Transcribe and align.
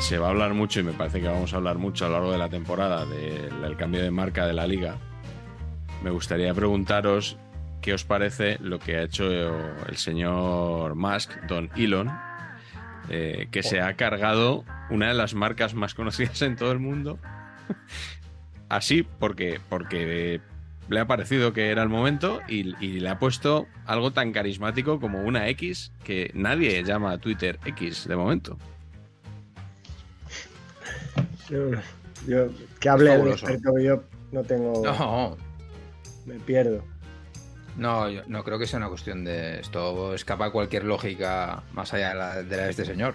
Se, 0.00 0.18
va 0.18 0.26
a 0.26 0.30
hablar 0.30 0.54
mucho 0.54 0.80
y 0.80 0.82
me 0.82 0.92
parece 0.92 1.20
que 1.20 1.28
vamos 1.28 1.52
a 1.52 1.56
hablar 1.56 1.78
mucho 1.78 2.04
a 2.04 2.08
lo 2.08 2.14
largo 2.14 2.32
de 2.32 2.38
la 2.38 2.48
temporada 2.48 3.06
del, 3.06 3.60
del 3.60 3.76
cambio 3.76 4.02
de 4.02 4.10
marca 4.10 4.46
de 4.46 4.52
la 4.52 4.66
liga. 4.66 4.96
Me 6.02 6.10
gustaría 6.10 6.52
preguntaros 6.52 7.38
qué 7.84 7.92
os 7.92 8.04
parece 8.04 8.56
lo 8.60 8.78
que 8.78 8.96
ha 8.96 9.02
hecho 9.02 9.30
el 9.30 9.96
señor 9.96 10.94
Musk, 10.94 11.32
Don 11.46 11.70
Elon, 11.76 12.10
eh, 13.10 13.48
que 13.50 13.62
se 13.62 13.82
ha 13.82 13.92
cargado 13.94 14.64
una 14.88 15.08
de 15.08 15.14
las 15.14 15.34
marcas 15.34 15.74
más 15.74 15.94
conocidas 15.94 16.40
en 16.42 16.56
todo 16.56 16.72
el 16.72 16.78
mundo. 16.78 17.18
Así, 18.70 19.02
porque, 19.02 19.60
porque 19.68 20.40
le 20.88 21.00
ha 21.00 21.06
parecido 21.06 21.52
que 21.52 21.68
era 21.68 21.82
el 21.82 21.90
momento 21.90 22.40
y, 22.48 22.74
y 22.82 23.00
le 23.00 23.08
ha 23.10 23.18
puesto 23.18 23.66
algo 23.84 24.12
tan 24.12 24.32
carismático 24.32 24.98
como 24.98 25.22
una 25.22 25.48
X 25.48 25.92
que 26.04 26.30
nadie 26.32 26.82
llama 26.84 27.12
a 27.12 27.18
Twitter 27.18 27.58
X 27.66 28.08
de 28.08 28.16
momento. 28.16 28.58
Yo, 31.48 31.70
yo- 32.26 32.48
que 32.80 32.88
hable 32.88 33.14
el 33.14 33.28
experto, 33.28 33.78
yo 33.78 34.02
no 34.32 34.42
tengo. 34.42 34.82
No, 34.84 35.36
Me 36.26 36.34
pierdo. 36.40 36.82
no, 37.76 38.08
yo 38.08 38.22
no 38.28 38.44
creo 38.44 38.58
que 38.58 38.66
sea 38.66 38.78
una 38.78 38.88
cuestión 38.88 39.24
de 39.24 39.60
esto 39.60 40.14
escapa 40.14 40.50
cualquier 40.50 40.84
lógica 40.84 41.62
más 41.72 41.92
allá 41.92 42.10
de 42.10 42.14
la 42.14 42.42
de, 42.42 42.56
la 42.56 42.62
de 42.64 42.70
este 42.70 42.84
señor. 42.84 43.14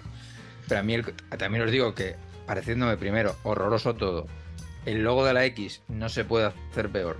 Pero 0.68 0.80
a 0.80 0.82
mí 0.84 0.94
el- 0.94 1.14
también 1.38 1.64
os 1.64 1.70
digo 1.70 1.94
que, 1.94 2.14
pareciéndome 2.46 2.96
primero, 2.96 3.34
horroroso 3.42 3.94
todo, 3.94 4.26
el 4.86 5.02
logo 5.02 5.24
de 5.24 5.34
la 5.34 5.44
X 5.46 5.82
no 5.88 6.08
se 6.08 6.24
puede 6.24 6.46
hacer 6.46 6.90
peor. 6.90 7.16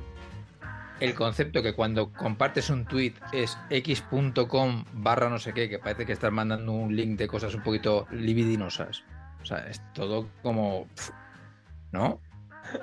El 1.00 1.14
concepto 1.14 1.62
que 1.62 1.72
cuando 1.74 2.12
compartes 2.12 2.68
un 2.68 2.84
tweet 2.84 3.14
es 3.32 3.56
x.com 3.70 4.84
barra 4.92 5.30
no 5.30 5.38
sé 5.38 5.54
qué, 5.54 5.68
que 5.70 5.78
parece 5.78 6.04
que 6.04 6.12
estás 6.12 6.30
mandando 6.30 6.72
un 6.72 6.94
link 6.94 7.18
de 7.18 7.26
cosas 7.26 7.54
un 7.54 7.62
poquito 7.62 8.06
libidinosas. 8.10 9.02
O 9.42 9.44
sea, 9.44 9.66
es 9.68 9.80
todo 9.94 10.28
como... 10.42 10.86
¿No? 11.92 12.20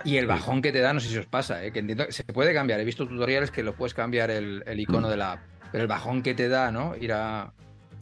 Y 0.03 0.17
el 0.17 0.27
bajón 0.27 0.61
que 0.61 0.71
te 0.71 0.79
da, 0.81 0.91
no 0.93 0.99
sé 0.99 1.09
si 1.09 1.17
os 1.17 1.27
pasa, 1.27 1.63
¿eh? 1.63 1.71
que 1.71 1.79
entiendo 1.79 2.05
se 2.09 2.23
puede 2.25 2.53
cambiar. 2.53 2.79
He 2.79 2.85
visto 2.85 3.07
tutoriales 3.07 3.51
que 3.51 3.63
lo 3.63 3.75
puedes 3.75 3.93
cambiar 3.93 4.31
el, 4.31 4.63
el 4.65 4.79
icono 4.79 5.09
de 5.09 5.17
la 5.17 5.33
app. 5.33 5.39
Pero 5.71 5.83
el 5.83 5.87
bajón 5.87 6.21
que 6.23 6.33
te 6.33 6.49
da, 6.49 6.71
¿no? 6.71 6.95
Ir, 6.95 7.13
a, 7.13 7.53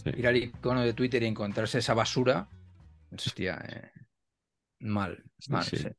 Sí. 0.04 0.12
ir 0.18 0.28
al 0.28 0.38
icono 0.38 0.82
de 0.82 0.94
Twitter 0.94 1.22
y 1.24 1.28
encontrarse 1.28 1.80
esa 1.80 1.94
basura. 1.94 2.48
Hostia, 3.12 3.60
eh, 3.68 3.92
mal. 4.80 5.24
Sí, 5.40 5.52
mal, 5.52 5.64
sí. 5.64 5.78
sí. 5.78 5.88
Eh, 5.88 5.94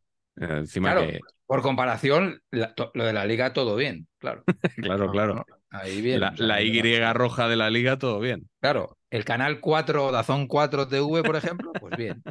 encima 0.58 0.92
Claro, 0.92 1.10
que, 1.10 1.20
por 1.46 1.62
comparación, 1.62 2.40
la- 2.50 2.74
to- 2.74 2.90
lo 2.94 3.04
de 3.04 3.12
la 3.12 3.24
liga 3.24 3.52
todo 3.52 3.76
bien, 3.76 4.06
claro. 4.18 4.44
claro, 4.76 5.06
No, 5.06 5.12
claro. 5.12 5.34
no, 5.36 5.44
ahí 5.70 6.00
bien. 6.02 6.20
La, 6.20 6.30
o 6.30 6.36
sea, 6.36 6.46
la 6.46 6.62
Y 6.62 7.12
roja 7.12 7.48
de 7.48 7.56
la 7.56 7.70
liga, 7.70 7.98
todo 7.98 8.20
bien. 8.20 8.48
Claro, 8.60 8.95
el 9.10 9.24
canal 9.24 9.60
4, 9.60 10.10
Dazón 10.12 10.46
4 10.46 10.88
TV, 10.88 11.22
por 11.22 11.36
ejemplo, 11.36 11.72
pues 11.72 11.96
bien. 11.96 12.22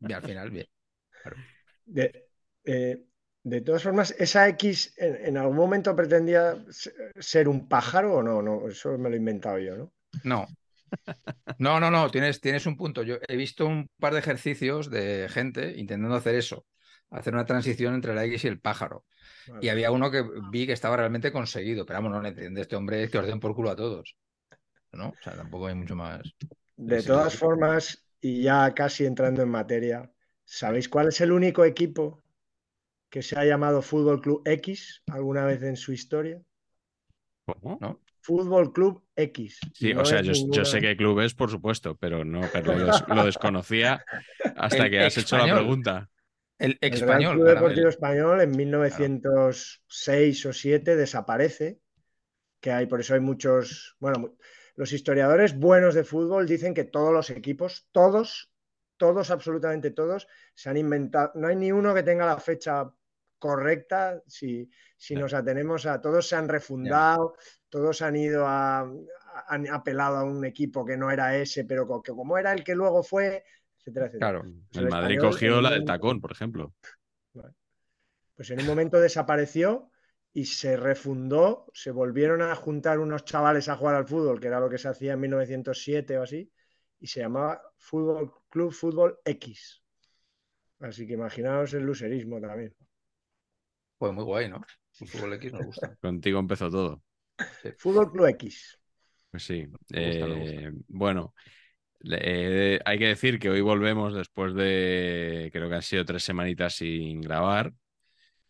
Y 0.00 0.12
al 0.12 0.22
final, 0.22 0.50
bien. 0.50 0.66
De, 1.84 2.26
eh, 2.64 3.02
de 3.44 3.60
todas 3.60 3.82
formas, 3.82 4.14
¿esa 4.18 4.48
X 4.48 4.94
en, 4.96 5.16
en 5.26 5.36
algún 5.36 5.56
momento 5.56 5.94
pretendía 5.96 6.64
se- 6.70 6.92
ser 7.18 7.48
un 7.48 7.68
pájaro 7.68 8.14
o 8.16 8.22
no? 8.22 8.42
no? 8.42 8.68
Eso 8.68 8.96
me 8.98 9.08
lo 9.08 9.14
he 9.14 9.18
inventado 9.18 9.58
yo, 9.58 9.76
¿no? 9.76 9.92
No. 10.24 10.46
No, 11.58 11.80
no, 11.80 11.90
no, 11.90 12.10
tienes, 12.10 12.40
tienes 12.40 12.66
un 12.66 12.76
punto. 12.76 13.02
Yo 13.02 13.16
he 13.26 13.36
visto 13.36 13.66
un 13.66 13.88
par 13.98 14.12
de 14.12 14.18
ejercicios 14.18 14.90
de 14.90 15.28
gente 15.30 15.74
intentando 15.78 16.16
hacer 16.16 16.34
eso, 16.34 16.66
hacer 17.10 17.32
una 17.34 17.46
transición 17.46 17.94
entre 17.94 18.14
la 18.14 18.24
X 18.26 18.44
y 18.44 18.48
el 18.48 18.60
pájaro. 18.60 19.04
Vale. 19.48 19.64
Y 19.64 19.68
había 19.70 19.90
uno 19.90 20.10
que 20.10 20.22
vi 20.50 20.66
que 20.66 20.72
estaba 20.72 20.96
realmente 20.96 21.32
conseguido, 21.32 21.86
pero 21.86 21.98
vamos, 21.98 22.12
no 22.12 22.22
le 22.22 22.28
entiende 22.30 22.60
este 22.60 22.76
hombre 22.76 23.04
es 23.04 23.10
que 23.10 23.18
os 23.18 23.26
den 23.26 23.40
por 23.40 23.54
culo 23.54 23.70
a 23.70 23.76
todos. 23.76 24.16
¿No? 24.92 25.08
O 25.08 25.16
sea, 25.22 25.34
tampoco 25.34 25.66
hay 25.66 25.74
mucho 25.74 25.96
más. 25.96 26.22
De 26.76 27.02
todas 27.02 27.36
formas, 27.36 28.04
y 28.20 28.42
ya 28.42 28.74
casi 28.74 29.04
entrando 29.04 29.42
en 29.42 29.48
materia, 29.48 30.10
¿sabéis 30.44 30.88
cuál 30.88 31.08
es 31.08 31.20
el 31.20 31.32
único 31.32 31.64
equipo 31.64 32.22
que 33.10 33.22
se 33.22 33.38
ha 33.38 33.44
llamado 33.44 33.82
Fútbol 33.82 34.20
Club 34.20 34.42
X 34.46 35.02
alguna 35.08 35.44
vez 35.44 35.62
en 35.62 35.76
su 35.76 35.92
historia? 35.92 36.40
¿Cómo? 37.44 37.78
¿No? 37.80 38.00
Fútbol 38.22 38.72
Club 38.72 39.02
X. 39.16 39.58
Sí, 39.74 39.92
No 39.92 40.02
o 40.02 40.04
sea, 40.04 40.22
yo, 40.22 40.32
yo 40.32 40.64
sé 40.64 40.80
qué 40.80 40.96
club 40.96 41.20
es, 41.20 41.34
por 41.34 41.50
supuesto, 41.50 41.96
pero 41.96 42.24
no, 42.24 42.42
pero 42.52 42.76
lo, 42.78 42.86
des- 42.86 43.04
lo 43.08 43.24
desconocía 43.24 44.04
hasta 44.56 44.84
El 44.84 44.90
que 44.90 45.00
has 45.00 45.18
hecho 45.18 45.38
la 45.38 45.54
pregunta. 45.54 46.08
El 46.58 46.78
El 46.80 46.92
español. 46.94 47.36
Club. 47.38 47.48
Deportivo 47.48 47.88
Español 47.88 48.40
en 48.40 48.50
1906 48.52 50.46
o 50.46 50.52
7 50.52 50.94
desaparece, 50.96 51.80
que 52.60 52.70
hay, 52.72 52.86
por 52.86 53.00
eso 53.00 53.14
hay 53.14 53.20
muchos, 53.20 53.96
bueno, 53.98 54.36
los 54.74 54.92
historiadores 54.92 55.58
buenos 55.58 55.94
de 55.94 56.04
fútbol 56.04 56.46
dicen 56.46 56.74
que 56.74 56.84
todos 56.84 57.12
los 57.12 57.30
equipos, 57.30 57.88
todos, 57.92 58.50
todos, 58.96 59.30
absolutamente 59.30 59.90
todos, 59.90 60.28
se 60.54 60.70
han 60.70 60.76
inventado, 60.76 61.32
no 61.34 61.48
hay 61.48 61.56
ni 61.56 61.72
uno 61.72 61.94
que 61.94 62.02
tenga 62.02 62.26
la 62.26 62.38
fecha 62.38 62.90
correcta, 63.38 64.22
si, 64.26 64.70
si 64.96 65.16
nos 65.16 65.34
atenemos 65.34 65.84
a, 65.86 66.00
todos 66.00 66.28
se 66.28 66.36
han 66.36 66.48
refundado, 66.48 67.34
todos 67.68 68.00
han 68.00 68.16
ido 68.16 68.46
a, 68.46 68.88
han 69.48 69.68
apelado 69.68 70.16
a 70.16 70.24
un 70.24 70.44
equipo 70.44 70.84
que 70.84 70.96
no 70.96 71.10
era 71.10 71.36
ese, 71.36 71.64
pero 71.64 72.02
que 72.02 72.12
como 72.12 72.38
era 72.38 72.52
el 72.52 72.62
que 72.62 72.74
luego 72.74 73.02
fue, 73.02 73.44
etcétera, 73.78 74.06
etcétera. 74.06 74.30
Claro. 74.30 74.42
Pues 74.42 74.76
El 74.76 74.84
el 74.84 74.90
Madrid 74.90 75.16
español 75.16 75.32
cogió 75.32 75.60
la 75.60 75.70
del 75.70 75.84
tacón, 75.84 76.20
por 76.20 76.32
ejemplo. 76.32 76.74
pues 78.34 78.50
en 78.50 78.60
un 78.60 78.66
momento 78.66 79.00
desapareció 79.00 79.90
y 80.34 80.46
se 80.46 80.76
refundó, 80.76 81.66
se 81.74 81.90
volvieron 81.90 82.42
a 82.42 82.54
juntar 82.54 82.98
unos 82.98 83.24
chavales 83.24 83.68
a 83.68 83.76
jugar 83.76 83.96
al 83.96 84.06
fútbol, 84.06 84.40
que 84.40 84.46
era 84.46 84.60
lo 84.60 84.70
que 84.70 84.78
se 84.78 84.88
hacía 84.88 85.12
en 85.12 85.20
1907 85.20 86.18
o 86.18 86.22
así, 86.22 86.50
y 86.98 87.06
se 87.06 87.20
llamaba 87.20 87.60
Fútbol 87.76 88.32
Club 88.48 88.72
Fútbol 88.72 89.18
X. 89.24 89.82
Así 90.80 91.06
que 91.06 91.14
imaginaos 91.14 91.74
el 91.74 91.84
luserismo 91.84 92.40
también. 92.40 92.74
Pues 93.98 94.12
muy 94.12 94.24
guay, 94.24 94.48
¿no? 94.48 94.64
El 95.00 95.08
fútbol 95.08 95.34
X 95.34 95.52
nos 95.52 95.66
gusta. 95.66 95.96
Contigo 96.00 96.38
empezó 96.38 96.70
todo. 96.70 97.02
Fútbol 97.78 98.10
Club 98.10 98.26
X. 98.28 98.78
Pues 99.30 99.42
sí. 99.44 99.66
Me 99.90 100.06
gusta, 100.06 100.26
me 100.26 100.44
Eh, 100.44 100.72
bueno, 100.88 101.34
eh, 102.10 102.80
hay 102.84 102.98
que 102.98 103.06
decir 103.06 103.38
que 103.38 103.50
hoy 103.50 103.60
volvemos 103.60 104.14
después 104.14 104.54
de, 104.54 105.50
creo 105.52 105.68
que 105.68 105.74
han 105.76 105.82
sido 105.82 106.04
tres 106.04 106.24
semanitas 106.24 106.74
sin 106.74 107.20
grabar. 107.20 107.72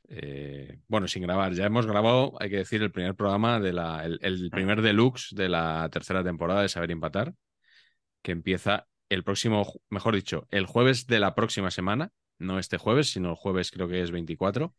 Eh, 0.09 0.79
bueno, 0.89 1.09
sin 1.09 1.23
grabar. 1.23 1.53
Ya 1.55 1.67
hemos 1.67 1.87
grabado, 1.87 2.35
hay 2.41 2.51
que 2.51 2.57
decir, 2.57 2.83
el 2.83 2.93
primer 2.93 3.15
programa 3.15 3.61
de 3.61 3.73
la, 3.73 4.05
el, 4.05 4.19
el 4.23 4.51
primer 4.51 4.83
deluxe 4.83 5.35
de 5.35 5.49
la 5.49 5.89
tercera 5.91 6.23
temporada 6.23 6.63
de 6.63 6.69
Saber 6.69 6.91
Empatar, 6.91 7.35
que 8.23 8.33
empieza 8.33 8.87
el 9.09 9.25
próximo, 9.25 9.67
mejor 9.91 10.15
dicho, 10.15 10.47
el 10.51 10.67
jueves 10.67 11.07
de 11.07 11.21
la 11.21 11.35
próxima 11.35 11.71
semana, 11.71 12.11
no 12.39 12.59
este 12.59 12.79
jueves, 12.79 13.11
sino 13.11 13.31
el 13.31 13.37
jueves 13.37 13.71
creo 13.71 13.89
que 13.89 14.03
es 14.03 14.11
24. 14.11 14.75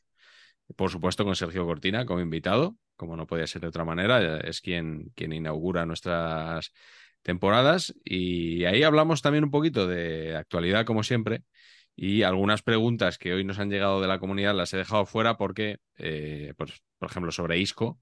Por 0.76 0.90
supuesto, 0.90 1.26
con 1.26 1.36
Sergio 1.36 1.66
Cortina 1.66 2.06
como 2.06 2.22
invitado. 2.22 2.78
como 2.96 3.16
no 3.18 3.28
podía 3.28 3.48
ser 3.48 3.62
de 3.62 3.68
otra 3.68 3.86
manera, 3.86 4.40
es 4.40 4.62
quien, 4.62 5.12
quien 5.16 5.34
inaugura 5.34 5.86
nuestras 5.86 6.72
temporadas 7.24 7.94
y 8.04 8.66
ahí 8.66 8.84
hablamos 8.84 9.22
también 9.22 9.46
un 9.46 9.52
poquito 9.52 9.88
de 9.88 10.36
actualidad 10.36 10.86
como 10.86 11.04
siempre 11.04 11.44
y 11.96 12.24
algunas 12.24 12.62
preguntas 12.64 13.18
que 13.18 13.34
hoy 13.34 13.44
nos 13.44 13.60
han 13.60 13.70
llegado 13.70 14.02
de 14.02 14.08
la 14.08 14.20
comunidad 14.20 14.56
las 14.56 14.74
he 14.74 14.78
dejado 14.78 15.06
fuera 15.06 15.38
porque, 15.38 15.78
eh, 15.98 16.54
pues, 16.58 16.82
por 16.98 17.10
ejemplo, 17.10 17.32
sobre 17.32 17.60
ISCO, 17.60 18.00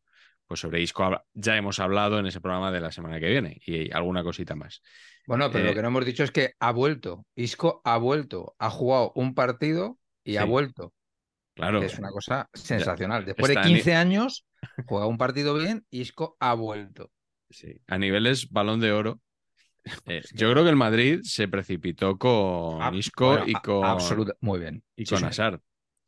pues 0.48 0.60
sobre 0.60 0.82
ISCO 0.82 1.22
ya 1.34 1.56
hemos 1.58 1.80
hablado 1.80 2.20
en 2.20 2.26
ese 2.26 2.42
programa 2.42 2.72
de 2.72 2.82
la 2.82 2.92
semana 2.92 3.20
que 3.20 3.30
viene 3.30 3.62
y 3.66 3.92
alguna 3.94 4.24
cosita 4.24 4.56
más. 4.56 4.82
Bueno, 5.28 5.50
pero 5.52 5.66
lo 5.66 5.72
Eh, 5.72 5.76
que 5.76 5.82
no 5.82 5.88
hemos 5.90 6.06
dicho 6.06 6.24
es 6.24 6.32
que 6.32 6.54
ha 6.60 6.72
vuelto. 6.72 7.26
Isco 7.36 7.82
ha 7.86 7.98
vuelto, 7.98 8.56
ha 8.60 8.70
jugado 8.70 9.12
un 9.16 9.34
partido 9.34 9.98
y 10.24 10.38
ha 10.38 10.46
vuelto. 10.46 10.94
Claro, 11.54 11.80
que 11.82 11.86
es 11.88 12.00
una 12.00 12.10
cosa 12.12 12.50
sensacional. 12.54 13.26
Después 13.26 13.48
de 13.50 13.54
está 13.56 13.68
en- 13.68 13.76
15 13.76 13.94
años, 13.96 14.46
juega 14.88 15.06
un 15.06 15.18
partido 15.18 15.54
bien, 15.54 15.86
Isco 15.90 16.38
ha 16.40 16.54
vuelto. 16.54 17.12
sí. 17.50 17.82
a 17.88 17.98
niveles 17.98 18.50
balón 18.50 18.80
de 18.80 18.94
oro. 18.94 19.20
Eh, 20.06 20.22
yo 20.34 20.52
creo 20.52 20.64
que 20.64 20.70
el 20.70 20.76
Madrid 20.76 21.20
se 21.24 21.48
precipitó 21.48 22.18
con 22.18 22.94
Isco 22.96 23.28
bueno, 23.30 23.46
y 23.48 23.54
con, 23.54 23.86
absoluta- 23.86 24.36
Muy 24.42 24.60
bien. 24.60 24.84
y 24.96 25.06
Sí, 25.06 25.10
con 25.16 25.20
sí. 25.20 25.26
Hazard. 25.26 25.62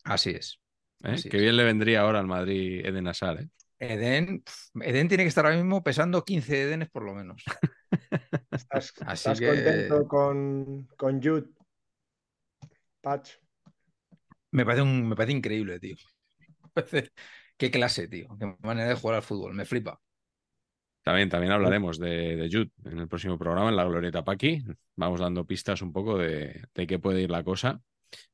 Así 0.03 0.31
es. 0.31 0.59
¿eh? 1.03 1.11
Así 1.13 1.29
Qué 1.29 1.37
es. 1.37 1.43
bien 1.43 1.57
le 1.57 1.63
vendría 1.63 2.01
ahora 2.01 2.19
al 2.19 2.27
Madrid 2.27 2.85
Eden 2.85 3.07
Hazard. 3.07 3.41
¿eh? 3.41 3.49
Eden, 3.79 4.43
Eden 4.81 5.07
tiene 5.07 5.23
que 5.23 5.27
estar 5.29 5.45
ahora 5.45 5.57
mismo 5.57 5.83
pesando 5.83 6.23
15 6.23 6.61
Edenes 6.63 6.89
por 6.89 7.03
lo 7.03 7.13
menos. 7.13 7.43
¿Estás, 8.51 8.93
Así 9.01 9.29
estás 9.29 9.39
que- 9.39 9.47
contento 9.47 10.07
con, 10.07 10.87
con 10.97 11.21
Jude? 11.21 11.47
Patch. 13.01 13.37
Me 14.51 14.65
parece, 14.65 14.83
un, 14.83 15.07
me 15.09 15.15
parece 15.15 15.37
increíble, 15.37 15.79
tío. 15.79 15.95
Qué 17.57 17.71
clase, 17.71 18.07
tío. 18.07 18.27
Qué 18.39 18.55
manera 18.61 18.89
de 18.89 18.95
jugar 18.95 19.17
al 19.17 19.23
fútbol. 19.23 19.53
Me 19.53 19.65
flipa. 19.65 19.99
También, 21.03 21.29
también 21.29 21.51
hablaremos 21.51 21.99
de, 21.99 22.35
de 22.37 22.49
Jude 22.51 22.71
en 22.85 22.99
el 22.99 23.07
próximo 23.07 23.37
programa, 23.37 23.69
en 23.69 23.75
la 23.75 23.83
Glorieta 23.85 24.23
Paqui. 24.23 24.63
Vamos 24.95 25.19
dando 25.19 25.45
pistas 25.45 25.81
un 25.81 25.91
poco 25.91 26.17
de, 26.17 26.63
de 26.73 26.87
qué 26.87 26.97
puede 26.99 27.21
ir 27.21 27.29
la 27.29 27.43
cosa. 27.43 27.81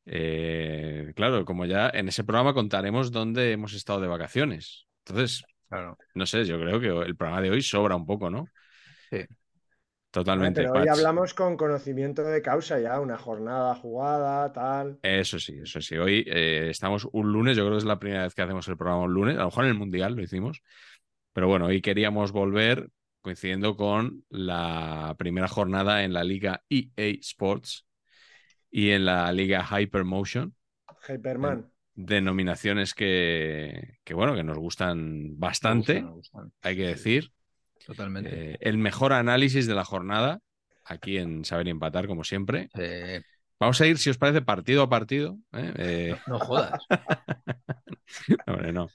Eh, 0.05 1.11
claro, 1.15 1.45
como 1.45 1.65
ya 1.65 1.89
en 1.89 2.07
ese 2.09 2.23
programa 2.23 2.53
contaremos 2.53 3.11
dónde 3.11 3.51
hemos 3.53 3.73
estado 3.73 4.01
de 4.01 4.07
vacaciones. 4.07 4.87
Entonces, 5.05 5.43
Claro. 5.67 5.97
no 6.15 6.25
sé, 6.25 6.45
yo 6.45 6.59
creo 6.59 6.79
que 6.79 6.87
el 6.87 7.15
programa 7.15 7.41
de 7.41 7.51
hoy 7.51 7.61
sobra 7.61 7.95
un 7.95 8.05
poco, 8.05 8.29
¿no? 8.29 8.45
Sí. 9.09 9.25
Totalmente. 10.11 10.61
Pero 10.61 10.73
hoy 10.73 10.87
Patch. 10.87 10.97
hablamos 10.97 11.33
con 11.35 11.55
conocimiento 11.55 12.23
de 12.23 12.41
causa 12.41 12.79
ya, 12.79 12.99
una 12.99 13.17
jornada 13.17 13.75
jugada, 13.75 14.51
tal. 14.51 14.97
Eso 15.03 15.39
sí, 15.39 15.59
eso 15.61 15.79
sí. 15.81 15.97
Hoy 15.97 16.23
eh, 16.27 16.69
estamos 16.71 17.07
un 17.11 17.31
lunes, 17.31 17.55
yo 17.55 17.63
creo 17.63 17.73
que 17.73 17.79
es 17.79 17.85
la 17.85 17.99
primera 17.99 18.23
vez 18.23 18.33
que 18.33 18.41
hacemos 18.41 18.67
el 18.67 18.77
programa 18.77 19.03
un 19.03 19.13
lunes, 19.13 19.35
a 19.37 19.41
lo 19.41 19.45
mejor 19.45 19.65
en 19.65 19.69
el 19.71 19.77
Mundial 19.77 20.15
lo 20.15 20.23
hicimos, 20.23 20.61
pero 21.39 21.47
bueno, 21.47 21.67
hoy 21.67 21.81
queríamos 21.81 22.33
volver 22.33 22.89
coincidiendo 23.21 23.77
con 23.77 24.25
la 24.29 25.15
primera 25.17 25.47
jornada 25.47 26.03
en 26.03 26.11
la 26.11 26.25
liga 26.25 26.63
EA 26.69 27.17
Sports 27.21 27.87
y 28.71 28.91
en 28.91 29.05
la 29.05 29.31
liga 29.33 29.65
Hypermotion, 29.65 30.55
Hyperman. 31.07 31.71
denominaciones 31.93 32.93
que, 32.93 33.97
que 34.03 34.13
bueno, 34.13 34.35
que 34.35 34.43
nos 34.43 34.57
gustan 34.57 35.37
Me 35.63 35.71
bastante, 35.71 35.73
gustan, 35.73 36.03
me 36.03 36.11
gustan. 36.11 36.51
hay 36.61 36.75
que 36.77 36.83
Sí, 36.83 36.87
decir. 36.87 37.31
Totalmente. 37.85 38.41
Eh, 38.41 38.57
el 38.61 38.77
mejor 38.77 39.13
análisis 39.13 39.67
de 39.67 39.75
la 39.75 39.85
jornada, 39.85 40.41
aquí 40.85 41.17
en 41.17 41.45
Saber 41.45 41.67
y 41.67 41.71
Empatar, 41.71 42.07
como 42.07 42.23
siempre. 42.23 42.71
Eh, 42.73 43.23
Vamos 43.59 43.81
a 43.81 43.87
ir, 43.87 43.97
si 43.97 44.09
os 44.09 44.17
parece, 44.17 44.41
partido 44.41 44.83
a 44.83 44.89
partido. 44.89 45.37
¿eh? 45.53 45.73
Eh, 45.77 46.15
no 46.27 46.39
jodas. 46.39 46.81
Hombre, 48.47 48.71
no. 48.71 48.87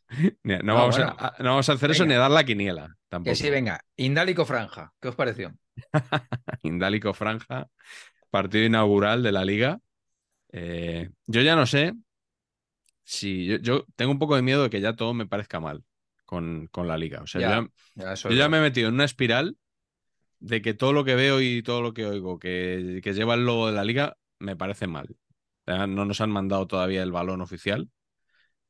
Ni- 0.42 0.54
No, 0.56 0.62
No, 0.62 0.74
vamos, 0.74 0.96
bueno. 0.96 1.14
a, 1.18 1.34
no 1.40 1.50
vamos 1.50 1.68
a 1.68 1.72
hacer 1.74 1.90
eso 1.90 2.06
ni 2.06 2.14
a 2.14 2.18
dar 2.18 2.30
la 2.30 2.44
quiniela. 2.44 2.96
Tampoco. 3.08 3.30
Que 3.30 3.36
sí, 3.36 3.50
venga. 3.50 3.80
Indálico 3.96 4.44
Franja. 4.44 4.92
¿Qué 5.00 5.08
os 5.08 5.14
pareció? 5.14 5.52
Indálico 6.62 7.12
Franja, 7.14 7.68
partido 8.30 8.64
inaugural 8.64 9.22
de 9.22 9.32
la 9.32 9.44
liga. 9.44 9.80
Eh, 10.52 11.10
yo 11.26 11.42
ya 11.42 11.56
no 11.56 11.66
sé 11.66 11.94
si. 13.04 13.46
Yo, 13.46 13.56
yo 13.58 13.86
tengo 13.96 14.12
un 14.12 14.18
poco 14.18 14.36
de 14.36 14.42
miedo 14.42 14.62
de 14.62 14.70
que 14.70 14.80
ya 14.80 14.94
todo 14.96 15.14
me 15.14 15.26
parezca 15.26 15.60
mal 15.60 15.84
con, 16.24 16.68
con 16.68 16.88
la 16.88 16.96
liga. 16.96 17.20
O 17.22 17.26
sea, 17.26 17.40
Ya, 17.40 17.56
yo, 17.60 17.68
Ya, 17.94 18.14
yo 18.14 18.30
ya 18.30 18.48
me 18.48 18.58
he 18.58 18.62
metido 18.62 18.88
en 18.88 18.94
una 18.94 19.04
espiral 19.04 19.56
de 20.40 20.62
que 20.62 20.74
todo 20.74 20.92
lo 20.92 21.04
que 21.04 21.14
veo 21.14 21.40
y 21.40 21.62
todo 21.62 21.82
lo 21.82 21.94
que 21.94 22.06
oigo 22.06 22.38
que, 22.38 23.00
que 23.02 23.14
lleva 23.14 23.34
el 23.34 23.46
logo 23.46 23.66
de 23.68 23.72
la 23.72 23.84
liga 23.84 24.16
me 24.44 24.56
parece 24.56 24.86
mal. 24.86 25.16
No 25.66 26.04
nos 26.04 26.20
han 26.20 26.30
mandado 26.30 26.66
todavía 26.66 27.02
el 27.02 27.12
balón 27.12 27.40
oficial 27.40 27.88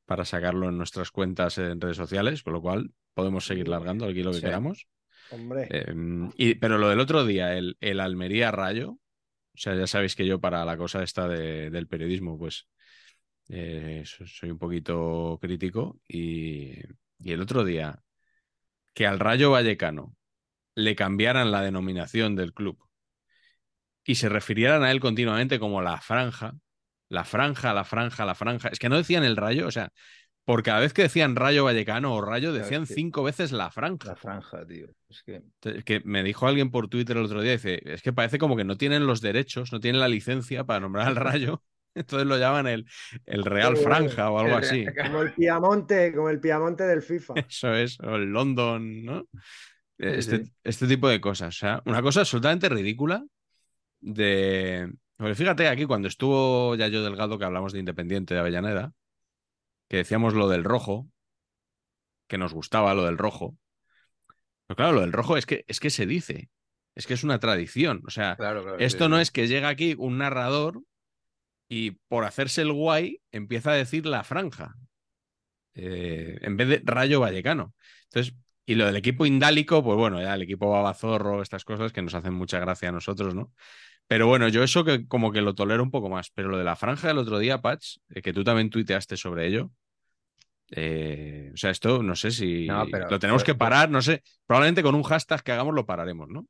para 0.06 0.24
sacarlo 0.24 0.68
en 0.68 0.78
nuestras 0.78 1.10
cuentas 1.10 1.58
en 1.58 1.80
redes 1.80 1.96
sociales, 1.96 2.42
con 2.42 2.52
lo 2.52 2.60
cual 2.62 2.92
podemos 3.14 3.46
seguir 3.46 3.68
largando 3.68 4.06
aquí 4.06 4.22
lo 4.22 4.30
que 4.30 4.36
Sí. 4.38 4.42
queramos. 4.44 4.86
Hombre, 5.30 5.66
Eh, 5.70 5.94
y, 6.36 6.54
pero 6.56 6.78
lo 6.78 6.88
del 6.88 7.00
otro 7.00 7.24
día, 7.24 7.56
el, 7.56 7.76
el 7.80 8.00
Almería 8.00 8.50
Rayo, 8.50 8.90
o 8.90 9.56
sea, 9.56 9.74
ya 9.74 9.86
sabéis 9.86 10.14
que 10.14 10.26
yo 10.26 10.40
para 10.40 10.64
la 10.64 10.76
cosa 10.76 11.02
esta 11.02 11.26
de- 11.28 11.70
del 11.70 11.86
periodismo, 11.88 12.38
pues 12.38 12.66
eh, 13.48 14.02
so- 14.04 14.26
soy 14.26 14.50
un 14.50 14.58
poquito 14.58 15.38
crítico. 15.40 16.00
Y, 16.08 16.72
y 17.18 17.32
el 17.32 17.40
otro 17.40 17.64
día, 17.64 18.02
que 18.92 19.06
al 19.06 19.18
Rayo 19.18 19.50
Vallecano 19.50 20.14
le 20.74 20.94
cambiaran 20.94 21.50
la 21.50 21.62
denominación 21.62 22.36
del 22.36 22.52
club 22.52 22.78
y 24.04 24.16
se 24.16 24.28
refirieran 24.28 24.82
a 24.82 24.90
él 24.90 25.00
continuamente 25.00 25.58
como 25.58 25.82
la 25.82 26.00
franja, 26.00 26.52
la 27.08 27.24
franja, 27.24 27.72
la 27.72 27.84
franja, 27.84 28.24
la 28.24 28.34
franja. 28.34 28.68
Es 28.68 28.78
que 28.78 28.88
no 28.88 28.96
decían 28.96 29.24
el 29.24 29.36
Rayo, 29.36 29.66
o 29.66 29.70
sea, 29.70 29.90
por 30.44 30.62
cada 30.62 30.80
vez 30.80 30.92
que 30.92 31.02
decían 31.02 31.36
Rayo 31.36 31.64
Vallecano 31.64 32.14
o 32.14 32.20
Rayo, 32.20 32.52
decían 32.52 32.82
es 32.82 32.88
que- 32.90 32.94
cinco 32.94 33.22
veces 33.22 33.50
la 33.52 33.70
franja. 33.70 34.08
La 34.10 34.16
franja, 34.16 34.66
tío. 34.66 34.88
Es 35.08 35.22
que. 35.22 35.42
Es 35.62 35.84
que 35.84 36.02
me 36.04 36.22
dijo 36.22 36.46
alguien 36.46 36.70
por 36.70 36.88
Twitter 36.88 37.16
el 37.16 37.24
otro 37.24 37.40
día, 37.40 37.52
dice, 37.52 37.80
es 37.84 38.02
que 38.02 38.12
parece 38.12 38.38
como 38.38 38.56
que 38.56 38.64
no 38.64 38.76
tienen 38.76 39.06
los 39.06 39.20
derechos, 39.20 39.72
no 39.72 39.80
tienen 39.80 40.00
la 40.00 40.08
licencia 40.08 40.64
para 40.64 40.80
nombrar 40.80 41.08
al 41.08 41.16
Rayo, 41.16 41.62
entonces 41.94 42.28
lo 42.28 42.36
llaman 42.36 42.66
el, 42.66 42.84
el 43.24 43.44
Real 43.44 43.76
Sí, 43.76 43.84
Franja 43.84 44.30
o 44.30 44.38
algo 44.38 44.58
el 44.58 44.64
así. 44.64 44.84
Como 45.02 45.22
el 45.22 45.32
Piamonte, 45.32 46.12
como 46.14 46.28
el 46.28 46.40
Piamonte 46.40 46.84
del 46.84 47.00
FIFA. 47.02 47.34
Eso 47.48 47.72
es, 47.72 47.98
o 48.00 48.16
el 48.16 48.24
London, 48.26 49.02
¿no? 49.04 49.28
Este, 49.96 50.44
sí. 50.44 50.52
este 50.64 50.86
tipo 50.88 51.08
de 51.08 51.20
cosas. 51.20 51.54
O 51.54 51.58
sea, 51.58 51.82
una 51.86 52.02
cosa 52.02 52.20
absolutamente 52.20 52.68
ridícula 52.68 53.24
de... 54.04 54.92
Porque 55.16 55.34
fíjate 55.34 55.68
aquí 55.68 55.86
cuando 55.86 56.08
estuvo 56.08 56.74
Yayo 56.74 57.02
Delgado, 57.02 57.38
que 57.38 57.44
hablamos 57.44 57.72
de 57.72 57.78
Independiente 57.80 58.34
de 58.34 58.40
Avellaneda, 58.40 58.92
que 59.88 59.98
decíamos 59.98 60.34
lo 60.34 60.48
del 60.48 60.64
rojo, 60.64 61.08
que 62.26 62.38
nos 62.38 62.52
gustaba 62.52 62.94
lo 62.94 63.04
del 63.04 63.18
rojo. 63.18 63.56
Pero 64.66 64.76
claro, 64.76 64.92
lo 64.92 65.00
del 65.02 65.12
rojo 65.12 65.36
es 65.36 65.46
que, 65.46 65.64
es 65.68 65.80
que 65.80 65.90
se 65.90 66.06
dice, 66.06 66.50
es 66.94 67.06
que 67.06 67.14
es 67.14 67.24
una 67.24 67.38
tradición. 67.38 68.02
O 68.06 68.10
sea, 68.10 68.36
Claro, 68.36 68.62
claro. 68.62 68.78
esto 68.78 69.04
sí, 69.04 69.10
no 69.10 69.16
sí. 69.16 69.22
es 69.22 69.30
que 69.30 69.46
llega 69.48 69.68
aquí 69.68 69.94
un 69.98 70.18
narrador 70.18 70.82
y 71.68 71.92
por 72.08 72.24
hacerse 72.24 72.62
el 72.62 72.72
guay 72.72 73.20
empieza 73.32 73.72
a 73.72 73.74
decir 73.74 74.06
la 74.06 74.24
franja. 74.24 74.76
eh, 75.74 76.38
en 76.42 76.56
vez 76.56 76.68
de 76.68 76.82
Rayo 76.84 77.20
Vallecano. 77.20 77.74
Entonces, 78.04 78.34
y 78.66 78.76
lo 78.76 78.86
del 78.86 78.96
equipo 78.96 79.26
indálico, 79.26 79.82
pues 79.82 79.96
bueno, 79.98 80.20
ya 80.22 80.34
el 80.34 80.42
equipo 80.42 80.70
babazorro, 80.70 81.42
estas 81.42 81.64
cosas 81.64 81.92
que 81.92 82.02
nos 82.02 82.14
hacen 82.14 82.32
mucha 82.34 82.58
gracia 82.60 82.88
a 82.88 82.92
nosotros, 82.92 83.34
¿no? 83.34 83.52
Pero 84.06 84.26
bueno, 84.26 84.48
yo 84.48 84.62
eso 84.62 84.84
que 84.84 85.06
como 85.08 85.32
que 85.32 85.40
lo 85.40 85.54
tolero 85.54 85.82
un 85.82 85.90
poco 85.90 86.08
más. 86.08 86.30
Pero 86.30 86.48
lo 86.48 86.58
de 86.58 86.64
la 86.64 86.76
franja 86.76 87.08
del 87.08 87.18
otro 87.18 87.38
día, 87.38 87.60
Patch, 87.62 87.96
eh, 88.10 88.22
que 88.22 88.32
tú 88.32 88.44
también 88.44 88.70
tuiteaste 88.70 89.16
sobre 89.16 89.46
ello. 89.46 89.70
eh, 90.70 91.50
o 91.52 91.56
sea, 91.56 91.70
esto 91.70 92.02
no 92.02 92.16
sé 92.16 92.30
si 92.30 92.66
No, 92.66 92.86
pero- 92.90 93.08
lo 93.08 93.18
tenemos 93.18 93.42
pero- 93.44 93.54
que 93.54 93.58
parar, 93.58 93.90
no 93.90 94.00
sé. 94.02 94.22
Probablemente 94.46 94.82
con 94.82 94.94
un 94.94 95.02
hashtag 95.02 95.42
que 95.42 95.52
hagamos 95.52 95.74
lo 95.74 95.86
pararemos, 95.86 96.28
¿no? 96.28 96.46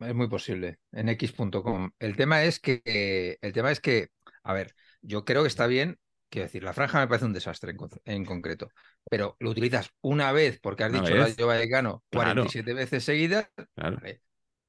Es 0.00 0.14
muy 0.14 0.28
posible. 0.28 0.78
En 0.92 1.08
x.com. 1.08 1.90
El 1.98 2.16
tema 2.16 2.44
es 2.44 2.60
que. 2.60 3.36
El 3.42 3.52
tema 3.52 3.70
es 3.72 3.80
que. 3.80 4.08
A 4.44 4.52
ver, 4.54 4.74
yo 5.02 5.24
creo 5.24 5.42
que 5.42 5.48
está 5.48 5.66
bien. 5.66 5.98
Quiero 6.30 6.46
decir, 6.46 6.62
la 6.62 6.72
franja 6.72 7.00
me 7.00 7.08
parece 7.08 7.24
un 7.26 7.32
desastre 7.32 7.72
en, 7.72 7.76
con- 7.78 7.90
en 8.04 8.24
concreto. 8.24 8.68
Pero 9.10 9.36
lo 9.40 9.50
utilizas 9.50 9.90
una 10.02 10.30
vez 10.32 10.60
porque 10.60 10.84
has 10.84 10.92
dicho 10.92 11.12
vez. 11.12 11.36
Vallecano 11.36 12.04
Claro. 12.10 12.42
47 12.42 12.74
veces 12.74 13.02
seguidas. 13.04 13.50
Claro. 13.74 13.96
Vale. 13.96 14.20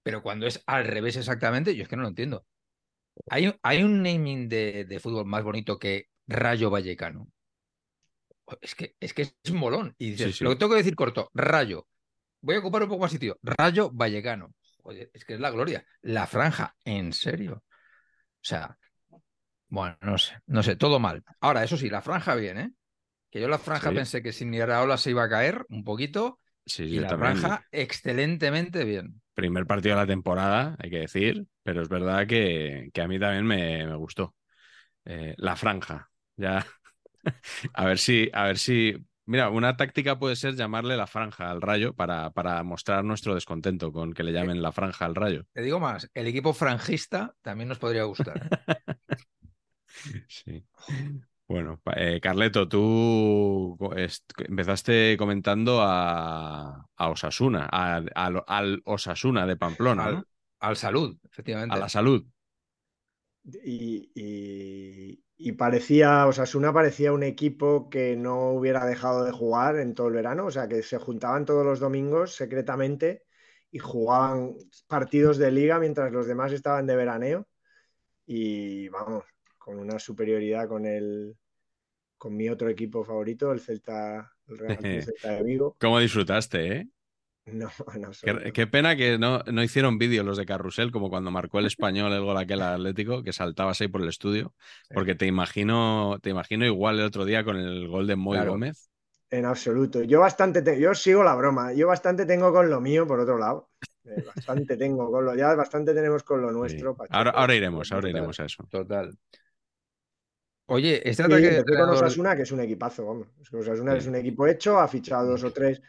Pero 0.03 0.21
cuando 0.23 0.47
es 0.47 0.61
al 0.65 0.85
revés 0.85 1.17
exactamente, 1.17 1.75
yo 1.75 1.83
es 1.83 1.89
que 1.89 1.95
no 1.95 2.03
lo 2.03 2.09
entiendo. 2.09 2.45
Hay, 3.29 3.47
un- 3.47 3.57
hay 3.63 3.83
un 3.83 4.03
naming 4.03 4.49
de, 4.49 4.85
de 4.85 4.99
fútbol 4.99 5.25
más 5.25 5.43
bonito 5.43 5.79
que 5.79 6.07
Rayo 6.27 6.69
Vallecano. 6.69 7.29
Es 8.61 8.73
que 8.75 8.95
es, 8.99 9.13
que 9.13 9.21
es 9.23 9.53
molón. 9.53 9.93
Y 9.97 10.11
dices, 10.11 10.27
Sí, 10.31 10.33
sí. 10.39 10.43
lo 10.43 10.49
que 10.51 10.55
tengo 10.55 10.71
que 10.71 10.77
decir 10.79 10.95
corto, 10.95 11.29
Rayo. 11.33 11.87
Voy 12.41 12.55
a 12.55 12.59
ocupar 12.59 12.83
un 12.83 12.89
poco 12.89 13.01
más 13.03 13.11
sitio. 13.11 13.37
Rayo 13.43 13.91
Vallecano. 13.91 14.53
Joder, 14.81 15.11
es 15.13 15.25
que 15.25 15.35
es 15.35 15.39
la 15.39 15.51
gloria. 15.51 15.85
La 16.01 16.25
franja, 16.25 16.75
en 16.83 17.13
serio. 17.13 17.63
O 17.65 18.43
sea, 18.43 18.77
bueno, 19.67 19.97
no 20.01 20.17
sé, 20.17 20.35
no 20.47 20.63
sé, 20.63 20.75
todo 20.75 20.99
mal. 20.99 21.23
Ahora, 21.41 21.63
eso 21.63 21.77
sí, 21.77 21.89
la 21.89 22.01
franja 22.01 22.35
bien, 22.35 22.57
¿eh? 22.57 22.71
Que 23.29 23.41
yo 23.41 23.47
la 23.47 23.59
franja 23.59 23.89
Sí. 23.89 23.95
pensé 23.95 24.23
que 24.23 24.33
sin 24.33 24.53
Iraola 24.53 24.97
se 24.97 25.11
iba 25.11 25.23
a 25.23 25.29
caer 25.29 25.65
un 25.69 25.83
poquito. 25.83 26.39
Sí, 26.65 26.83
Y 26.83 26.99
la 26.99 27.09
también. 27.09 27.37
franja, 27.37 27.67
excelentemente 27.71 28.83
bien. 28.85 29.21
Primer 29.39 29.65
partido 29.65 29.95
de 29.95 30.01
la 30.01 30.07
temporada, 30.07 30.75
hay 30.79 30.89
que 30.89 30.99
decir, 30.99 31.45
pero 31.63 31.81
es 31.81 31.89
verdad 31.89 32.27
que, 32.27 32.89
que 32.93 33.01
a 33.01 33.07
mí 33.07 33.19
también 33.19 33.45
me, 33.45 33.85
me 33.85 33.95
gustó. 33.95 34.35
Eh, 35.05 35.33
la 35.37 35.55
franja, 35.55 36.11
ya. 36.35 36.65
a 37.73 37.85
ver 37.85 37.97
si, 37.97 38.29
a 38.33 38.45
ver 38.45 38.57
si 38.57 38.95
Mira, 39.29 39.51
una 39.51 39.77
táctica 39.77 40.17
puede 40.17 40.35
ser 40.35 40.55
llamarle 40.55 40.97
la 40.97 41.05
franja 41.05 41.51
al 41.51 41.61
rayo 41.61 41.93
para, 41.93 42.31
para 42.31 42.63
mostrar 42.63 43.03
nuestro 43.05 43.35
descontento 43.35 43.91
con 43.91 44.11
que 44.11 44.23
le 44.23 44.31
llamen 44.31 44.59
la 44.59 44.71
franja 44.71 45.05
al 45.05 45.13
rayo. 45.13 45.43
Te 45.53 45.61
digo 45.61 45.79
más, 45.79 46.09
el 46.15 46.25
equipo 46.25 46.51
franjista 46.51 47.35
también 47.43 47.69
nos 47.69 47.77
podría 47.77 48.05
gustar. 48.05 48.49
¿eh? 48.67 48.95
sí. 50.27 50.65
Bueno, 51.49 51.81
eh, 51.95 52.19
Carleto, 52.21 52.69
tú 52.69 53.75
empezaste 54.37 55.17
comentando 55.17 55.79
a, 55.81 56.85
Osasuna, 56.95 57.65
al 57.65 58.81
Osasuna 58.85 59.47
de 59.47 59.57
Pamplona, 59.57 60.05
al, 60.05 60.27
Al 60.59 60.75
salud, 60.75 61.17
efectivamente. 61.23 61.75
A 61.75 61.79
la 61.79 61.89
salud. 61.89 62.23
Y, 63.63 64.11
y, 65.37 65.51
parecía, 65.53 66.27
Osasuna 66.27 66.71
parecía 66.71 67.13
un 67.13 67.23
equipo 67.23 67.89
que 67.89 68.15
no 68.15 68.51
hubiera 68.51 68.85
dejado 68.85 69.25
de 69.25 69.31
jugar 69.31 69.77
en 69.77 69.95
todo 69.95 70.07
el 70.09 70.13
verano, 70.13 70.45
o 70.45 70.51
sea, 70.51 70.67
que 70.67 70.83
se 70.83 70.99
juntaban 70.99 71.45
todos 71.45 71.65
los 71.65 71.79
domingos 71.79 72.35
secretamente 72.35 73.23
y 73.71 73.79
jugaban 73.79 74.53
partidos 74.85 75.39
de 75.39 75.49
liga 75.51 75.79
mientras 75.79 76.11
los 76.11 76.27
demás 76.27 76.51
estaban 76.51 76.85
de 76.85 76.95
veraneo. 76.95 77.47
Y 78.27 78.87
vamos, 78.89 79.23
con 79.69 79.77
una 79.77 79.99
superioridad 79.99 80.67
con 80.67 80.87
el 80.87 81.37
con 82.17 82.35
mi 82.35 82.49
otro 82.49 82.69
equipo 82.69 83.03
favorito, 83.03 83.51
el 83.51 83.59
Celta, 83.59 84.33
el 84.47 84.57
Real 84.57 84.77
Celta 85.05 85.29
de 85.35 85.43
Vigo. 85.43 85.77
¿Cómo 85.79 85.99
disfrutaste, 85.99 86.75
eh? 86.75 86.87
No, 87.45 87.69
no 87.99 88.09
qué, 88.19 88.51
qué, 88.51 88.65
pena 88.65 88.95
que 88.95 89.19
no, 89.19 89.43
no 89.43 89.61
hicieron 89.61 89.99
vídeos 89.99 90.25
los 90.25 90.37
de 90.37 90.47
Carrusel, 90.47 90.91
como 90.91 91.11
cuando 91.11 91.29
marcó 91.29 91.59
el 91.59 91.67
español 91.67 92.11
el 92.13 92.23
gol 92.23 92.37
aquel 92.37 92.63
Atlético, 92.63 93.21
que 93.21 93.31
saltabas 93.31 93.79
ahí 93.79 93.89
por 93.89 94.01
el 94.01 94.09
estudio. 94.09 94.55
Porque 94.91 95.13
te 95.13 95.27
imagino, 95.27 96.17
te 96.23 96.31
imagino 96.31 96.65
igual 96.65 96.99
el 96.99 97.05
otro 97.05 97.23
día 97.23 97.43
con 97.43 97.55
el 97.55 97.87
gol 97.87 98.07
de 98.07 98.15
Moy 98.15 98.43
Gómez. 98.43 98.89
En 99.29 99.45
absoluto. 99.45 100.01
Yo 100.01 100.19
bastante, 100.19 100.81
yo 100.81 100.95
sigo 100.95 101.23
la 101.23 101.35
broma. 101.35 101.73
Yo 101.73 101.87
bastante 101.87 102.25
tengo 102.25 102.51
con 102.51 102.71
lo 102.71 102.81
mío, 102.81 103.05
por 103.05 103.19
otro 103.19 103.37
lado. 103.37 103.69
Eh, 104.03 104.23
bastante 104.25 104.75
tengo 104.75 105.11
con 105.11 105.25
lo, 105.25 105.35
ya 105.35 105.53
bastante 105.53 105.93
tenemos 105.93 106.23
con 106.23 106.41
lo 106.41 106.51
nuestro. 106.51 106.97
Ahora, 107.09 107.31
ahora 107.31 107.55
iremos, 107.55 107.91
ahora 107.91 108.09
iremos 108.09 108.39
a 108.39 108.45
eso. 108.45 108.65
Total. 108.69 109.15
Oye, 110.69 111.07
este 111.07 111.23
ataque. 111.23 111.63
con 111.65 111.89
Osasuna, 111.89 112.35
que 112.35 112.43
es 112.43 112.51
un 112.51 112.61
equipazo, 112.61 113.05
vamos. 113.05 113.27
Osasuna 113.51 113.95
es 113.95 114.07
un 114.07 114.15
equipo 114.15 114.47
hecho, 114.47 114.79
ha 114.79 114.87
fichado 114.87 115.31
dos 115.31 115.43
o 115.43 115.51
tres 115.51 115.81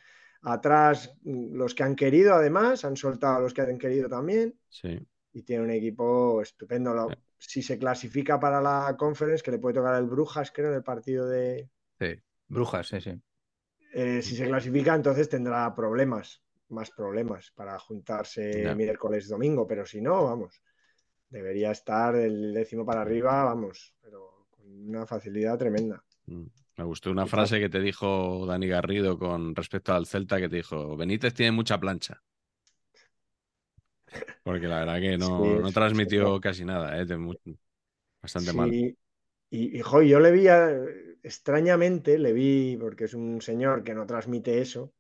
Atrás, 0.43 1.15
mm, 1.23 1.55
los 1.55 1.75
que 1.75 1.83
han 1.83 1.95
querido, 1.95 2.35
además, 2.35 2.85
han 2.85 2.97
soltado 2.97 3.37
a 3.37 3.41
los 3.41 3.53
que 3.53 3.61
han 3.61 3.79
querido 3.79 4.09
también. 4.09 4.59
Sí. 4.69 4.99
Y 5.33 5.43
tiene 5.43 5.65
un 5.65 5.71
equipo 5.71 6.41
estupendo. 6.41 7.09
Si 7.37 7.63
se 7.63 7.79
clasifica 7.79 8.41
para 8.41 8.61
la 8.61 8.97
conference, 8.99 9.43
que 9.43 9.51
le 9.51 9.59
puede 9.59 9.75
tocar 9.75 9.95
el 9.97 10.07
Brujas, 10.07 10.51
creo, 10.51 10.71
en 10.71 10.77
el 10.77 10.83
partido 10.83 11.29
de. 11.29 11.69
Sí, 11.99 12.19
Brujas, 12.49 12.89
sí, 12.89 13.01
sí. 13.01 13.21
Eh, 13.93 14.23
si 14.23 14.37
se 14.37 14.47
clasifica, 14.47 14.95
entonces 14.95 15.29
tendrá 15.29 15.75
problemas, 15.75 16.43
más 16.69 16.91
problemas 16.91 17.51
para 17.55 17.79
juntarse 17.79 18.75
miércoles, 18.75 19.29
domingo. 19.29 19.67
Pero 19.67 19.85
si 19.85 20.01
no, 20.01 20.25
vamos, 20.25 20.63
debería 21.29 21.71
estar 21.71 22.17
el 22.17 22.55
décimo 22.55 22.85
para 22.85 23.03
arriba, 23.03 23.45
vamos, 23.45 23.95
pero 24.01 24.40
una 24.87 25.07
facilidad 25.07 25.59
tremenda. 25.59 26.03
Mm. 26.27 26.47
Me 26.77 26.85
gustó 26.85 27.11
una 27.11 27.27
frase 27.27 27.61
que 27.61 27.69
te 27.69 27.81
dijo 27.81 28.47
Dani 28.47 28.67
Garrido 28.67 29.19
con 29.19 29.55
respecto 29.55 29.93
al 29.93 30.07
Celta, 30.07 30.39
que 30.41 30.49
te 30.49 30.57
dijo, 30.57 30.97
Benítez 30.97 31.35
tiene 31.35 31.53
mucha 31.53 31.79
plancha. 31.79 32.23
Porque 34.43 34.67
la 34.67 34.81
verdad 34.81 35.01
que 35.01 35.19
no, 35.19 35.71
transmitió 35.73 36.41
casi 36.41 36.65
nada, 36.65 36.99
¿eh? 37.01 37.07
bastante 38.23 38.53
mal. 38.55 38.73
Y, 38.73 38.97
y 39.51 39.83
yo 39.83 40.21
le 40.21 40.31
vi, 40.31 40.47
extrañamente, 41.23 42.19
le 42.19 42.33
vi, 42.33 42.79
porque 42.81 43.05
es 43.05 43.15
un 43.15 43.43
señor 43.43 43.85
que 43.85 43.95
no 43.95 44.07
transmite 44.07 44.61
eso, 44.61 44.95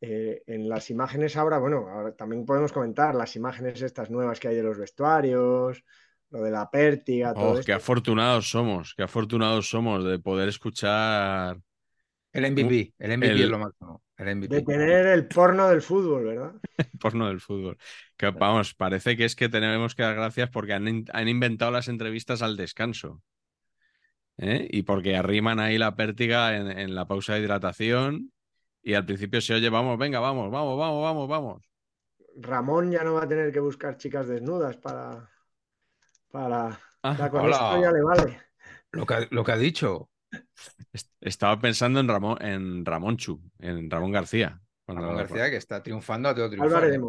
eh, 0.00 0.42
en 0.46 0.68
las 0.68 0.90
imágenes 0.90 1.36
ahora, 1.36 1.58
bueno, 1.58 1.88
ahora 1.88 2.14
también 2.14 2.44
podemos 2.44 2.72
comentar 2.72 3.14
las 3.14 3.36
imágenes 3.36 3.80
estas 3.80 4.10
nuevas 4.10 4.38
que 4.38 4.48
hay 4.48 4.56
de 4.56 4.62
los 4.62 4.76
vestuarios, 4.76 5.82
lo 6.34 6.42
de 6.42 6.50
la 6.50 6.68
pértiga. 6.68 7.32
Todo 7.32 7.60
oh, 7.60 7.60
qué 7.64 7.72
afortunados 7.72 8.50
somos, 8.50 8.94
qué 8.96 9.04
afortunados 9.04 9.68
somos 9.68 10.04
de 10.04 10.18
poder 10.18 10.48
escuchar. 10.48 11.60
El 12.32 12.50
MVP, 12.50 12.94
el 12.98 13.16
MVP 13.16 13.42
es 13.42 13.48
lo 13.48 13.58
máximo. 13.60 14.02
De 14.16 14.62
tener 14.62 15.06
el 15.06 15.28
porno 15.28 15.68
del 15.68 15.80
fútbol, 15.80 16.24
¿verdad? 16.24 16.52
el 16.78 16.98
porno 16.98 17.28
del 17.28 17.40
fútbol. 17.40 17.78
Que 18.16 18.30
vamos, 18.30 18.74
parece 18.74 19.16
que 19.16 19.24
es 19.24 19.36
que 19.36 19.48
tenemos 19.48 19.94
que 19.94 20.02
dar 20.02 20.16
gracias 20.16 20.50
porque 20.50 20.72
han, 20.72 21.28
inventado 21.28 21.70
las 21.70 21.86
entrevistas 21.86 22.42
al 22.42 22.56
descanso. 22.56 23.22
¿eh? 24.36 24.66
Y 24.68 24.82
porque 24.82 25.16
arriman 25.16 25.60
ahí 25.60 25.78
la 25.78 25.94
pértiga 25.94 26.56
en, 26.56 26.66
en 26.66 26.94
la 26.96 27.06
pausa 27.06 27.34
de 27.34 27.40
hidratación 27.40 28.32
y 28.82 28.94
al 28.94 29.06
principio 29.06 29.40
se 29.40 29.54
oye, 29.54 29.68
vamos, 29.68 29.98
venga, 29.98 30.18
vamos, 30.18 30.50
vamos, 30.50 30.76
vamos, 30.76 31.02
vamos, 31.02 31.28
vamos. 31.28 31.62
Ramón 32.36 32.90
ya 32.90 33.04
no 33.04 33.14
va 33.14 33.22
a 33.22 33.28
tener 33.28 33.52
que 33.52 33.60
buscar 33.60 33.96
chicas 33.96 34.26
desnudas 34.26 34.76
para 34.76 35.30
para 36.34 36.80
ah, 37.04 37.30
con 37.30 37.48
ya 37.48 37.92
le 37.92 38.02
vale. 38.02 38.40
Lo 38.90 39.06
que, 39.06 39.28
lo 39.30 39.44
que 39.44 39.52
ha 39.52 39.56
dicho. 39.56 40.10
Estaba 41.20 41.60
pensando 41.60 42.00
en 42.00 42.08
Ramón, 42.08 42.38
en 42.40 42.84
Ramón 42.84 43.16
Chu, 43.16 43.40
en 43.60 43.88
Ramón 43.88 44.10
García. 44.10 44.60
Ramón 44.88 45.16
García 45.16 45.48
que 45.48 45.56
está 45.56 45.80
triunfando 45.80 46.28
a 46.28 46.34
todo 46.34 46.50
triunfar. 46.50 46.90
¿eh? 46.90 47.00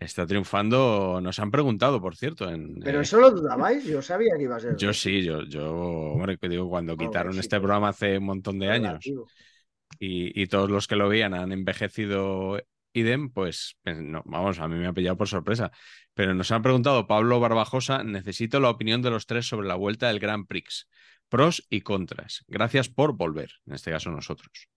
Está 0.00 0.26
triunfando, 0.26 1.20
nos 1.22 1.38
han 1.38 1.52
preguntado, 1.52 2.00
por 2.00 2.16
cierto. 2.16 2.50
En, 2.50 2.80
Pero 2.80 2.98
eh, 2.98 3.02
eso 3.02 3.20
lo 3.20 3.30
dudabais, 3.30 3.84
yo 3.84 4.02
sabía 4.02 4.34
que 4.36 4.42
iba 4.42 4.56
a 4.56 4.60
ser. 4.60 4.76
Yo 4.76 4.92
sí, 4.92 5.22
yo, 5.22 5.44
yo, 5.44 5.72
hombre, 5.72 6.36
digo, 6.42 6.68
cuando 6.68 6.96
quitaron 6.96 7.38
este 7.38 7.58
programa 7.58 7.90
hace 7.90 8.18
un 8.18 8.24
montón 8.24 8.58
de 8.58 8.70
años 8.70 9.06
y, 9.06 10.42
y, 10.42 10.46
todos 10.48 10.68
los 10.68 10.88
que 10.88 10.96
lo 10.96 11.08
veían 11.08 11.32
han 11.32 11.52
envejecido 11.52 12.58
idem, 12.92 13.30
pues, 13.30 13.76
pues 13.82 13.98
no, 14.00 14.22
vamos, 14.26 14.58
a 14.58 14.68
mí 14.68 14.76
me 14.76 14.86
ha 14.88 14.92
pillado 14.92 15.16
por 15.16 15.28
sorpresa. 15.28 15.70
Pero 16.18 16.34
nos 16.34 16.50
han 16.50 16.62
preguntado 16.62 17.06
Pablo 17.06 17.38
Barbajosa, 17.38 18.02
necesito 18.02 18.58
la 18.58 18.70
opinión 18.70 19.02
de 19.02 19.10
los 19.10 19.26
tres 19.26 19.46
sobre 19.46 19.68
la 19.68 19.76
vuelta 19.76 20.08
del 20.08 20.18
Grand 20.18 20.48
Prix. 20.48 20.88
Pros 21.28 21.64
y 21.70 21.82
contras. 21.82 22.44
Gracias 22.48 22.88
por 22.88 23.16
volver, 23.16 23.52
en 23.66 23.74
este 23.74 23.92
caso 23.92 24.10
nosotros. 24.10 24.68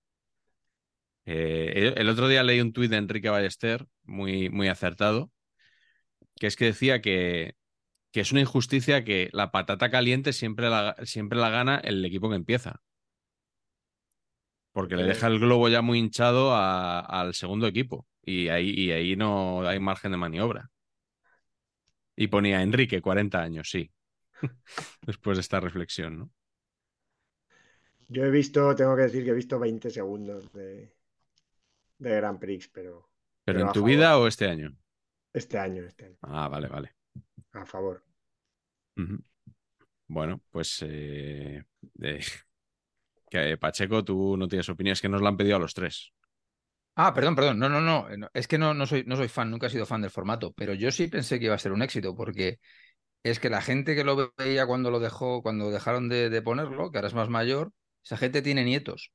Eh, 1.25 1.95
el 1.97 2.09
otro 2.09 2.27
día 2.27 2.43
leí 2.43 2.61
un 2.61 2.73
tuit 2.73 2.91
de 2.91 2.97
Enrique 2.97 3.29
Ballester, 3.29 3.87
muy, 4.03 4.51
muy 4.51 4.67
acertado, 4.67 5.31
que 6.35 6.45
es 6.45 6.55
que 6.55 6.65
decía 6.65 7.01
que, 7.01 7.55
que, 8.11 8.21
es 8.21 8.31
una 8.31 8.41
injusticia 8.41 9.03
que 9.03 9.31
la 9.33 9.49
patata 9.49 9.89
caliente 9.89 10.33
siempre 10.33 10.69
la, 10.69 10.95
siempre 11.05 11.39
la 11.39 11.49
gana 11.49 11.81
el 11.83 12.05
equipo 12.05 12.29
que 12.29 12.35
empieza. 12.35 12.83
Porque 14.73 14.95
le 14.95 15.05
deja 15.05 15.25
el 15.25 15.39
globo 15.39 15.69
ya 15.69 15.81
muy 15.81 15.97
hinchado 15.97 16.55
al 16.55 17.33
segundo 17.33 17.65
equipo. 17.65 18.05
Y 18.21 18.49
ahí, 18.49 18.69
y 18.69 18.91
ahí 18.91 19.15
no 19.15 19.67
hay 19.67 19.79
margen 19.79 20.11
de 20.11 20.17
maniobra. 20.17 20.69
Y 22.15 22.27
ponía 22.27 22.61
Enrique, 22.61 23.01
40 23.01 23.41
años, 23.41 23.69
sí. 23.69 23.91
Después 25.05 25.37
de 25.37 25.41
esta 25.41 25.59
reflexión, 25.59 26.17
¿no? 26.17 26.31
Yo 28.07 28.25
he 28.25 28.29
visto, 28.29 28.75
tengo 28.75 28.95
que 28.95 29.03
decir 29.03 29.23
que 29.23 29.29
he 29.29 29.33
visto 29.33 29.57
20 29.57 29.89
segundos 29.89 30.51
de, 30.51 30.93
de 31.97 32.15
Grand 32.15 32.39
Prix, 32.39 32.67
pero. 32.67 33.09
¿Pero, 33.45 33.61
en 33.61 33.71
tu 33.71 33.85
vida 33.85 34.17
o 34.17 34.27
este 34.27 34.47
año? 34.47 34.77
Este 35.33 35.57
año, 35.57 35.83
este 35.85 36.07
año. 36.07 36.17
Ah, 36.21 36.49
vale, 36.49 36.67
vale. 36.67 36.95
A 37.53 37.65
favor. 37.65 38.03
Bueno, 40.07 40.41
pues. 40.51 40.83
Eh, 40.85 41.63
que, 43.29 43.57
Pacheco, 43.57 44.03
tú 44.03 44.35
no 44.35 44.47
tienes 44.49 44.67
opinión, 44.67 44.91
es 44.93 45.01
que 45.01 45.07
nos 45.07 45.21
lo 45.21 45.27
han 45.29 45.37
pedido 45.37 45.55
a 45.55 45.59
los 45.59 45.73
tres. 45.73 46.11
Ah, 46.95 47.13
perdón, 47.13 47.35
perdón. 47.35 47.59
No, 47.59 47.69
no, 47.69 47.81
no. 47.81 48.07
Es 48.33 48.47
que 48.47 48.57
no, 48.57 48.73
no, 48.73 48.85
soy, 48.85 49.03
no 49.05 49.15
soy 49.15 49.27
fan, 49.27 49.49
nunca 49.49 49.67
he 49.67 49.69
sido 49.69 49.85
fan 49.85 50.01
del 50.01 50.11
formato, 50.11 50.53
pero 50.53 50.73
yo 50.73 50.91
sí 50.91 51.07
pensé 51.07 51.39
que 51.39 51.45
iba 51.45 51.55
a 51.55 51.59
ser 51.59 51.71
un 51.71 51.81
éxito, 51.81 52.15
porque 52.15 52.59
es 53.23 53.39
que 53.39 53.49
la 53.49 53.61
gente 53.61 53.95
que 53.95 54.03
lo 54.03 54.33
veía 54.37 54.65
cuando 54.65 54.91
lo 54.91 54.99
dejó, 54.99 55.41
cuando 55.41 55.71
dejaron 55.71 56.09
de, 56.09 56.41
ponerlo, 56.41 56.91
que 56.91 56.97
ahora 56.97 57.07
es 57.07 57.13
más 57.13 57.29
mayor, 57.29 57.71
esa 58.03 58.17
gente 58.17 58.41
tiene 58.41 58.63
nietos. 58.63 59.11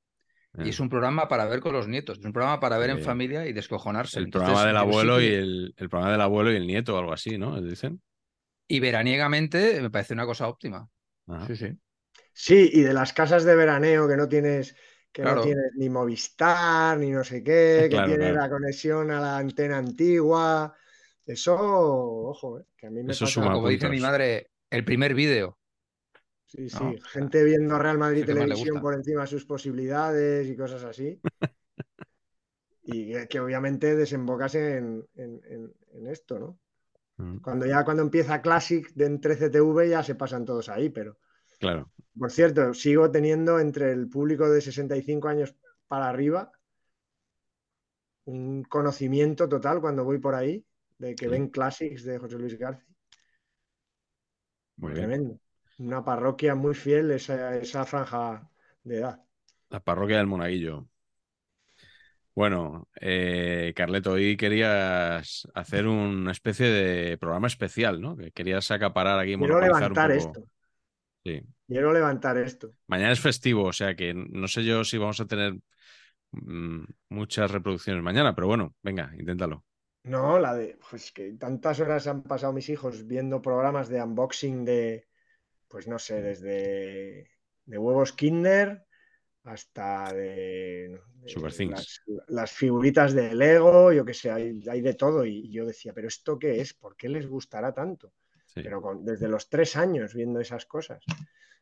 Y 0.58 0.70
es 0.70 0.80
un 0.80 0.88
programa 0.88 1.28
para 1.28 1.44
ver 1.44 1.60
con 1.60 1.74
los 1.74 1.86
nietos, 1.86 2.18
es 2.18 2.24
un 2.24 2.32
programa 2.32 2.60
para 2.60 2.78
ver 2.78 2.88
en 2.88 3.02
familia 3.02 3.46
y 3.46 3.52
descojonarse. 3.52 4.18
El 4.20 4.30
programa 4.30 4.64
del 4.64 4.78
abuelo 4.78 5.20
y 5.20 5.26
el, 5.26 5.74
el, 5.76 5.88
programa 5.90 6.12
del 6.12 6.20
abuelo 6.22 6.50
y 6.50 6.56
el 6.56 6.66
nieto 6.66 6.94
o 6.94 6.98
algo 6.98 7.12
así, 7.12 7.36
¿no? 7.36 7.60
Dicen. 7.60 8.00
Y 8.66 8.80
veraniegamente 8.80 9.82
me 9.82 9.90
parece 9.90 10.14
una 10.14 10.24
cosa 10.24 10.48
óptima. 10.48 10.88
Sí, 11.46 11.56
sí. 11.56 11.68
Sí, 12.32 12.70
y 12.72 12.80
de 12.80 12.94
las 12.94 13.12
casas 13.12 13.44
de 13.44 13.54
veraneo 13.54 14.08
que 14.08 14.16
no 14.16 14.28
tienes 14.28 14.76
que 15.16 15.22
no 15.22 15.40
tienes 15.40 15.72
ni 15.76 15.88
Movistar, 15.88 16.98
ni 16.98 17.10
no 17.10 17.24
sé 17.24 17.42
qué, 17.42 17.88
que 17.90 18.02
tiene 18.04 18.32
la 18.32 18.50
conexión 18.50 19.10
a 19.10 19.18
la 19.18 19.38
antena 19.38 19.78
antigua. 19.78 20.76
Eso, 21.24 21.56
ojo, 21.56 22.60
eh, 22.60 22.64
que 22.76 22.88
a 22.88 22.90
mí 22.90 23.02
me 23.02 23.14
pasa... 23.14 23.42
como 23.42 23.66
dice 23.66 23.88
mi 23.88 23.98
madre, 23.98 24.50
el 24.68 24.84
primer 24.84 25.14
vídeo. 25.14 25.56
Sí, 26.44 26.68
sí, 26.68 26.98
gente 27.12 27.42
viendo 27.44 27.78
Real 27.78 27.96
Madrid 27.96 28.26
Televisión 28.26 28.82
por 28.82 28.92
encima 28.92 29.22
de 29.22 29.26
sus 29.26 29.46
posibilidades 29.46 30.46
y 30.48 30.54
cosas 30.54 30.84
así. 30.84 31.18
y 32.82 33.14
que, 33.26 33.40
obviamente 33.40 33.96
desembocas 33.96 34.54
en, 34.54 35.02
esto, 36.08 36.38
¿no? 36.38 36.58
Mm. 37.16 37.38
Cuando 37.38 37.64
ya 37.64 37.86
cuando 37.86 38.02
empieza 38.02 38.42
Classic 38.42 38.92
de 38.92 39.06
en 39.06 39.18
13TV 39.18 39.88
ya 39.88 40.02
se 40.02 40.14
pasan 40.14 40.44
todos 40.44 40.68
ahí, 40.68 40.90
pero 40.90 41.16
Claro. 41.58 41.90
Por 42.18 42.30
cierto, 42.30 42.72
sigo 42.74 43.10
teniendo 43.10 43.58
entre 43.60 43.92
el 43.92 44.08
público 44.08 44.48
de 44.48 44.60
65 44.60 45.28
años 45.28 45.54
para 45.86 46.08
arriba, 46.08 46.50
un 48.24 48.64
conocimiento 48.64 49.48
total 49.48 49.80
cuando 49.80 50.04
voy 50.04 50.18
por 50.18 50.34
ahí, 50.34 50.64
de 50.98 51.14
que 51.14 51.26
Sí. 51.26 51.30
ven 51.30 51.48
Classics 51.48 52.04
de 52.04 52.18
José 52.18 52.38
Luis 52.38 52.58
García. 52.58 52.86
Muy 54.76 54.92
bien. 54.92 55.06
Tremendo. 55.06 55.40
Una 55.78 56.04
parroquia 56.04 56.54
muy 56.54 56.74
fiel 56.74 57.10
esa, 57.10 57.56
esa 57.56 57.84
franja 57.84 58.48
de 58.82 58.98
edad. 58.98 59.22
La 59.70 59.80
parroquia 59.80 60.16
del 60.18 60.26
Monaguillo. 60.26 60.88
Bueno, 62.34 62.88
eh, 63.00 63.72
Carleto, 63.74 64.12
hoy 64.12 64.36
querías 64.36 65.48
hacer 65.54 65.86
una 65.86 66.32
especie 66.32 66.66
de 66.66 67.16
programa 67.16 67.46
especial, 67.46 68.00
¿no? 68.00 68.14
Que 68.16 68.30
querías 68.30 68.70
acaparar 68.70 69.18
aquí, 69.18 69.36
Quiero 69.36 69.56
un 69.56 69.64
levantar 69.64 70.10
poco. 70.14 70.18
esto. 70.18 70.48
Sí. 71.26 71.42
Quiero 71.66 71.92
levantar 71.92 72.38
esto. 72.38 72.70
Mañana 72.86 73.10
es 73.10 73.18
festivo, 73.18 73.64
o 73.64 73.72
sea 73.72 73.96
que 73.96 74.14
no 74.14 74.46
sé 74.46 74.64
yo 74.64 74.84
si 74.84 74.96
vamos 74.96 75.20
a 75.20 75.26
tener 75.26 75.54
mm, 76.30 76.84
muchas 77.08 77.50
reproducciones 77.50 78.00
mañana, 78.00 78.32
pero 78.32 78.46
bueno, 78.46 78.76
venga, 78.80 79.10
inténtalo. 79.18 79.64
No, 80.04 80.38
la 80.38 80.54
de, 80.54 80.78
pues 80.88 81.10
que 81.10 81.32
tantas 81.32 81.80
horas 81.80 82.06
han 82.06 82.22
pasado 82.22 82.52
mis 82.52 82.68
hijos 82.68 83.08
viendo 83.08 83.42
programas 83.42 83.88
de 83.88 84.00
unboxing 84.00 84.64
de, 84.64 85.08
pues 85.66 85.88
no 85.88 85.98
sé, 85.98 86.22
desde 86.22 87.28
de 87.64 87.78
huevos 87.78 88.12
Kinder 88.12 88.84
hasta 89.42 90.12
de, 90.12 91.00
de 91.22 91.28
Super 91.28 91.52
Things. 91.52 92.02
las, 92.06 92.24
las 92.28 92.52
figuritas 92.52 93.14
de 93.14 93.34
Lego, 93.34 93.92
yo 93.92 94.04
qué 94.04 94.14
sé, 94.14 94.30
hay, 94.30 94.60
hay 94.70 94.80
de 94.80 94.94
todo. 94.94 95.24
Y 95.24 95.50
yo 95.50 95.66
decía, 95.66 95.92
¿pero 95.92 96.06
esto 96.06 96.38
qué 96.38 96.60
es? 96.60 96.72
¿Por 96.72 96.96
qué 96.96 97.08
les 97.08 97.26
gustará 97.26 97.74
tanto? 97.74 98.12
Sí. 98.56 98.62
Pero 98.62 98.80
con- 98.80 99.04
desde 99.04 99.28
los 99.28 99.50
tres 99.50 99.76
años 99.76 100.14
viendo 100.14 100.40
esas 100.40 100.64
cosas. 100.64 101.04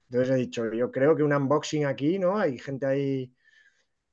Entonces 0.09 0.33
he 0.35 0.39
dicho, 0.39 0.73
yo 0.73 0.93
creo 0.93 1.17
que 1.17 1.25
un 1.25 1.33
unboxing 1.33 1.87
aquí, 1.87 2.21
¿no? 2.21 2.39
Hay 2.39 2.57
gente 2.59 2.87
ahí, 2.87 3.35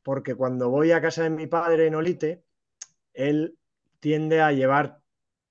porque 0.02 0.34
cuando 0.34 0.70
voy 0.70 0.92
a 0.92 1.00
casa 1.00 1.22
de 1.24 1.30
mi 1.30 1.46
padre 1.46 1.86
en 1.86 1.94
Olite, 1.96 2.44
él 3.14 3.56
tiende 4.00 4.42
a 4.42 4.52
llevar 4.52 5.00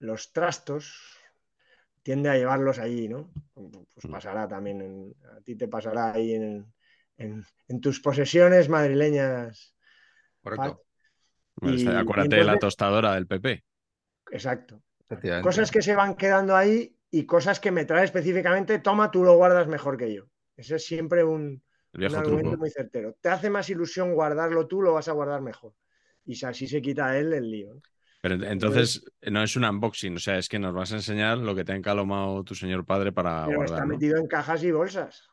los 0.01 0.33
trastos, 0.33 1.19
tiende 2.03 2.31
a 2.31 2.35
llevarlos 2.37 2.81
allí, 2.81 3.09
¿no? 3.09 3.31
Pues 3.55 4.07
Mm. 4.07 4.11
pasará 4.11 4.49
también, 4.49 4.81
en- 4.81 5.15
a 5.37 5.41
ti 5.43 5.55
te 5.55 5.69
pasará 5.69 6.13
ahí 6.13 6.35
en, 6.35 6.67
en- 7.17 7.45
en 7.69 7.81
tus 7.81 8.01
posesiones 8.01 8.69
madrileñas. 8.69 9.77
Correcto. 10.43 10.83
Bueno, 11.61 11.77
y 11.77 11.87
acuérdate 11.87 12.37
de 12.37 12.45
la 12.45 12.59
tostadora 12.59 13.15
del 13.15 13.29
PP. 13.29 13.63
Exacto. 14.33 14.83
Cosas 15.43 15.71
que 15.71 15.83
se 15.83 15.95
van 15.95 16.17
quedando 16.17 16.57
ahí 16.57 16.97
y 17.11 17.27
cosas 17.27 17.61
que 17.61 17.71
me 17.71 17.85
trae 17.85 18.05
específicamente, 18.05 18.79
toma, 18.79 19.11
tú 19.11 19.25
lo 19.25 19.37
guardas 19.37 19.67
mejor 19.67 19.97
que 19.97 20.15
yo. 20.15 20.25
Ese 20.57 20.77
es 20.77 20.85
siempre 20.85 21.25
un, 21.25 21.63
argumento 21.93 22.23
truco. 22.23 22.57
muy 22.57 22.71
certero. 22.71 23.17
Te 23.21 23.29
hace 23.29 23.51
más 23.51 23.69
ilusión 23.71 24.15
guardarlo 24.15 24.67
tú, 24.67 24.83
lo 24.83 24.95
vas 24.95 25.09
a 25.09 25.13
guardar 25.13 25.41
mejor. 25.41 25.75
Y 26.25 26.35
si 26.37 26.47
así 26.47 26.69
se 26.69 26.81
quita 26.81 27.19
él 27.19 27.33
el 27.33 27.51
lío. 27.51 27.75
¿no? 27.75 27.81
Pero 28.23 28.37
ent- 28.37 28.51
entonces 28.51 29.05
no 29.23 29.43
es 29.43 29.57
un 29.57 29.65
unboxing, 29.65 30.17
o 30.17 30.19
sea, 30.21 30.39
es 30.39 30.49
que 30.49 30.59
nos 30.59 30.75
vas 30.75 30.93
a 30.93 30.97
enseñar 30.97 31.39
lo 31.39 31.55
que 31.55 31.65
te 31.65 31.73
ha 31.73 31.77
encalomado 31.77 32.45
tu 32.45 32.55
señor 32.55 32.85
padre 32.85 33.13
para 33.13 33.47
Pero 33.47 33.57
guardar. 33.57 33.79
está 33.79 33.87
¿no? 33.87 33.95
metido 33.95 34.19
en 34.19 34.27
cajas 34.27 34.63
y 34.63 34.71
bolsas. 34.71 35.29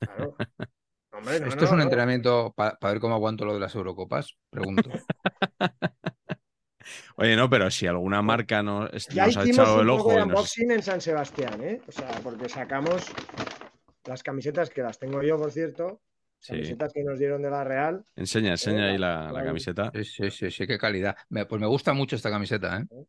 Claro. 0.00 0.36
Hombre, 1.12 1.40
no, 1.40 1.46
¿Esto 1.46 1.60
no, 1.60 1.64
es 1.64 1.70
un 1.70 1.76
no. 1.78 1.82
entrenamiento 1.84 2.52
para 2.54 2.76
ver 2.82 3.00
cómo 3.00 3.14
aguanto 3.14 3.44
lo 3.44 3.54
de 3.54 3.60
las 3.60 3.74
Eurocopas? 3.74 4.36
Pregunto. 4.50 4.90
Oye, 7.16 7.36
no, 7.36 7.48
pero 7.48 7.70
si 7.70 7.86
alguna 7.86 8.22
marca 8.22 8.62
no, 8.62 8.86
es- 8.88 9.08
Ya 9.08 9.26
nos 9.26 9.36
ha 9.36 9.44
echado 9.44 9.74
un 9.76 9.80
el 9.82 9.86
poco 9.88 10.00
ojo 10.00 10.10
de 10.10 10.14
y 10.16 10.18
nos... 10.18 10.26
unboxing 10.28 10.70
en 10.70 10.82
San 10.82 11.00
Sebastián, 11.00 11.62
¿eh? 11.62 11.80
O 11.86 11.92
sea, 11.92 12.08
porque 12.22 12.48
sacamos 12.48 13.12
las 14.06 14.22
camisetas 14.22 14.70
que 14.70 14.82
las 14.82 14.98
tengo 14.98 15.22
yo, 15.22 15.38
por 15.38 15.50
cierto. 15.50 16.00
Sí. 16.38 16.52
Camisetas 16.52 16.92
que 16.92 17.02
nos 17.02 17.18
dieron 17.18 17.42
de 17.42 17.50
la 17.50 17.64
Real. 17.64 18.04
Enseña, 18.14 18.50
enseña 18.52 18.86
ahí 18.90 18.98
la, 18.98 19.32
camiseta. 19.44 19.90
Sí, 19.94 20.04
sí, 20.04 20.30
sí, 20.30 20.50
sí, 20.50 20.66
qué 20.66 20.78
calidad. 20.78 21.16
Me- 21.28 21.46
pues 21.46 21.60
me 21.60 21.66
gusta 21.66 21.92
mucho 21.92 22.14
esta 22.14 22.30
camiseta, 22.30 22.78
¿eh? 22.78 23.04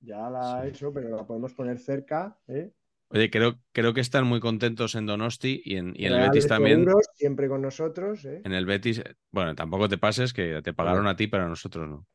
Ya 0.00 0.28
la 0.30 0.60
he 0.60 0.70
Sí. 0.70 0.76
hecho, 0.76 0.92
pero 0.92 1.16
la 1.16 1.24
podemos 1.24 1.54
poner 1.54 1.78
cerca. 1.78 2.36
¿eh? 2.48 2.70
Oye, 3.08 3.30
creo, 3.30 3.58
creo 3.72 3.94
que 3.94 4.00
están 4.00 4.26
muy 4.26 4.40
contentos 4.40 4.94
en 4.94 5.06
Donosti 5.06 5.60
y 5.64 5.76
en, 5.76 5.94
y 5.96 6.06
en 6.06 6.14
el 6.14 6.20
Betis 6.28 6.46
también. 6.46 6.80
seguros, 6.80 7.06
siempre 7.14 7.48
con 7.48 7.62
nosotros. 7.62 8.24
¿eh? 8.24 8.40
En 8.44 8.52
el 8.52 8.66
Betis, 8.66 8.98
eh, 8.98 9.14
bueno, 9.30 9.54
tampoco 9.54 9.88
te 9.88 9.98
pases, 9.98 10.32
que 10.32 10.60
te 10.62 10.72
pagaron 10.72 11.06
a 11.06 11.14
ti, 11.16 11.26
pero 11.26 11.44
a 11.44 11.48
nosotros 11.48 11.88
no. 11.88 12.06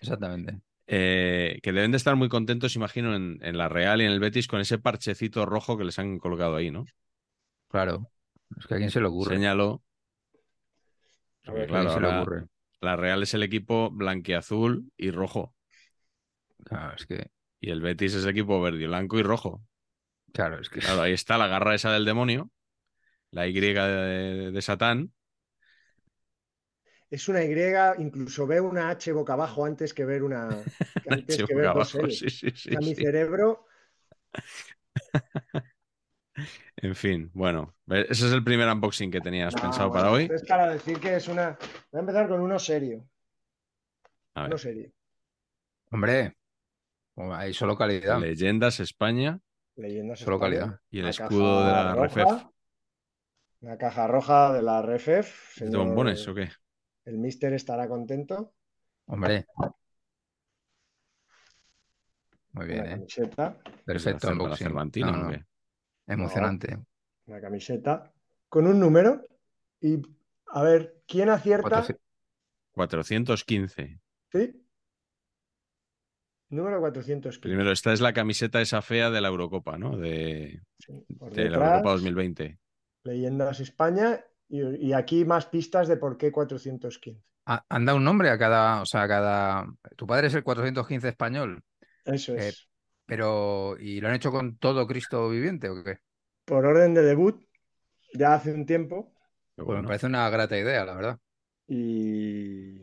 Exactamente. 0.00 0.60
Eh, 0.86 1.60
que 1.62 1.72
deben 1.72 1.90
de 1.90 1.98
estar 1.98 2.16
muy 2.16 2.28
contentos, 2.30 2.74
imagino, 2.76 3.14
en, 3.14 3.38
en 3.42 3.58
la 3.58 3.68
Real 3.68 4.00
y 4.00 4.04
en 4.06 4.10
el 4.12 4.20
Betis 4.20 4.48
con 4.48 4.60
ese 4.60 4.78
parchecito 4.78 5.44
rojo 5.46 5.76
que 5.76 5.84
les 5.84 5.98
han 5.98 6.18
colocado 6.18 6.56
ahí, 6.56 6.70
¿no? 6.70 6.84
Claro. 7.68 8.10
Es 8.58 8.66
que 8.66 8.74
a 8.74 8.76
quién 8.78 8.90
se 8.90 9.00
le 9.00 9.06
ocurre. 9.06 9.36
Enséñalo. 9.36 9.82
A 11.46 11.52
ver, 11.52 11.68
¿A 11.72 11.74
quién 11.74 11.82
claro, 11.82 11.90
se 11.90 12.00
le 12.00 12.06
ocurre? 12.06 12.46
la 12.80 12.96
Real 12.96 13.22
es 13.22 13.34
el 13.34 13.44
equipo 13.44 13.90
blanquiazul 13.90 14.90
y 14.96 15.10
rojo. 15.12 15.54
Claro, 16.64 16.94
es 16.96 17.06
que, 17.06 17.30
Y 17.60 17.70
el 17.70 17.80
Betis 17.80 18.14
es 18.14 18.24
el 18.24 18.30
equipo 18.30 18.60
verde, 18.60 18.88
blanco 18.88 19.16
y 19.16 19.22
rojo. 19.22 19.62
claro, 20.32 20.60
es 20.60 20.68
que 20.70 20.80
Claro, 20.80 21.02
ahí 21.02 21.12
está 21.12 21.38
la 21.38 21.48
garra 21.48 21.74
esa 21.74 21.92
del 21.92 22.04
demonio, 22.04 22.50
la 23.32 23.46
Y 23.48 23.52
de, 23.60 24.52
de 24.52 24.62
Satán. 24.62 25.12
Es 27.10 27.28
una 27.28 27.42
Y, 27.42 27.94
incluso 27.98 28.46
veo 28.46 28.64
una 28.68 28.90
H 28.90 29.12
boca 29.12 29.32
abajo 29.32 29.64
antes 29.64 29.94
que 29.94 30.04
ver 30.04 30.22
una. 30.22 30.48
que 31.02 31.10
antes 31.10 31.36
Che, 31.36 31.44
que 31.46 31.54
boca 31.54 31.68
ver 31.68 31.72
dos 31.74 31.94
abajo, 31.94 32.06
L. 32.06 32.14
sí, 32.14 32.30
sí, 32.30 32.50
sí, 32.54 32.70
sea, 32.70 32.80
mi 32.80 32.94
cerebro. 32.94 33.64
En 36.76 36.94
fin, 36.94 37.30
bueno, 37.34 37.74
ese 37.88 38.26
es 38.26 38.32
el 38.32 38.44
primer 38.44 38.68
unboxing 38.68 39.10
que 39.10 39.20
tenías 39.20 39.54
No, 39.54 39.62
pensado 39.62 39.88
bueno, 39.88 40.04
para 40.04 40.12
hoy. 40.14 40.30
Es 40.32 40.42
para 40.44 40.68
decir 40.70 41.00
que 41.00 41.16
es 41.16 41.28
una. 41.28 41.58
Voy 41.90 41.98
a 41.98 42.00
empezar 42.00 42.28
con 42.28 42.40
uno 42.40 42.58
serio. 42.58 43.04
A 44.34 44.42
ver, 44.42 44.50
Uno 44.50 44.58
serio. 44.58 44.90
Hombre, 45.90 46.36
hay 47.32 47.52
solo 47.54 47.76
calidad. 47.76 48.20
Leyendas 48.20 48.80
España 48.80 49.40
Leyendas 49.76 50.20
Solo 50.20 50.36
España. 50.36 50.60
calidad. 50.60 50.80
y 50.90 50.98
el 50.98 51.04
Una 51.04 51.10
escudo 51.10 51.64
de 51.66 51.72
la 51.72 51.94
roja, 51.94 52.02
Refef. 52.02 52.44
Una 53.62 53.76
caja 53.78 54.06
roja 54.06 54.52
de 54.52 54.62
la 54.62 54.82
Refef. 54.82 55.56
¿Es 55.56 55.56
de 55.56 55.66
señor- 55.66 55.86
bombones 55.86 56.28
o 56.28 56.34
qué? 56.34 56.48
El 57.08 57.16
mister 57.16 57.54
estará 57.54 57.88
contento. 57.88 58.52
Hombre. 59.06 59.46
Muy 62.52 62.66
bien, 62.66 62.80
Una 62.80 62.86
¿eh? 62.88 62.90
camiseta. 62.96 63.58
Perfecto 63.86 64.26
¿La 64.26 64.32
Cer- 64.34 64.36
la 64.36 64.42
unboxing. 64.42 64.66
Cervantina 64.66 65.10
No, 65.12 65.18
o 65.18 65.22
no, 65.24 65.30
qué? 65.30 65.44
Emocionante. 66.06 66.78
Una 67.26 67.40
camiseta. 67.40 68.12
Con 68.50 68.66
un 68.66 68.78
número. 68.78 69.24
Y 69.80 70.02
a 70.48 70.62
ver, 70.62 71.02
¿quién 71.06 71.30
acierta? 71.30 71.82
Cuatroci- 71.82 71.98
415. 72.72 74.00
¿Sí? 74.30 74.64
Número 76.50 76.78
415. 76.80 77.40
Primero, 77.40 77.72
esta 77.72 77.94
es 77.94 78.02
la 78.02 78.12
camiseta 78.12 78.60
esa 78.60 78.82
fea 78.82 79.10
de 79.10 79.22
la 79.22 79.28
Eurocopa, 79.28 79.78
¿no? 79.78 79.96
De, 79.96 80.60
Sí, 80.78 81.06
de 81.08 81.48
la 81.48 81.56
Eurocopa 81.56 81.90
2020. 81.92 82.58
Leyendas 83.04 83.60
España. 83.60 84.22
Y, 84.48 84.88
y 84.88 84.92
aquí 84.92 85.24
más 85.24 85.46
pistas 85.46 85.88
de 85.88 85.96
por 85.96 86.18
qué 86.18 86.30
415. 86.32 87.22
Ah, 87.46 87.64
¿Han 87.70 87.84
dado 87.86 87.96
un 87.98 88.04
nombre 88.04 88.28
a 88.30 88.38
cada, 88.38 88.82
o 88.82 88.86
sea, 88.86 89.02
a 89.02 89.08
cada... 89.08 89.66
Tu 89.96 90.06
padre 90.06 90.26
es 90.28 90.34
el 90.34 90.42
415 90.44 91.08
español, 91.08 91.62
Eso 92.04 92.34
Eh, 92.36 92.54
es. 92.54 92.68
pero 93.06 93.76
¿y 93.80 94.00
lo 94.00 94.08
han 94.08 94.14
hecho 94.16 94.32
con 94.32 94.58
todo 94.58 94.86
Cristo 94.88 95.28
viviente 95.30 95.68
o 95.70 95.84
qué? 95.84 95.98
Por 96.44 96.66
orden 96.66 96.94
de 96.94 97.02
debut, 97.02 97.36
ya 98.14 98.34
hace 98.34 98.52
un 98.54 98.66
tiempo. 98.66 99.14
Qué 99.56 99.62
Pues 99.64 99.78
bueno. 99.78 99.82
me 99.82 99.86
parece 99.86 100.06
una 100.06 100.28
grata 100.30 100.56
idea, 100.58 100.84
la 100.84 100.94
verdad. 100.94 101.18
Y, 101.68 102.80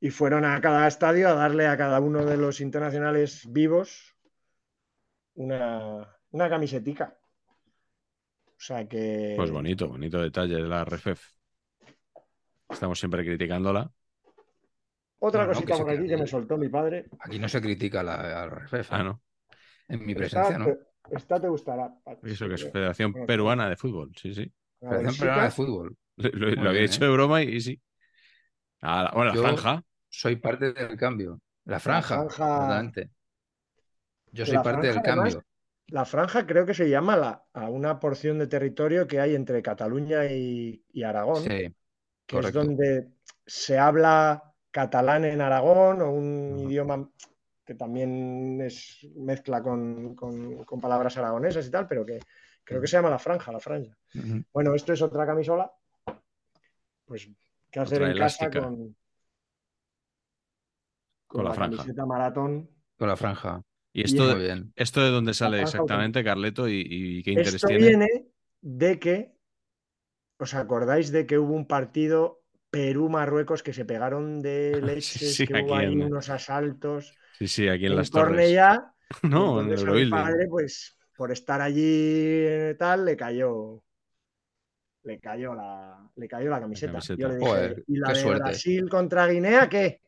y 0.00 0.10
fueron 0.10 0.44
a 0.44 0.60
cada 0.60 0.86
estadio 0.88 1.28
a 1.28 1.34
darle 1.34 1.66
a 1.66 1.76
cada 1.76 2.00
uno 2.00 2.24
de 2.24 2.36
los 2.36 2.60
internacionales 2.60 3.46
vivos 3.50 4.16
una, 5.34 6.18
una 6.30 6.48
camisetica. 6.48 7.18
O 8.60 8.62
sea 8.62 8.86
que. 8.86 9.32
Pues 9.38 9.50
bonito, 9.50 9.88
bonito 9.88 10.20
detalle 10.20 10.56
de 10.56 10.68
la 10.68 10.84
Refef. 10.84 11.22
Estamos 12.68 12.98
siempre 12.98 13.24
criticándola. 13.24 13.90
Otra 15.18 15.42
No, 15.42 15.48
no, 15.48 15.54
cosita 15.54 15.76
por 15.78 15.90
aquí 15.90 16.06
que 16.06 16.16
me 16.18 16.26
soltó 16.26 16.58
mi 16.58 16.68
padre. 16.68 17.06
Aquí 17.20 17.38
no 17.38 17.48
se 17.48 17.60
critica 17.60 18.02
la, 18.02 18.16
a 18.16 18.46
la 18.46 18.46
RFEF, 18.50 18.92
Ah, 18.92 19.00
¿eh? 19.00 19.04
¿no? 19.04 19.22
En 19.88 20.04
mi 20.04 20.12
Esta, 20.12 20.18
presencia, 20.42 20.58
¿no? 20.58 20.64
te- 20.66 20.78
esta 21.16 21.40
te 21.40 21.48
gustará. 21.48 21.90
Eso 22.22 22.48
que 22.48 22.54
es 22.54 22.70
Federación 22.70 23.12
bueno, 23.12 23.26
Peruana 23.26 23.68
de 23.68 23.76
Fútbol. 23.76 24.12
Sí, 24.14 24.34
sí. 24.34 24.52
Federación. 24.78 25.16
Peruana 25.18 25.44
de 25.44 25.50
Fútbol. 25.50 25.96
Lo, 26.16 26.68
había 26.68 26.82
dicho 26.82 27.02
¿eh? 27.02 27.06
de 27.06 27.12
broma 27.12 27.42
y, 27.42 27.48
y 27.56 27.60
sí. 27.62 27.80
Ah, 28.82 29.04
la- 29.04 29.10
bueno, 29.12 29.30
la 29.30 29.36
Yo- 29.36 29.42
franja. 29.42 29.82
Soy 30.08 30.36
parte 30.36 30.72
del 30.72 30.96
cambio. 30.98 31.40
La 31.64 31.80
franja, 31.80 32.16
franja- 32.16 32.26
exactamente. 32.26 33.10
Yo 34.32 34.44
soy 34.46 34.54
la 34.56 34.62
parte 34.62 34.86
del 34.88 35.02
cambio. 35.02 35.22
además, 35.22 35.44
La 35.90 36.04
franja 36.04 36.46
creo 36.46 36.64
que 36.66 36.74
se 36.74 36.88
llama 36.88 37.16
la, 37.16 37.44
a 37.52 37.68
una 37.68 37.98
porción 37.98 38.38
de 38.38 38.46
territorio 38.46 39.06
que 39.06 39.20
hay 39.20 39.34
entre 39.34 39.62
Cataluña 39.62 40.24
y, 40.26 40.84
y 40.92 41.02
Aragón, 41.02 41.42
Sí, 41.42 41.48
que 41.48 42.36
correcto. 42.36 42.60
es 42.60 42.66
donde 42.66 43.08
se 43.46 43.78
habla 43.78 44.52
catalán 44.70 45.24
en 45.24 45.40
Aragón 45.40 46.00
o 46.02 46.10
un 46.12 46.56
idioma 46.60 47.10
que 47.64 47.74
también 47.74 48.60
es 48.60 49.06
mezcla 49.16 49.62
con, 49.62 50.14
con- 50.14 50.64
con 50.64 50.80
palabras 50.80 51.16
aragonesas 51.16 51.66
y 51.66 51.70
tal, 51.70 51.86
pero 51.88 52.04
que 52.06 52.20
creo 52.64 52.80
que 52.80 52.86
se 52.86 52.96
llama 52.96 53.10
la 53.10 53.18
franja, 53.18 53.50
la 53.52 53.60
franja. 53.60 53.96
Bueno, 54.52 54.74
esto 54.74 54.92
es 54.92 55.02
otra 55.02 55.26
camisola, 55.26 55.72
pues 57.04 57.28
que 57.70 57.80
hacer 57.80 58.02
Otra 58.02 58.12
en 58.12 58.18
casa 58.18 58.50
con, 58.50 58.96
Con 61.26 61.44
la 61.44 61.52
franja. 61.52 61.76
camiseta 61.78 62.06
maratón. 62.06 62.68
Con 62.96 63.08
la 63.08 63.16
franja. 63.16 63.62
¿Y 63.92 64.02
esto, 64.04 64.28
de, 64.28 64.34
bien. 64.36 64.72
esto 64.76 65.00
de 65.02 65.10
dónde 65.10 65.34
sale 65.34 65.62
franja 65.84 65.84
exactamente, 65.84 66.24
Carleto? 66.24 66.68
¿Y, 66.68 66.84
y 66.88 67.22
qué 67.22 67.32
interés 67.32 67.64
Esto 67.64 67.66
tiene? 67.66 67.98
viene 67.98 68.06
de 68.60 68.98
que, 69.00 69.32
¿os 70.44 70.52
acordáis 70.62 71.06
de 71.14 71.22
que 71.28 71.38
hubo 71.42 71.54
un 71.60 71.66
partido 71.76 72.18
Perú-Marruecos 72.74 73.62
que 73.64 73.76
se 73.78 73.84
pegaron 73.90 74.24
de 74.46 74.56
leches, 74.88 75.36
sí, 75.36 75.46
que 75.46 75.54
hubo 75.60 75.72
ahí 75.76 75.94
en- 76.02 76.10
unos 76.10 76.26
asaltos 76.38 77.02
Sí, 77.32 77.48
sí, 77.48 77.68
aquí 77.68 77.86
en, 77.86 77.94
en 77.94 77.96
las 77.96 78.10
torres. 78.10 78.62
Cornellá? 78.64 78.72
No, 79.22 79.60
en 79.62 80.08
padre, 80.08 80.46
pues, 80.54 80.96
por 81.16 81.30
estar 81.32 81.60
allí 81.62 82.74
tal, 82.78 83.04
le 83.06 83.16
cayó. 83.16 83.82
Le 85.02 85.18
cayó 85.20 85.54
la, 85.54 86.10
le 86.16 86.28
cayó 86.28 86.50
la 86.50 86.60
camiseta. 86.60 86.92
camiseta. 86.92 87.12
Yo 87.14 87.28
le 87.28 87.36
dije, 87.36 87.58
Joder, 87.58 87.84
¿y 87.86 87.96
la 87.96 88.14
de 88.14 88.14
suerte. 88.14 88.34
Brasil 88.34 88.88
contra 88.88 89.26
Guinea 89.26 89.68
qué? 89.68 90.00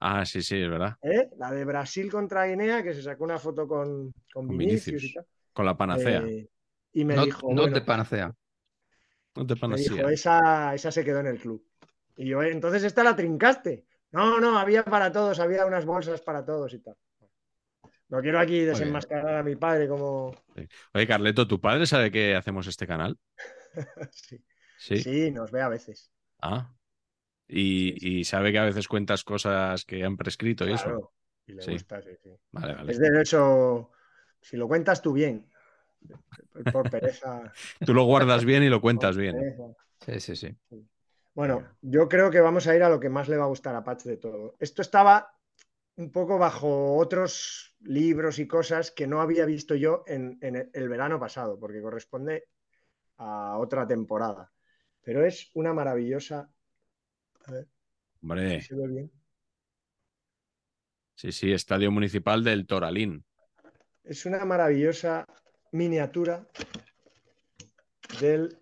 Ah, 0.00 0.24
sí, 0.24 0.42
sí, 0.42 0.60
es 0.62 0.68
verdad. 0.70 0.96
¿Eh? 1.02 1.28
La 1.38 1.52
de 1.52 1.64
Brasil 1.64 2.10
contra 2.10 2.46
Guinea, 2.46 2.82
que 2.82 2.94
se 2.94 3.02
sacó 3.02 3.24
una 3.24 3.38
foto 3.38 3.68
con, 3.68 4.12
con, 4.32 4.46
Con 4.46 4.56
Vinicius, 4.58 4.86
y 4.88 4.90
Vinicius. 4.92 5.14
tal. 5.14 5.26
Con 5.52 5.66
la 5.66 5.76
panacea. 5.76 6.22
Eh, 6.26 6.48
y 6.92 7.04
me 7.04 7.14
No, 7.14 7.24
dijo, 7.26 7.48
no 7.52 7.62
bueno, 7.62 7.74
de 7.74 7.82
panacea. 7.82 8.34
no 9.36 9.46
te 9.46 9.54
me 9.54 9.60
panacea. 9.60 9.92
dijo, 9.96 10.08
esa, 10.08 10.74
esa 10.74 10.90
se 10.90 11.04
quedó 11.04 11.20
en 11.20 11.26
el 11.26 11.38
club. 11.38 11.64
Y 12.16 12.28
yo, 12.28 12.42
"Eh, 12.42 12.50
entonces 12.50 12.82
esta 12.84 13.04
la 13.04 13.14
trincaste. 13.14 13.86
No, 14.12 14.40
no, 14.40 14.58
había 14.58 14.84
para 14.84 15.12
todos, 15.12 15.38
había 15.38 15.66
unas 15.66 15.84
bolsas 15.84 16.20
para 16.22 16.44
todos 16.44 16.72
y 16.74 16.78
tal. 16.80 16.96
No 18.08 18.20
quiero 18.20 18.40
aquí 18.40 18.60
desenmascarar 18.60 19.36
a 19.36 19.42
mi 19.44 19.54
padre 19.54 19.86
como... 19.86 20.34
Oye, 20.94 21.06
Carleto, 21.06 21.46
¿tu 21.46 21.60
padre 21.60 21.86
sabe 21.86 22.10
que 22.10 22.34
hacemos 22.34 22.66
este 22.66 22.86
canal? 22.86 23.16
sí. 24.10 24.42
Sí. 24.78 24.96
Sí, 24.96 25.30
nos 25.30 25.50
ve 25.52 25.60
a 25.60 25.68
veces. 25.68 26.10
Ah. 26.40 26.72
Y, 27.52 27.92
Sí, 27.94 28.00
sí. 28.00 28.18
y 28.20 28.24
sabe 28.24 28.52
que 28.52 28.58
a 28.58 28.64
veces 28.64 28.86
cuentas 28.86 29.24
cosas 29.24 29.84
que 29.84 30.04
han 30.04 30.16
prescrito 30.16 30.68
y 30.68 30.72
eso. 30.74 31.12
Y 31.46 31.54
le 31.54 31.62
Sí. 31.62 31.72
gusta, 31.72 32.00
sí, 32.00 32.10
sí. 32.22 32.30
Vale, 32.52 32.74
vale. 32.74 32.92
Es 32.92 32.98
de 32.98 33.20
eso, 33.20 33.90
si 34.40 34.56
lo 34.56 34.68
cuentas 34.68 35.02
tú 35.02 35.12
bien. 35.12 35.50
Por 36.72 36.88
pereza. 36.90 37.52
Tú 37.84 37.92
lo 37.92 38.04
guardas 38.04 38.44
bien 38.44 38.62
y 38.62 38.68
lo 38.68 38.80
cuentas 38.80 39.16
bien. 39.16 39.36
Sí, 40.00 40.20
sí, 40.20 40.36
sí. 40.36 40.56
Bueno, 41.34 41.66
yo 41.82 42.08
creo 42.08 42.30
que 42.30 42.40
vamos 42.40 42.66
a 42.66 42.74
ir 42.74 42.82
a 42.82 42.88
lo 42.88 42.98
que 42.98 43.08
más 43.08 43.28
le 43.28 43.36
va 43.36 43.44
a 43.44 43.48
gustar 43.48 43.74
a 43.74 43.84
Patch 43.84 44.04
de 44.04 44.16
todo. 44.16 44.56
Esto 44.58 44.82
estaba 44.82 45.36
un 45.96 46.10
poco 46.10 46.38
bajo 46.38 46.96
otros 46.96 47.76
libros 47.80 48.38
y 48.38 48.46
cosas 48.46 48.90
que 48.90 49.06
no 49.06 49.20
había 49.20 49.44
visto 49.44 49.74
yo 49.74 50.04
en, 50.06 50.38
en 50.40 50.70
el 50.72 50.88
verano 50.88 51.20
pasado, 51.20 51.58
porque 51.58 51.82
corresponde 51.82 52.48
a 53.18 53.58
otra 53.58 53.86
temporada. 53.86 54.50
Pero 55.02 55.24
es 55.24 55.50
una 55.54 55.72
maravillosa. 55.74 56.50
A 57.50 57.52
ver, 57.52 57.66
Hombre, 58.22 58.60
¿se 58.62 58.74
ve 58.76 58.86
bien? 58.86 59.10
sí, 61.16 61.32
sí, 61.32 61.52
Estadio 61.52 61.90
Municipal 61.90 62.44
del 62.44 62.64
Toralín. 62.66 63.24
Es 64.04 64.24
una 64.24 64.44
maravillosa 64.44 65.26
miniatura 65.72 66.46
del 68.20 68.56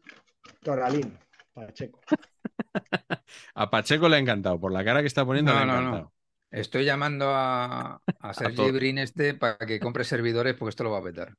Toralín, 0.63 1.19
Pacheco. 1.53 2.01
A 3.55 3.71
Pacheco 3.71 4.09
le 4.09 4.17
ha 4.17 4.21
encantado, 4.21 4.59
por 4.59 4.73
la 4.73 4.83
cara 4.85 5.01
que 5.03 5.07
está 5.07 5.27
poniendo 5.27 5.53
le 5.53 5.59
No, 5.59 5.63
ha 5.63 5.67
no, 5.67 5.73
no. 5.75 5.79
encantado. 5.89 6.13
Estoy 6.51 6.85
llamando 6.87 7.27
a, 7.29 8.01
a 8.21 8.35
Sergi. 8.35 8.71
Brin 8.71 8.99
este 8.99 9.35
para 9.35 9.59
que 9.59 9.79
compre 9.79 10.05
servidores 10.05 10.55
porque 10.55 10.71
esto 10.71 10.85
lo 10.85 10.93
va 10.93 11.01
a 11.01 11.03
petar. 11.03 11.35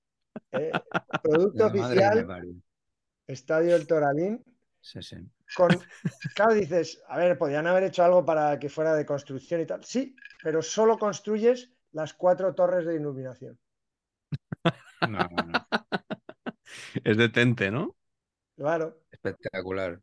¿eh? 0.51 0.71
Producto 1.23 1.65
oficial. 1.65 2.62
Estadio 3.25 3.73
del 3.73 3.88
Toralín. 3.88 4.43
Sí, 4.81 5.01
sí. 5.01 5.17
con, 5.55 5.69
claro, 6.35 6.53
dices, 6.53 7.01
a 7.07 7.17
ver, 7.17 7.37
podrían 7.37 7.67
haber 7.67 7.83
hecho 7.83 8.03
algo 8.03 8.25
para 8.25 8.57
que 8.59 8.69
fuera 8.69 8.95
de 8.95 9.05
construcción 9.05 9.61
y 9.61 9.65
tal. 9.65 9.83
Sí, 9.83 10.15
pero 10.41 10.61
solo 10.61 10.97
construyes 10.97 11.71
las 11.91 12.13
cuatro 12.13 12.53
torres 12.55 12.85
de 12.85 12.95
iluminación. 12.95 13.59
No, 15.01 15.19
no, 15.19 15.27
no. 15.47 15.67
Es 17.03 17.17
detente, 17.17 17.71
¿no? 17.71 17.95
Claro. 18.55 19.01
Espectacular. 19.11 19.99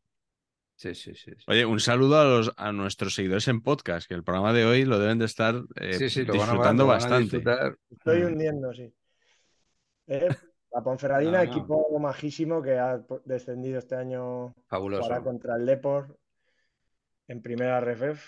Sí, 0.75 0.95
sí, 0.95 1.15
sí. 1.15 1.31
sí. 1.37 1.45
Oye, 1.47 1.65
un 1.65 1.81
saludo 1.81 2.21
a, 2.21 2.25
los, 2.25 2.53
a 2.57 2.71
nuestros 2.73 3.15
seguidores 3.15 3.49
en 3.49 3.63
podcast, 3.63 4.07
que 4.09 4.15
el 4.15 4.25
programa 4.25 4.53
de 4.53 4.65
hoy 4.67 4.85
lo 4.85 4.99
deben 4.99 5.19
de 5.19 5.25
estar 5.25 5.55
eh, 5.77 5.95
Sí, 5.95 6.11
sí, 6.11 6.25
lo 6.25 6.33
van 6.35 6.41
a- 6.41 6.43
disfrutando 6.45 6.83
lo 6.83 6.89
van 6.89 6.97
a 6.97 7.01
bastante. 7.01 7.23
disfrutar. 7.37 7.79
Estoy 7.91 8.21
Mm. 8.23 8.27
hundiendo, 8.27 8.75
sí. 8.75 8.95
Eh, 10.09 10.29
la 10.77 10.83
Ponferradina, 10.83 11.39
No, 11.39 11.45
no. 11.45 11.51
equipo 11.51 11.99
majísimo 11.99 12.61
que 12.61 12.79
ha 12.79 13.01
descendido 13.25 13.79
este 13.79 13.95
año, 13.97 14.53
Fabuloso. 14.69 15.05
jugará 15.05 15.23
contra 15.25 15.57
el 15.57 15.65
Deport 15.65 16.11
en 17.29 17.41
primera 17.41 17.79
RFF. 17.81 18.23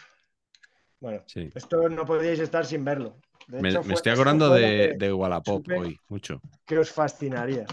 Bueno, 1.00 1.22
Sí. 1.26 1.50
esto 1.54 1.88
no 1.90 2.06
podíais 2.06 2.38
estar 2.40 2.64
sin 2.64 2.84
verlo. 2.84 3.16
De 3.48 3.61
Me, 3.61 3.68
hecho, 3.68 3.78
me 3.80 3.84
fue- 3.84 3.94
estoy 3.94 4.12
esto 4.12 4.22
acordando 4.22 4.50
de, 4.54 4.62
que- 4.62 4.94
de 5.06 5.12
Wallapop 5.12 5.66
hoy, 5.76 5.98
mucho. 6.08 6.40
que 6.66 6.78
os 6.78 6.90
fascinaría. 6.90 7.66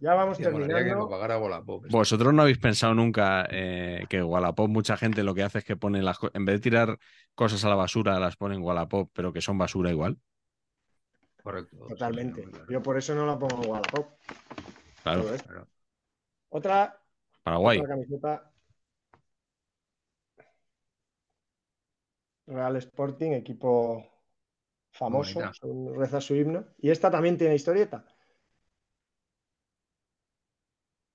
Ya 0.00 0.14
vamos 0.14 0.38
que 0.38 0.44
terminando. 0.44 0.94
nos 0.96 1.10
pagara 1.10 1.38
Wallapop. 1.38 1.84
Vosotros 1.90 2.32
no 2.32 2.40
habéis 2.40 2.56
pensado 2.56 2.94
nunca 2.94 3.46
eh, 3.50 4.06
que 4.08 4.22
Wallapop, 4.22 4.66
mucha 4.70 4.96
gente 4.96 5.22
lo 5.22 5.34
que 5.34 5.42
hace 5.42 5.58
es 5.58 5.64
que 5.64 5.76
pone 5.76 6.00
las 6.02 6.16
en 6.32 6.46
vez 6.46 6.54
de 6.56 6.60
tirar 6.60 6.98
cosas 7.34 7.62
a 7.66 7.68
la 7.68 7.74
basura, 7.74 8.18
las 8.18 8.36
pone 8.36 8.54
en 8.54 8.62
Wallapop, 8.62 9.10
pero 9.12 9.30
que 9.30 9.42
son 9.42 9.58
basura 9.58 9.90
igual. 9.90 10.16
Correcto. 11.42 11.86
Totalmente. 11.88 12.42
claro. 12.44 12.66
Yo 12.68 12.82
por 12.82 12.96
eso 12.98 13.14
no 13.14 13.26
la 13.26 13.38
pongo 13.38 13.62
en 13.62 13.70
Wallapop. 13.70 14.18
Claro. 15.02 15.24
Claro. 15.46 15.68
Otra, 16.50 17.00
Paraguay. 17.42 17.78
otra 17.78 17.90
camiseta. 17.90 18.52
Real 22.46 22.76
Sporting, 22.76 23.30
equipo 23.32 24.04
famoso, 24.90 25.40
reza 25.94 26.20
su 26.20 26.34
himno. 26.34 26.66
Y 26.78 26.90
esta 26.90 27.10
también 27.10 27.38
tiene 27.38 27.54
historieta. 27.54 28.04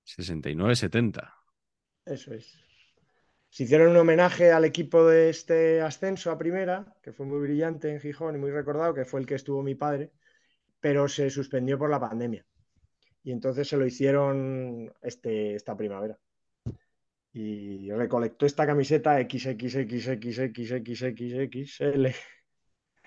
69-70. 0.06 1.34
Eso 2.04 2.32
es. 2.32 2.65
Se 3.56 3.64
hicieron 3.64 3.88
un 3.92 3.96
homenaje 3.96 4.52
al 4.52 4.66
equipo 4.66 5.06
de 5.06 5.30
este 5.30 5.80
ascenso 5.80 6.30
a 6.30 6.36
primera, 6.36 6.94
que 7.00 7.14
fue 7.14 7.24
muy 7.24 7.40
brillante 7.40 7.90
en 7.90 8.00
Gijón 8.00 8.36
y 8.36 8.38
muy 8.38 8.50
recordado, 8.50 8.92
que 8.92 9.06
fue 9.06 9.18
el 9.18 9.24
que 9.24 9.36
estuvo 9.36 9.62
mi 9.62 9.74
padre, 9.74 10.12
pero 10.78 11.08
se 11.08 11.30
suspendió 11.30 11.78
por 11.78 11.88
la 11.88 11.98
pandemia. 11.98 12.44
Y 13.22 13.32
entonces 13.32 13.66
se 13.66 13.78
lo 13.78 13.86
hicieron 13.86 14.92
este, 15.00 15.54
esta 15.54 15.74
primavera. 15.74 16.18
Y 17.32 17.90
recolectó 17.92 18.44
esta 18.44 18.66
camiseta 18.66 19.18
XXXXXXXL, 19.22 19.56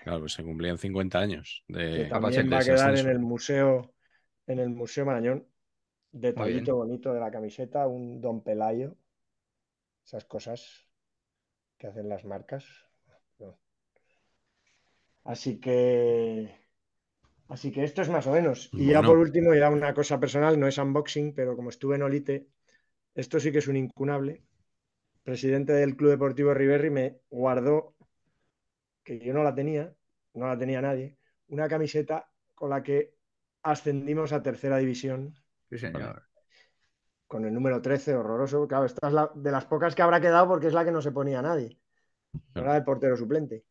Claro, 0.02 0.18
pues 0.18 0.32
se 0.32 0.42
cumplían 0.42 0.78
50 0.78 1.16
años 1.16 1.62
que 1.68 1.78
de, 1.78 2.06
también 2.06 2.50
de 2.50 2.56
va 2.56 2.60
a 2.60 2.64
quedar 2.64 2.98
en 2.98 3.08
el 3.08 3.20
museo, 3.20 3.94
en 4.48 4.58
el 4.58 4.70
Museo 4.70 5.06
Marañón. 5.06 5.46
Detallito 6.10 6.74
bonito 6.74 7.14
de 7.14 7.20
la 7.20 7.30
camiseta, 7.30 7.86
un 7.86 8.20
Don 8.20 8.42
Pelayo. 8.42 8.96
Esas 10.04 10.24
cosas 10.24 10.86
que 11.78 11.86
hacen 11.86 12.08
las 12.08 12.24
marcas. 12.24 12.64
No. 13.38 13.58
Así 15.24 15.60
que. 15.60 16.54
Así 17.48 17.72
que 17.72 17.84
esto 17.84 18.02
es 18.02 18.08
más 18.08 18.26
o 18.26 18.32
menos. 18.32 18.70
Y 18.72 18.86
ya 18.86 19.02
por 19.02 19.18
último, 19.18 19.54
ya 19.54 19.70
una 19.70 19.92
cosa 19.92 20.20
personal, 20.20 20.58
no 20.58 20.68
es 20.68 20.78
unboxing, 20.78 21.34
pero 21.34 21.56
como 21.56 21.70
estuve 21.70 21.96
en 21.96 22.02
Olite, 22.02 22.46
esto 23.14 23.40
sí 23.40 23.50
que 23.50 23.58
es 23.58 23.66
un 23.66 23.76
incunable. 23.76 24.42
Presidente 25.24 25.72
del 25.72 25.96
Club 25.96 26.10
Deportivo 26.10 26.54
Riverri 26.54 26.90
me 26.90 27.20
guardó, 27.28 27.96
que 29.02 29.18
yo 29.18 29.34
no 29.34 29.42
la 29.42 29.54
tenía, 29.54 29.92
no 30.34 30.46
la 30.46 30.56
tenía 30.56 30.80
nadie, 30.80 31.16
una 31.48 31.68
camiseta 31.68 32.30
con 32.54 32.70
la 32.70 32.82
que 32.84 33.14
ascendimos 33.62 34.32
a 34.32 34.42
tercera 34.42 34.78
división 34.78 35.34
Sí, 35.70 35.78
señor. 35.78 36.24
Con 37.30 37.44
el 37.44 37.54
número 37.54 37.80
13, 37.80 38.16
horroroso. 38.16 38.66
Claro, 38.66 38.86
esta 38.86 39.06
es 39.06 39.12
la, 39.12 39.30
de 39.32 39.52
las 39.52 39.64
pocas 39.64 39.94
que 39.94 40.02
habrá 40.02 40.20
quedado 40.20 40.48
porque 40.48 40.66
es 40.66 40.72
la 40.72 40.84
que 40.84 40.90
no 40.90 41.00
se 41.00 41.12
ponía 41.12 41.40
nadie. 41.40 41.78
Era 42.52 42.76
el 42.76 42.82
portero 42.82 43.16
suplente. 43.16 43.64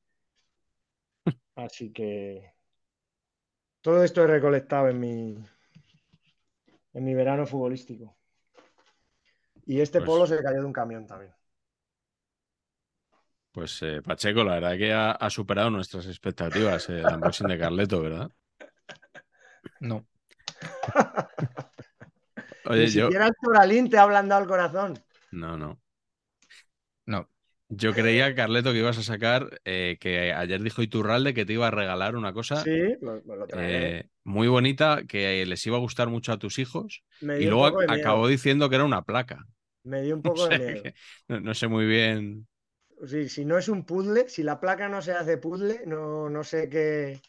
Así 1.56 1.92
que 1.92 2.54
todo 3.82 4.02
esto 4.02 4.24
he 4.24 4.28
recolectado 4.28 4.88
en 4.88 4.98
mi 5.02 5.46
en 6.94 7.04
mi 7.04 7.14
verano 7.14 7.46
futbolístico. 7.46 8.16
Y 9.66 9.82
este 9.82 10.00
Pues- 10.00 10.08
polo 10.08 10.26
se 10.26 10.42
cayó 10.42 10.62
de 10.62 10.66
un 10.66 10.72
camión 10.72 11.06
también. 11.06 11.34
Pues 13.52 13.82
eh, 13.82 14.02
Pacheco, 14.02 14.42
la 14.46 14.54
verdad 14.54 14.78
que 14.78 14.94
ha, 14.94 15.12
ha 15.12 15.30
superado 15.30 15.70
nuestras 15.70 16.06
expectativas 16.06 16.90
eh, 16.90 17.00
el 17.00 17.14
unboxing 17.14 17.48
de 17.48 17.60
Carleto, 17.60 18.02
¿verdad? 18.02 18.32
No. 19.82 20.08
Oye, 22.64 22.86
Ni 22.86 22.88
yo. 22.92 23.10
siquiera 23.10 23.32
te 23.90 23.98
ha 23.98 24.04
ablandado 24.04 24.42
el 24.42 24.48
corazón. 24.48 25.04
No, 25.32 25.58
no. 25.58 25.80
No. 27.06 27.30
Yo 27.70 27.94
creía, 27.94 28.34
Carleto, 28.36 28.72
que 28.72 28.80
ibas 28.80 28.98
a 28.98 29.04
sacar, 29.04 29.62
eh, 29.66 29.98
que 30.00 30.34
ayer 30.34 30.62
dijo 30.64 30.82
Iturralde 30.82 31.34
que 31.34 31.46
te 31.46 31.54
iba 31.54 31.68
a 31.68 31.72
regalar 31.72 32.16
una 32.16 32.34
cosa 32.34 32.72
Sí, 32.72 32.96
lo, 33.02 33.22
lo 33.22 33.48
traeré. 33.48 33.98
eh, 33.98 34.10
muy 34.26 34.48
bonita 34.50 35.04
que 35.08 35.46
les 35.46 35.66
iba 35.68 35.78
a 35.78 35.82
gustar 35.82 36.10
mucho 36.10 36.34
a 36.34 36.40
tus 36.40 36.60
hijos 36.60 37.04
y 37.36 37.48
luego 37.48 37.80
acabó 37.88 38.28
diciendo 38.28 38.70
que 38.70 38.76
era 38.78 38.86
una 38.86 39.04
placa. 39.04 39.48
Me 39.84 40.02
dio 40.04 40.16
un 40.16 40.22
poco 40.24 40.46
No 40.46 40.46
de 40.46 40.54
sé, 40.58 40.62
miedo. 40.62 40.84
que- 40.84 40.96
no, 41.30 41.42
no 41.42 41.54
sé 41.56 41.68
muy 41.70 41.86
bien. 41.88 42.48
Sí, 43.12 43.30
si 43.30 43.46
no 43.46 43.58
es 43.58 43.70
un 43.70 43.86
puzzle, 43.86 44.28
si 44.30 44.44
la 44.44 44.60
placa 44.60 44.90
no 44.90 45.02
se 45.02 45.14
hace 45.14 45.38
puzzle, 45.38 45.84
no, 45.86 46.30
no 46.30 46.44
sé 46.44 46.68
qué, 46.70 47.22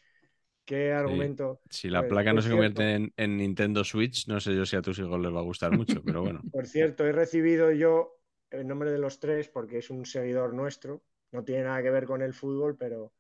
qué 0.70 0.92
argumento. 0.92 1.60
Si 1.68 1.88
la 1.88 2.00
Pues, 2.00 2.10
placa 2.10 2.32
no 2.32 2.40
se 2.40 2.48
cierto- 2.48 2.56
convierte 2.56 2.94
en, 2.94 3.12
en 3.16 3.36
Nintendo 3.36 3.82
Switch, 3.82 4.28
no 4.28 4.38
sé 4.38 4.54
yo 4.54 4.64
si 4.64 4.76
a 4.76 4.82
tus 4.82 4.98
hijos 5.00 5.20
les 5.20 5.34
va 5.34 5.40
a 5.40 5.42
gustar 5.42 5.76
mucho, 5.76 6.00
pero 6.02 6.22
bueno. 6.22 6.40
Por 6.52 6.66
cierto, 6.66 7.04
he 7.06 7.12
recibido 7.12 7.72
yo 7.72 8.20
el 8.50 8.66
nombre 8.66 8.90
de 8.90 8.98
los 8.98 9.18
tres 9.18 9.48
porque 9.48 9.78
es 9.78 9.90
un 9.90 10.06
seguidor 10.06 10.54
nuestro. 10.54 11.02
No 11.32 11.42
tiene 11.44 11.64
nada 11.64 11.82
que 11.82 11.90
ver 11.90 12.04
con 12.06 12.22
el 12.22 12.32
fútbol, 12.34 12.76
pero 12.76 13.12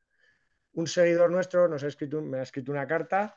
un 0.72 0.86
seguidor 0.86 1.30
nuestro 1.30 1.66
nos 1.68 1.82
ha 1.82 1.88
escrito, 1.88 2.20
me 2.22 2.38
ha 2.38 2.42
escrito 2.42 2.70
una 2.72 2.86
carta 2.86 3.34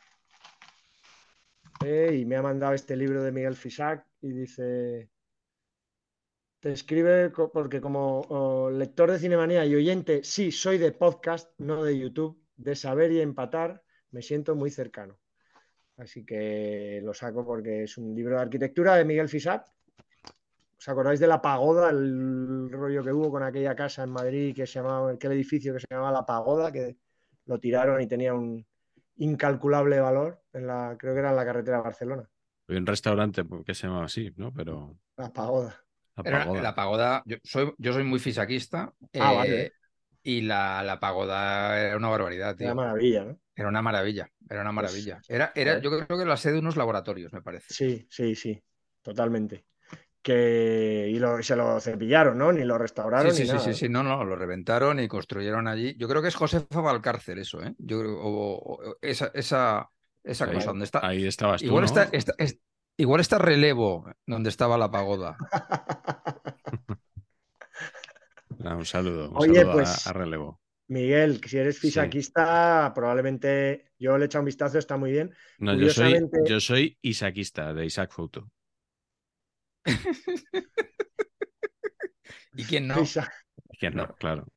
eh, 1.85 2.17
y 2.19 2.25
me 2.25 2.35
ha 2.35 2.41
mandado 2.41 2.73
este 2.73 2.95
libro 2.95 3.23
de 3.23 3.31
Miguel 3.31 3.55
Fisac 3.55 4.05
y 4.21 4.31
dice, 4.31 5.09
te 6.59 6.71
escribe 6.71 7.29
porque 7.31 7.81
como 7.81 8.21
oh, 8.29 8.69
lector 8.69 9.11
de 9.11 9.19
Cinemanía 9.19 9.65
y 9.65 9.75
oyente, 9.75 10.23
sí, 10.23 10.51
soy 10.51 10.77
de 10.77 10.91
podcast, 10.91 11.51
no 11.59 11.83
de 11.83 11.97
YouTube, 11.97 12.41
de 12.55 12.75
saber 12.75 13.11
y 13.11 13.19
empatar, 13.21 13.82
me 14.13 14.21
siento 14.21 14.55
muy 14.55 14.69
cercano. 14.71 15.19
Así 15.97 16.25
que 16.25 17.01
lo 17.03 17.13
saco 17.13 17.45
porque 17.45 17.83
es 17.83 17.97
un 17.97 18.15
libro 18.15 18.35
de 18.37 18.41
arquitectura 18.43 18.95
de 18.95 19.05
Miguel 19.05 19.29
Fisac. 19.29 19.65
¿Os 20.77 20.87
acordáis 20.89 21.19
de 21.19 21.27
la 21.27 21.41
pagoda, 21.41 21.89
el 21.91 22.69
rollo 22.71 23.03
que 23.03 23.11
hubo 23.13 23.29
con 23.31 23.43
aquella 23.43 23.75
casa 23.75 24.03
en 24.03 24.09
Madrid 24.09 24.55
que 24.55 24.65
se 24.67 24.79
llamaba, 24.79 25.11
aquel 25.11 25.31
edificio 25.33 25.73
que 25.73 25.79
se 25.79 25.87
llamaba 25.89 26.11
La 26.11 26.25
Pagoda, 26.25 26.71
que 26.71 26.97
lo 27.45 27.59
tiraron 27.59 28.01
y 28.01 28.07
tenía 28.07 28.33
un 28.33 28.65
incalculable 29.17 29.99
valor 29.99 30.41
en 30.53 30.67
la, 30.67 30.95
creo 30.99 31.13
que 31.13 31.19
era 31.19 31.29
en 31.29 31.35
la 31.37 31.45
carretera 31.45 31.77
de 31.77 31.83
Barcelona. 31.83 32.29
Había 32.67 32.79
un 32.81 32.85
restaurante 32.87 33.43
que 33.65 33.73
se 33.75 33.87
llamaba 33.87 34.05
así, 34.05 34.33
¿no? 34.35 34.51
Pero 34.53 34.97
La 35.17 35.31
Pagoda. 35.31 35.75
la 36.17 36.23
Era- 36.25 36.39
pagoda. 36.39 36.61
la 36.61 36.75
pagoda, 36.75 37.23
yo 37.25 37.37
soy, 37.43 37.73
yo 37.77 37.93
soy 37.93 38.03
muy 38.03 38.19
fisaquista. 38.19 38.93
Ah, 39.01 39.33
eh, 39.33 39.35
vale. 39.35 39.71
Y 40.23 40.41
la, 40.41 40.83
la 40.83 40.99
pagoda 40.99 41.79
era 41.79 41.95
una 41.97 42.09
barbaridad, 42.09 42.55
tío. 42.55 42.65
Era 42.67 42.75
maravilla, 42.75 43.25
¿no? 43.25 43.39
Era 43.55 43.67
una 43.69 43.81
maravilla, 43.81 44.29
era 44.49 44.61
una 44.61 44.69
Pues, 44.73 44.75
maravilla. 44.91 45.21
Era, 45.27 45.51
era, 45.55 45.79
yo 45.79 45.91
creo 45.91 46.17
que 46.19 46.25
la 46.25 46.37
sede 46.37 46.53
de 46.53 46.59
unos 46.59 46.75
laboratorios, 46.75 47.31
me 47.33 47.41
parece. 47.41 47.73
Sí, 47.73 48.07
sí, 48.09 48.33
sí, 48.35 48.63
totalmente. 49.01 49.65
Que 50.21 51.09
y 51.11 51.19
lo, 51.19 51.43
se 51.43 51.55
lo 51.55 51.79
cepillaron, 51.81 52.37
¿no? 52.37 52.51
Ni 52.53 52.63
lo 52.63 52.77
restauraron 52.77 53.31
Sí, 53.31 53.37
sí, 53.37 53.43
ni 53.43 53.47
sí, 53.49 53.53
nada. 53.55 53.65
sí, 53.65 53.73
sí, 53.73 53.89
no, 53.89 54.01
no, 54.03 54.23
lo 54.23 54.35
reventaron 54.35 54.99
y 54.99 55.07
construyeron 55.07 55.67
allí. 55.67 55.95
Yo 55.97 56.07
creo 56.07 56.21
que 56.21 56.29
es 56.29 56.35
Josefa 56.35 56.79
Valcárcel 56.81 57.39
eso, 57.39 57.61
¿eh? 57.61 57.75
Yo 57.77 57.99
creo, 57.99 58.17
o- 58.21 58.73
o- 58.75 58.97
esa, 59.01 59.29
esa, 59.33 59.89
esa 60.23 60.45
Ahí- 60.45 60.53
cosa 60.53 60.67
donde 60.67 60.85
está. 60.85 61.05
Ahí 61.05 61.27
estabas 61.27 61.59
tú, 61.61 61.67
Igual 61.67 61.81
¿no? 61.81 61.85
está, 61.87 62.03
está- 62.11 62.33
es- 62.37 62.57
igual 62.97 63.19
está 63.21 63.37
relevo 63.37 64.09
donde 64.25 64.49
estaba 64.49 64.77
la 64.77 64.89
pagoda. 64.89 65.37
Ah, 68.65 68.75
un 68.75 68.85
saludo, 68.85 69.29
un 69.31 69.37
Oye, 69.37 69.55
saludo 69.55 69.71
a- 69.71 69.73
pues- 69.73 70.07
a, 70.07 70.13
relevo. 70.13 70.61
Miguel, 70.87 71.41
si 71.45 71.57
eres 71.57 71.75
Sí. 71.75 71.87
fisaquista, 71.87 72.91
probablemente 72.93 73.91
yo 73.97 74.17
le 74.17 74.25
he 74.25 74.27
echado 74.27 74.41
un 74.41 74.47
vistazo, 74.47 74.77
está 74.77 74.97
muy 74.97 75.11
bien. 75.11 75.33
No, 75.59 75.73
yo 75.75 75.89
soy, 75.89 76.19
yo 76.45 76.59
soy 76.59 76.97
isaquista 77.01 77.73
de 77.73 77.85
Isaac 77.85 78.11
Foto. 78.11 78.49
¿Y 82.55 82.63
quién 82.65 82.87
no? 82.87 82.95
Fisa- 82.95 83.31
¿Quién 83.79 83.95
no? 83.95 84.13
Claro. 84.15 84.47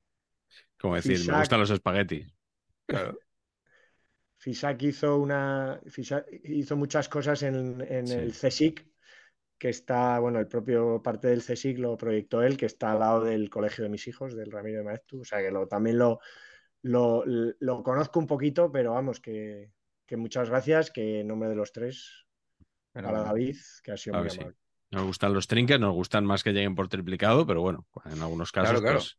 Como 0.79 0.97
decir, 0.97 1.13
me 1.13 1.23
Isaac. 1.25 1.39
gustan 1.41 1.61
los 1.61 1.71
espaguetis. 1.71 2.33
Claro. 2.87 3.19
Fisac 4.39 4.81
hizo 4.83 5.17
una 5.19 5.81
Fisac 5.89 6.27
hizo 6.45 6.77
muchas 6.77 7.09
cosas 7.09 7.43
en, 7.43 7.81
en 7.81 8.07
Sí. 8.07 8.15
el 8.15 8.33
CSIC, 8.33 8.87
que 9.59 9.69
está, 9.71 10.19
bueno, 10.19 10.39
el 10.39 10.49
propio 10.49 11.03
parte 11.03 11.29
del 11.29 11.43
CSIC 11.43 11.79
lo 11.79 11.97
proyectó 11.97 12.43
él, 12.43 12.57
que 12.57 12.67
está 12.67 12.93
al 12.93 13.01
lado 13.01 13.25
del 13.25 13.51
colegio 13.51 13.85
de 13.85 13.91
mis 13.91 14.07
hijos, 14.09 14.37
del 14.37 14.51
Ramiro 14.53 14.79
de 14.79 14.85
Maeztu. 14.85 15.21
O 15.23 15.25
sea 15.25 15.41
que 15.41 15.51
lo, 15.51 15.67
también 15.67 15.99
lo, 15.99 16.21
lo, 16.83 17.25
lo 17.27 17.83
conozco 17.83 18.19
un 18.21 18.27
poquito, 18.27 18.71
pero 18.71 18.93
vamos, 18.93 19.21
que, 19.21 19.73
que 20.07 20.17
muchas 20.17 20.51
gracias, 20.51 20.91
que 20.91 21.21
en 21.21 21.29
nombre 21.29 21.49
de 21.49 21.57
los 21.57 21.73
tres, 21.73 22.27
Pero 22.93 23.09
para. 23.09 23.25
David, 23.25 23.57
que 23.83 23.93
ha 23.93 23.97
sido 23.97 24.15
Claro 24.15 24.29
muy 24.29 24.31
sí. 24.31 24.41
amable. 24.41 24.57
Nos 24.93 25.05
gustan 25.05 25.35
los 25.35 25.47
trinques, 25.49 25.81
nos 25.81 25.95
gustan 25.95 26.25
más 26.25 26.45
que 26.45 26.53
lleguen 26.53 26.75
por 26.77 26.89
triplicado, 26.89 27.45
pero 27.47 27.61
bueno, 27.61 27.87
en 28.05 28.23
algunos 28.23 28.53
casos, 28.53 28.81
Claro, 28.81 28.83
claro. 28.83 28.99
Pues, 29.01 29.19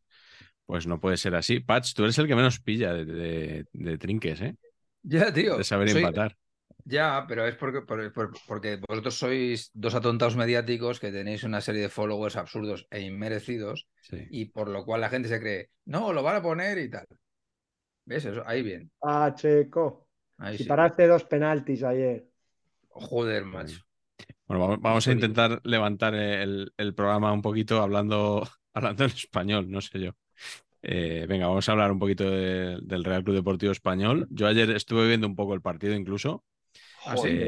pues 0.66 0.86
no 0.86 0.98
puede 1.00 1.16
ser 1.16 1.34
así. 1.34 1.60
Patch, 1.60 1.94
tú 1.94 2.04
eres 2.04 2.18
el 2.18 2.26
que 2.26 2.34
menos 2.36 2.60
pilla 2.60 2.92
de, 2.94 3.04
de- 3.04 3.66
de 3.72 3.98
trinques, 3.98 4.40
¿eh? 4.40 4.56
Ya, 5.02 5.32
tío. 5.32 5.56
De 5.58 5.64
saber 5.64 5.88
soy- 5.90 6.02
empatar. 6.02 6.36
Ya, 6.84 7.26
pero 7.28 7.46
es 7.46 7.54
porque, 7.56 7.82
por- 7.82 8.12
por- 8.12 8.32
porque 8.46 8.80
vosotros 8.88 9.18
sois 9.18 9.70
dos 9.74 9.94
atontados 9.94 10.36
mediáticos 10.36 10.98
que 11.00 11.12
tenéis 11.12 11.44
una 11.44 11.60
serie 11.60 11.82
de 11.82 11.88
followers 11.90 12.36
absurdos 12.36 12.86
e 12.90 13.00
inmerecidos 13.02 13.86
Sí. 14.00 14.26
y 14.30 14.46
por 14.46 14.68
lo 14.68 14.84
cual 14.86 15.02
la 15.02 15.10
gente 15.10 15.28
se 15.28 15.38
cree, 15.38 15.70
no, 15.84 16.12
lo 16.14 16.22
van 16.22 16.36
a 16.36 16.42
poner 16.42 16.78
y 16.78 16.88
tal. 16.90 17.06
¿Ves 18.06 18.24
eso? 18.24 18.42
Ahí 18.46 18.62
bien. 18.62 18.90
Ah, 19.02 19.34
Checo, 19.34 20.08
Ahí 20.38 20.56
si 20.56 20.62
sí. 20.62 20.68
paraste 20.68 21.06
dos 21.06 21.24
penaltis 21.24 21.82
ayer. 21.82 22.26
Joder, 22.88 23.44
macho. 23.44 23.80
Bueno, 24.46 24.78
vamos, 24.80 25.06
a 25.06 25.12
intentar 25.12 25.60
levantar 25.64 26.14
el, 26.14 26.72
el 26.78 26.94
programa 26.94 27.32
un 27.32 27.42
poquito 27.42 27.82
hablando, 27.82 28.48
hablando 28.72 29.04
en 29.04 29.10
español, 29.10 29.70
no 29.70 29.80
sé 29.82 30.00
yo. 30.00 30.12
Eh, 30.80 31.26
venga, 31.28 31.48
vamos 31.48 31.68
a 31.68 31.72
hablar 31.72 31.92
un 31.92 31.98
poquito 31.98 32.30
de- 32.30 32.78
del 32.82 33.04
Real 33.04 33.22
Club 33.24 33.36
Deportivo 33.36 33.72
Español. 33.72 34.26
Yo 34.30 34.46
ayer 34.46 34.70
estuve 34.70 35.06
viendo 35.06 35.26
un 35.26 35.36
poco 35.36 35.52
el 35.52 35.60
partido 35.60 35.94
incluso. 35.94 36.44
Sí. 37.22 37.46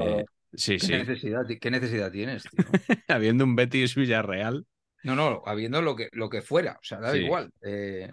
Sí, 0.52 0.72
¿Qué, 0.74 0.78
sí. 0.80 0.92
Necesidad, 0.92 1.46
ti- 1.46 1.58
¿Qué 1.60 1.70
necesidad 1.70 2.10
tienes, 2.10 2.42
tío? 2.42 2.64
Habiendo 3.08 3.44
un 3.44 3.54
Betis 3.54 3.94
Villarreal. 3.94 4.66
No, 5.04 5.14
no, 5.14 5.42
habiendo 5.46 5.80
lo 5.80 5.94
que, 5.96 6.08
lo 6.12 6.28
que 6.28 6.42
fuera, 6.42 6.72
o 6.72 6.82
sea, 6.84 6.98
da 6.98 7.12
Sí. 7.12 7.18
igual. 7.18 7.50
Eh. 7.62 8.10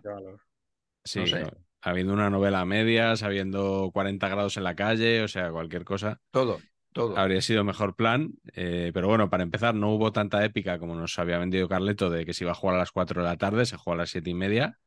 Sí, 1.03 1.19
No 1.21 1.27
sé. 1.27 1.39
no, 1.41 1.49
habiendo 1.81 2.13
una 2.13 2.29
novela 2.29 2.61
a 2.61 2.65
medias, 2.65 3.23
habiendo 3.23 3.89
40 3.93 4.27
grados 4.29 4.55
en 4.57 4.63
la 4.63 4.75
calle, 4.75 5.23
o 5.23 5.27
sea, 5.27 5.51
cualquier 5.51 5.83
cosa. 5.83 6.21
todo, 6.31 6.59
todo. 6.93 7.17
Habría 7.17 7.41
sido 7.41 7.63
mejor 7.63 7.95
plan, 7.95 8.33
eh, 8.53 8.91
pero 8.93 9.07
bueno, 9.07 9.29
para 9.29 9.43
empezar, 9.43 9.73
no 9.75 9.89
hubo 9.93 10.11
tanta 10.11 10.43
épica 10.45 10.79
como 10.79 10.95
nos 10.95 11.17
había 11.19 11.39
vendido 11.39 11.67
Carleto 11.67 12.09
de 12.09 12.25
que 12.25 12.33
se 12.33 12.43
iba 12.43 12.51
a 12.51 12.55
jugar 12.55 12.75
a 12.75 12.79
las 12.79 12.91
4 12.91 13.21
de 13.21 13.27
la 13.29 13.37
tarde, 13.37 13.65
se 13.65 13.77
jugó 13.77 13.93
a 13.93 13.97
las 13.97 14.09
7 14.11 14.29
y 14.29 14.33
media. 14.33 14.77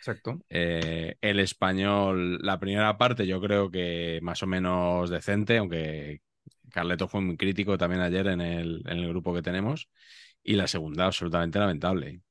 Exacto. 0.00 0.40
Eh, 0.48 1.16
el 1.20 1.38
español, 1.40 2.38
la 2.42 2.58
primera 2.58 2.98
parte 2.98 3.26
yo 3.26 3.40
creo 3.40 3.70
que 3.70 4.18
más 4.22 4.42
o 4.42 4.46
menos 4.46 5.10
decente, 5.10 5.58
aunque 5.58 6.22
Carleto 6.70 7.08
fue 7.08 7.20
muy 7.20 7.36
crítico 7.36 7.78
también 7.78 8.00
ayer 8.02 8.26
en 8.28 8.40
el, 8.40 8.82
en 8.86 8.98
el 8.98 9.08
grupo 9.08 9.34
que 9.34 9.42
tenemos. 9.42 9.88
Y 10.42 10.56
la 10.56 10.66
segunda, 10.66 11.06
absolutamente 11.06 11.58
lamentable. 11.58 12.22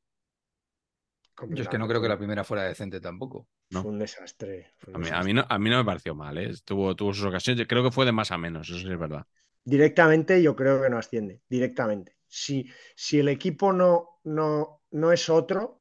Yo 1.49 1.63
es 1.63 1.69
que 1.69 1.77
no 1.77 1.87
creo 1.87 2.01
que 2.01 2.07
la 2.09 2.17
primera 2.17 2.43
fuera 2.43 2.63
decente 2.63 2.99
tampoco. 3.01 3.47
¿no? 3.71 3.81
Fue 3.81 3.91
un 3.91 3.99
desastre. 3.99 4.73
fue 4.77 4.91
un 4.93 4.97
A 4.97 4.99
mí, 4.99 5.09
a 5.11 5.11
desastre. 5.11 5.23
mí 5.23 5.33
no, 5.33 5.45
a 5.49 5.59
mí 5.59 5.69
no 5.69 5.77
me 5.77 5.85
pareció 5.85 6.15
mal, 6.15 6.37
¿eh? 6.37 6.51
Tuvo, 6.65 6.95
tuvo 6.95 7.13
sus 7.13 7.25
ocasiones. 7.25 7.59
Yo 7.59 7.67
creo 7.67 7.83
que 7.83 7.91
fue 7.91 8.05
de 8.05 8.11
más 8.11 8.31
a 8.31 8.37
menos, 8.37 8.69
eso 8.69 8.79
sí 8.79 8.91
es 8.91 8.99
verdad. 8.99 9.25
Directamente 9.63 10.41
yo 10.41 10.55
creo 10.55 10.81
que 10.81 10.89
no 10.89 10.97
asciende, 10.97 11.41
directamente. 11.47 12.17
Si, 12.27 12.69
si 12.95 13.19
el 13.19 13.29
equipo 13.29 13.71
no, 13.73 14.19
no, 14.23 14.81
no 14.91 15.11
es 15.11 15.29
otro 15.29 15.78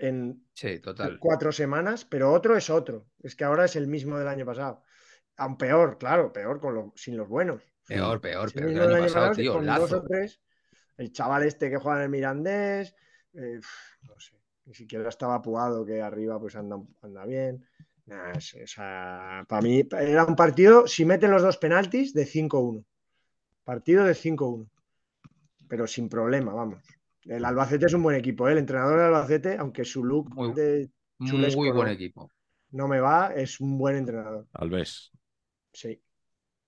en 0.00 0.46
Sí, 0.54 0.78
total. 0.80 1.18
cuatro 1.20 1.52
semanas, 1.52 2.04
pero 2.04 2.32
otro 2.32 2.56
es 2.56 2.70
otro. 2.70 3.06
Es 3.22 3.36
que 3.36 3.44
ahora 3.44 3.64
es 3.66 3.76
el 3.76 3.86
mismo 3.86 4.18
del 4.18 4.28
año 4.28 4.44
pasado. 4.46 4.82
Aún 5.36 5.56
peor, 5.56 5.98
claro, 5.98 6.32
peor 6.32 6.60
con 6.60 6.74
lo- 6.74 6.92
sin 6.96 7.16
los 7.16 7.28
buenos. 7.28 7.62
Peor, 7.86 8.20
peor, 8.20 8.52
peor 8.52 8.68
el 8.68 8.74
del 8.74 8.82
año 8.82 8.94
año 8.96 9.02
pasado, 9.04 9.28
pasado, 9.28 9.36
tío. 9.36 9.52
con 9.54 9.66
dos 9.66 9.78
Lazo. 9.80 9.96
o 9.98 10.02
tres. 10.02 10.40
El 10.96 11.12
chaval 11.12 11.42
este 11.44 11.70
que 11.70 11.76
juega 11.78 11.98
en 11.98 12.04
el 12.04 12.10
Mirandés, 12.10 12.94
eh, 13.34 13.58
no 14.02 14.18
sé, 14.18 14.36
ni 14.66 14.74
siquiera 14.74 15.08
estaba 15.08 15.36
apugado 15.36 15.84
que 15.86 16.02
arriba 16.02 16.38
pues 16.38 16.56
anda, 16.56 16.76
anda 17.02 17.24
bien. 17.26 17.64
Nah, 18.06 18.32
es- 18.32 18.54
o 18.54 18.66
sea, 18.66 19.44
para 19.48 19.62
mí 19.62 19.86
era 19.98 20.24
un 20.24 20.36
partido, 20.36 20.86
si 20.86 21.04
meten 21.04 21.30
los 21.30 21.42
dos 21.42 21.56
penaltis, 21.58 22.12
de 22.12 22.26
5-1. 22.26 22.84
Partido 23.64 24.04
de 24.04 24.14
5-1. 24.14 24.68
Pero 25.68 25.86
sin 25.86 26.08
problema, 26.08 26.52
vamos. 26.52 26.82
El 27.24 27.44
Albacete 27.44 27.86
es 27.86 27.92
un 27.94 28.02
buen 28.02 28.16
equipo, 28.16 28.48
¿eh? 28.48 28.52
el 28.52 28.58
entrenador 28.58 28.96
del 28.98 29.06
Albacete, 29.08 29.56
aunque 29.58 29.84
su 29.84 30.04
look 30.04 30.34
Muy- 30.34 30.54
de 30.54 30.90
chulesco 31.24 31.60
Muy 31.60 31.70
buen 31.70 31.86
no, 31.88 31.92
equipo. 31.92 32.30
no 32.70 32.88
me 32.88 32.98
va, 33.00 33.32
es 33.34 33.60
un 33.60 33.76
buen 33.78 33.96
entrenador. 33.96 34.46
Tal 34.52 34.70
vez. 34.70 35.10
Sí. 35.72 36.00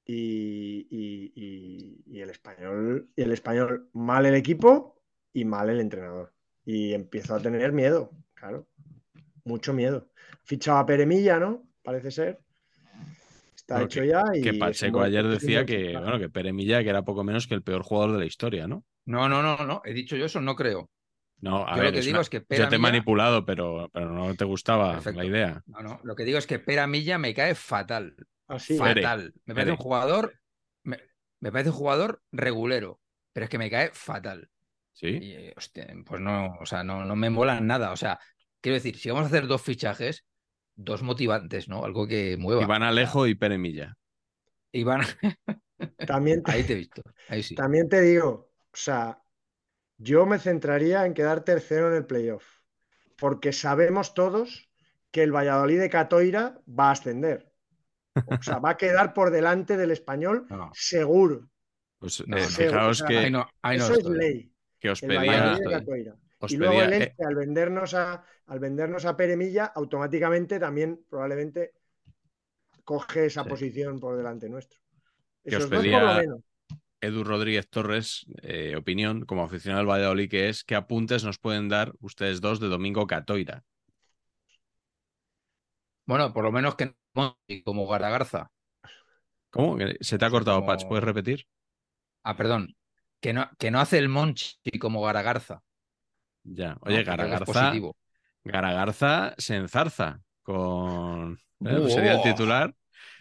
Y, 0.04 0.86
y- 0.90 1.32
y- 1.34 2.02
y 2.06 2.20
el 2.20 2.30
español, 2.30 3.08
y 3.16 3.22
el 3.22 3.32
español, 3.32 3.88
mal 3.92 4.26
el 4.26 4.34
equipo 4.34 5.00
y 5.32 5.44
mal 5.44 5.70
el 5.70 5.80
entrenador. 5.80 6.32
Y 6.64 6.92
empiezo 6.92 7.34
a 7.34 7.40
tener 7.40 7.72
miedo, 7.72 8.10
claro. 8.34 8.66
Mucho 9.44 9.72
miedo. 9.72 10.08
Fichaba 10.44 10.80
a 10.80 10.86
Peremilla, 10.86 11.38
¿no? 11.38 11.64
Parece 11.82 12.10
ser. 12.10 12.40
Está 13.56 13.74
Bueno, 13.74 13.86
hecho 13.86 14.04
ya. 14.04 14.22
Y 14.34 14.42
Que 14.42 14.54
Pacheco 14.54 15.00
ayer 15.00 15.26
decía 15.26 15.64
que, 15.64 15.92
bueno, 15.96 16.18
que 16.18 16.28
Pere 16.28 16.52
Milla, 16.52 16.82
que 16.82 16.90
era 16.90 17.02
poco 17.02 17.24
menos 17.24 17.46
que 17.46 17.54
el 17.54 17.62
peor 17.62 17.82
jugador 17.82 18.12
de 18.12 18.18
la 18.18 18.26
historia, 18.26 18.66
¿no? 18.66 18.84
No, 19.06 19.28
no, 19.28 19.42
no, 19.42 19.56
no. 19.66 19.82
He 19.84 19.92
dicho 19.92 20.16
yo 20.16 20.26
eso, 20.26 20.40
no 20.40 20.54
creo. 20.56 20.90
No, 21.40 21.66
a 21.66 21.70
Yo 21.72 21.76
lo 21.78 21.82
ver, 21.82 21.92
que 21.94 21.98
es 22.00 22.04
digo 22.06 22.16
una- 22.16 22.22
es 22.22 22.30
que 22.30 22.38
yo 22.38 22.46
Pere 22.46 22.66
te 22.68 22.76
he 22.76 22.78
Milla- 22.78 22.82
manipulado, 22.90 23.44
pero, 23.44 23.90
pero 23.92 24.10
no 24.10 24.34
te 24.36 24.44
gustaba 24.44 24.92
Perfecto. 24.92 25.18
la 25.20 25.24
idea. 25.26 25.62
No, 25.66 25.80
no. 25.82 26.00
Lo 26.04 26.14
que 26.14 26.24
digo 26.24 26.38
es 26.38 26.46
que 26.46 26.58
Pera 26.60 26.86
Milla 26.86 27.18
me 27.18 27.34
cae 27.34 27.54
fatal. 27.56 28.14
Así. 28.46 28.78
Pere. 28.78 29.02
fatal. 29.02 29.34
Me 29.44 29.54
parece 29.54 29.64
Pere. 29.66 29.70
un 29.72 29.76
jugador. 29.78 30.34
Me, 30.84 30.98
me 31.40 31.50
parece 31.50 31.70
un 31.70 31.76
jugador 31.76 32.22
regulero. 32.30 33.00
Pero 33.32 33.44
es 33.44 33.50
que 33.50 33.58
me 33.58 33.70
cae 33.70 33.90
fatal. 33.92 34.48
Sí. 34.92 35.08
Y, 35.08 35.52
hostia, 35.56 35.92
pues 36.06 36.20
no, 36.20 36.54
o 36.60 36.66
sea, 36.66 36.84
no, 36.84 37.04
no 37.04 37.16
me 37.16 37.30
molan 37.30 37.66
nada. 37.66 37.90
O 37.92 37.96
sea, 37.96 38.20
quiero 38.60 38.74
decir, 38.74 38.96
si 38.98 39.08
vamos 39.10 39.24
a 39.24 39.26
hacer 39.28 39.46
dos 39.48 39.62
fichajes, 39.62 40.24
dos 40.76 41.02
motivantes, 41.02 41.66
¿no? 41.66 41.84
Algo 41.84 42.06
que 42.06 42.36
mueva. 42.36 42.62
Iván 42.62 42.82
Alejo 42.84 43.26
y 43.26 43.34
Pere 43.34 43.58
Milla. 43.58 43.96
Iván, 44.70 45.02
También 46.06 46.42
te, 46.44 46.52
ahí 46.52 46.62
te 46.64 46.74
he 46.74 46.76
visto. 46.76 47.02
Ahí 47.28 47.42
sí. 47.42 47.54
también 47.54 47.88
te 47.88 48.00
digo, 48.02 48.51
o 48.72 48.76
sea, 48.76 49.22
yo 49.98 50.26
me 50.26 50.38
centraría 50.38 51.04
en 51.06 51.14
quedar 51.14 51.44
tercero 51.44 51.88
en 51.88 51.94
el 51.94 52.06
playoff, 52.06 52.44
porque 53.16 53.52
sabemos 53.52 54.14
todos 54.14 54.68
que 55.10 55.22
el 55.22 55.32
Valladolid 55.34 55.78
de 55.78 55.90
Catoira 55.90 56.60
va 56.68 56.88
a 56.88 56.92
ascender. 56.92 57.52
O 58.26 58.42
sea, 58.42 58.58
va 58.58 58.70
a 58.70 58.76
quedar 58.76 59.14
por 59.14 59.30
delante 59.30 59.76
del 59.76 59.90
español 59.90 60.46
No. 60.50 60.70
seguro. 60.74 61.48
Pues 61.98 62.26
No, 62.26 62.36
eh, 62.36 62.40
fijaos 62.42 63.02
O 63.02 63.06
sea, 63.06 63.08
que, 63.08 63.74
Eso 63.76 63.94
es 63.94 64.04
ley. 64.04 64.52
que 64.80 64.90
os 64.90 65.02
El 65.02 65.08
pedía, 65.08 65.54
de 65.58 66.12
os 66.40 66.50
Y 66.52 66.56
luego 66.56 66.82
el 66.82 66.90
pedía, 66.90 67.04
eh, 67.04 67.14
al 67.24 67.34
vendernos 67.36 67.94
a, 67.94 68.24
al 68.46 68.58
vendernos 68.58 69.04
a 69.04 69.16
Peremilla, 69.16 69.66
automáticamente 69.66 70.58
también 70.58 71.04
probablemente 71.08 71.72
coge 72.84 73.26
esa 73.26 73.44
Sí. 73.44 73.48
posición 73.50 74.00
por 74.00 74.16
delante 74.16 74.48
nuestro. 74.48 74.80
Que 75.44 75.56
os 75.56 75.64
Esos 75.64 75.70
dos 75.70 75.78
por 75.78 75.86
lo 75.86 75.98
pedía- 76.00 76.14
menos. 76.20 76.40
Edu 77.02 77.24
Rodríguez 77.24 77.68
Torres, 77.68 78.24
eh, 78.42 78.76
opinión, 78.76 79.26
como 79.26 79.42
aficionado 79.42 79.80
al 79.80 79.90
Valladolid 79.90 80.30
que 80.30 80.48
es, 80.48 80.62
¿qué 80.62 80.76
apuntes 80.76 81.24
nos 81.24 81.38
pueden 81.38 81.68
dar 81.68 81.92
ustedes 82.00 82.40
dos 82.40 82.60
de 82.60 82.68
Domingo 82.68 83.06
Catoira? 83.06 83.64
Bueno, 86.06 86.32
por 86.32 86.44
lo 86.44 86.52
menos 86.52 86.76
que 86.76 86.94
no 87.14 87.38
como 87.64 87.86
Garagarza. 87.88 88.50
¿Cómo? 89.50 89.76
¿Que 89.76 89.96
¿Se 90.00 90.16
te 90.16 90.24
ha 90.24 90.30
cortado, 90.30 90.60
como- 90.60 90.68
Patch? 90.68 90.86
¿Puedes 90.86 91.04
repetir? 91.04 91.46
Ah, 92.22 92.36
perdón. 92.36 92.76
Que 93.20 93.32
no, 93.32 93.50
que 93.58 93.70
no 93.70 93.80
hace 93.80 93.98
el 93.98 94.08
Monchi 94.08 94.56
como 94.80 95.02
Garagarza. 95.02 95.62
Ya. 96.44 96.76
Oye, 96.80 97.02
Garagarza. 97.02 97.72
Garagarza 98.44 99.34
se 99.38 99.56
enzarza 99.56 100.20
con... 100.42 101.38
¿eh? 101.64 101.88
Sería 101.88 102.14
el 102.14 102.22
titular. 102.22 102.74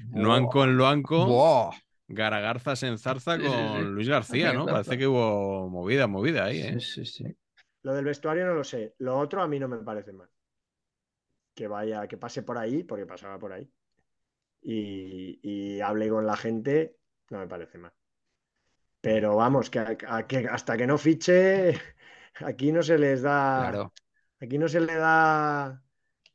Nuanco 0.10 0.64
en 0.64 0.76
Luanco, 0.76 1.72
Buah. 2.14 2.18
Garagarza 2.18 2.76
se 2.76 2.88
enzarza 2.88 3.38
Sí, 3.38 3.44
sí, 3.44 3.50
con 3.50 3.84
sí. 3.86 3.94
Luis 3.96 4.08
García, 4.10 4.54
¿no? 4.54 4.66
Parece 4.66 4.98
que 4.98 5.08
hubo 5.08 5.70
movida, 5.70 6.08
movida 6.08 6.46
ahí, 6.46 6.60
¿eh? 6.62 6.74
Sí, 6.74 6.80
sí, 6.82 7.06
sí. 7.06 7.38
Lo 7.84 7.94
del 7.94 8.06
vestuario 8.06 8.46
no 8.46 8.54
lo 8.56 8.64
sé. 8.64 8.96
Lo 9.00 9.18
otro 9.20 9.42
a 9.42 9.48
mí 9.48 9.60
no 9.60 9.68
me 9.68 9.78
parece 9.80 10.14
mal. 10.14 10.30
Que 11.58 11.68
vaya, 11.68 12.08
que 12.10 12.18
pase 12.24 12.42
por 12.44 12.58
ahí, 12.58 12.84
porque 12.84 13.06
pasaba 13.06 13.38
por 13.40 13.54
ahí. 13.54 13.70
Y, 14.64 15.40
y 15.44 15.82
hable 15.82 16.10
con 16.10 16.26
la 16.28 16.38
gente, 16.38 16.98
no 17.32 17.40
me 17.40 17.48
parece 17.48 17.78
mal. 17.78 17.94
Pero 19.02 19.36
vamos, 19.36 19.70
que, 19.70 19.80
a- 19.80 19.98
a- 20.08 20.28
que 20.28 20.38
hasta 20.48 20.78
que 20.78 20.88
no 20.88 20.98
fiche, 20.98 21.74
aquí 22.36 22.72
no 22.72 22.84
se 22.84 22.98
les 22.98 23.22
da. 23.22 23.72
Claro. 23.72 23.94
Aquí 24.40 24.58
no 24.58 24.68
se 24.68 24.80
le 24.82 24.96
da. 24.96 25.84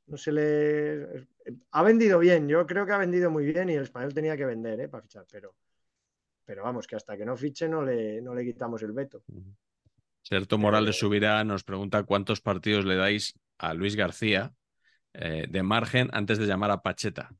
No 0.06 0.16
se 0.16 0.32
le. 0.32 1.28
Ha 1.72 1.82
vendido 1.82 2.18
bien, 2.18 2.48
yo 2.48 2.66
creo 2.66 2.86
que 2.86 2.92
ha 2.92 2.98
vendido 2.98 3.30
muy 3.30 3.46
bien 3.46 3.68
y 3.70 3.74
el 3.74 3.84
español 3.84 4.14
tenía 4.14 4.36
que 4.36 4.46
vender, 4.46 4.80
¿eh? 4.80 4.88
Para 4.88 5.02
fichar, 5.02 5.26
pero. 5.30 5.54
Pero 6.46 6.62
vamos, 6.62 6.86
que 6.86 6.96
hasta 6.96 7.16
que 7.16 7.26
no 7.26 7.36
fiche 7.36 7.68
no 7.68 7.82
le, 7.82 8.22
no 8.22 8.32
le 8.34 8.44
quitamos 8.44 8.82
el 8.82 8.92
veto. 8.92 9.22
Serto 10.22 10.58
Morales 10.58 10.96
Subirá 10.98 11.44
nos 11.44 11.64
pregunta 11.64 12.04
cuántos 12.04 12.40
partidos 12.40 12.84
le 12.84 12.96
dais 12.96 13.34
a 13.58 13.74
Luis 13.74 13.96
García 13.96 14.54
eh, 15.12 15.46
de 15.48 15.62
margen 15.62 16.08
antes 16.12 16.38
de 16.38 16.46
llamar 16.46 16.70
a 16.70 16.82
Pacheta. 16.82 17.30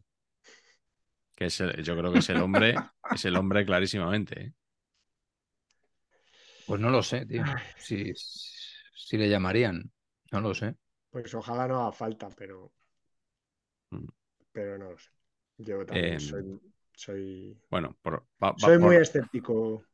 Que 1.37 1.47
es 1.47 1.61
el- 1.61 1.83
yo 1.83 1.97
creo 1.97 2.13
que 2.13 2.19
es 2.19 2.31
el 2.31 2.41
hombre, 2.43 2.75
es 3.13 3.25
el 3.25 3.37
hombre 3.37 3.65
clarísimamente. 3.65 4.41
¿eh? 4.41 4.53
Pues 6.67 6.81
no 6.81 6.91
lo 6.91 7.03
sé, 7.03 7.27
tío. 7.27 7.45
Si, 7.79 8.13
si 8.15 9.17
le 9.17 9.29
llamarían. 9.29 9.91
No 10.33 10.41
lo 10.41 10.53
sé. 10.55 10.75
Pues 11.11 11.33
ojalá 11.35 11.69
no 11.69 11.81
haga 11.81 11.93
falta, 11.93 12.29
pero. 12.37 12.73
Mm. 13.91 14.07
Pero 14.53 14.79
no 14.79 14.91
lo 14.91 14.99
sé. 14.99 15.11
Yo 15.59 15.87
también 15.87 16.15
Em, 16.15 16.21
soy. 16.21 16.61
Soy, 16.97 17.57
Bueno, 17.71 17.97
por, 18.03 18.25
va- 18.43 18.53
va- 18.53 18.57
soy 18.59 18.79
por- 18.79 18.87
muy 18.87 18.97
escéptico. 18.97 19.85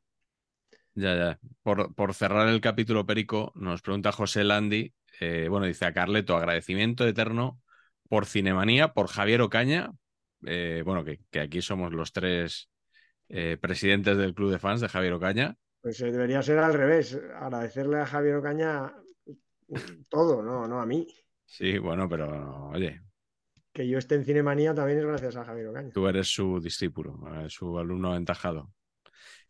ya, 0.95 1.17
ya. 1.17 1.39
Por, 1.63 1.95
por 1.95 2.15
cerrar 2.15 2.49
el 2.49 2.61
capítulo 2.61 3.05
Perico, 3.07 3.53
nos 3.57 3.83
pregunta 3.83 4.13
José 4.13 4.45
Landi, 4.45 4.95
eh, 5.21 5.49
bueno, 5.51 5.67
dice 5.67 5.85
a 5.85 5.93
Carleto, 5.93 6.37
agradecimiento 6.37 7.07
eterno 7.07 7.61
por 8.09 8.27
Cinemanía, 8.27 8.93
por 8.93 9.09
Javier 9.09 9.41
Ocaña, 9.43 9.91
eh, 10.47 10.83
bueno, 10.85 11.05
que, 11.05 11.21
que 11.31 11.41
aquí 11.41 11.61
somos 11.61 11.93
los 11.93 12.13
tres 12.13 12.71
eh, 13.29 13.59
presidentes 13.61 14.17
del 14.17 14.35
club 14.35 14.53
de 14.53 14.59
fans 14.59 14.81
de 14.81 14.89
Javier 14.89 15.15
Ocaña. 15.15 15.57
Pues 15.81 15.99
debería 15.99 16.43
ser 16.43 16.59
al 16.59 16.75
revés. 16.75 17.19
Agradecerle 17.35 17.99
a 17.99 18.07
Javier 18.07 18.37
Ocaña 18.37 18.93
todo, 20.09 20.43
no, 20.43 20.69
no 20.69 20.81
a 20.81 20.87
mí. 20.87 21.07
Sí, 21.47 21.79
bueno, 21.79 22.09
pero 22.09 22.69
oye, 22.71 23.01
Que 23.73 23.89
yo 23.89 23.99
esté 23.99 24.17
en 24.17 24.25
Cinemanía 24.25 24.75
también 24.75 24.99
es 24.99 25.07
gracias 25.07 25.37
a 25.37 25.45
Javier 25.45 25.69
Ocaña. 25.69 25.91
tú 25.93 26.07
eres 26.09 26.29
su 26.29 26.61
discípulo, 26.61 27.19
eh, 27.35 27.47
su 27.49 27.79
alumno 27.79 28.11
aventajado. 28.11 28.73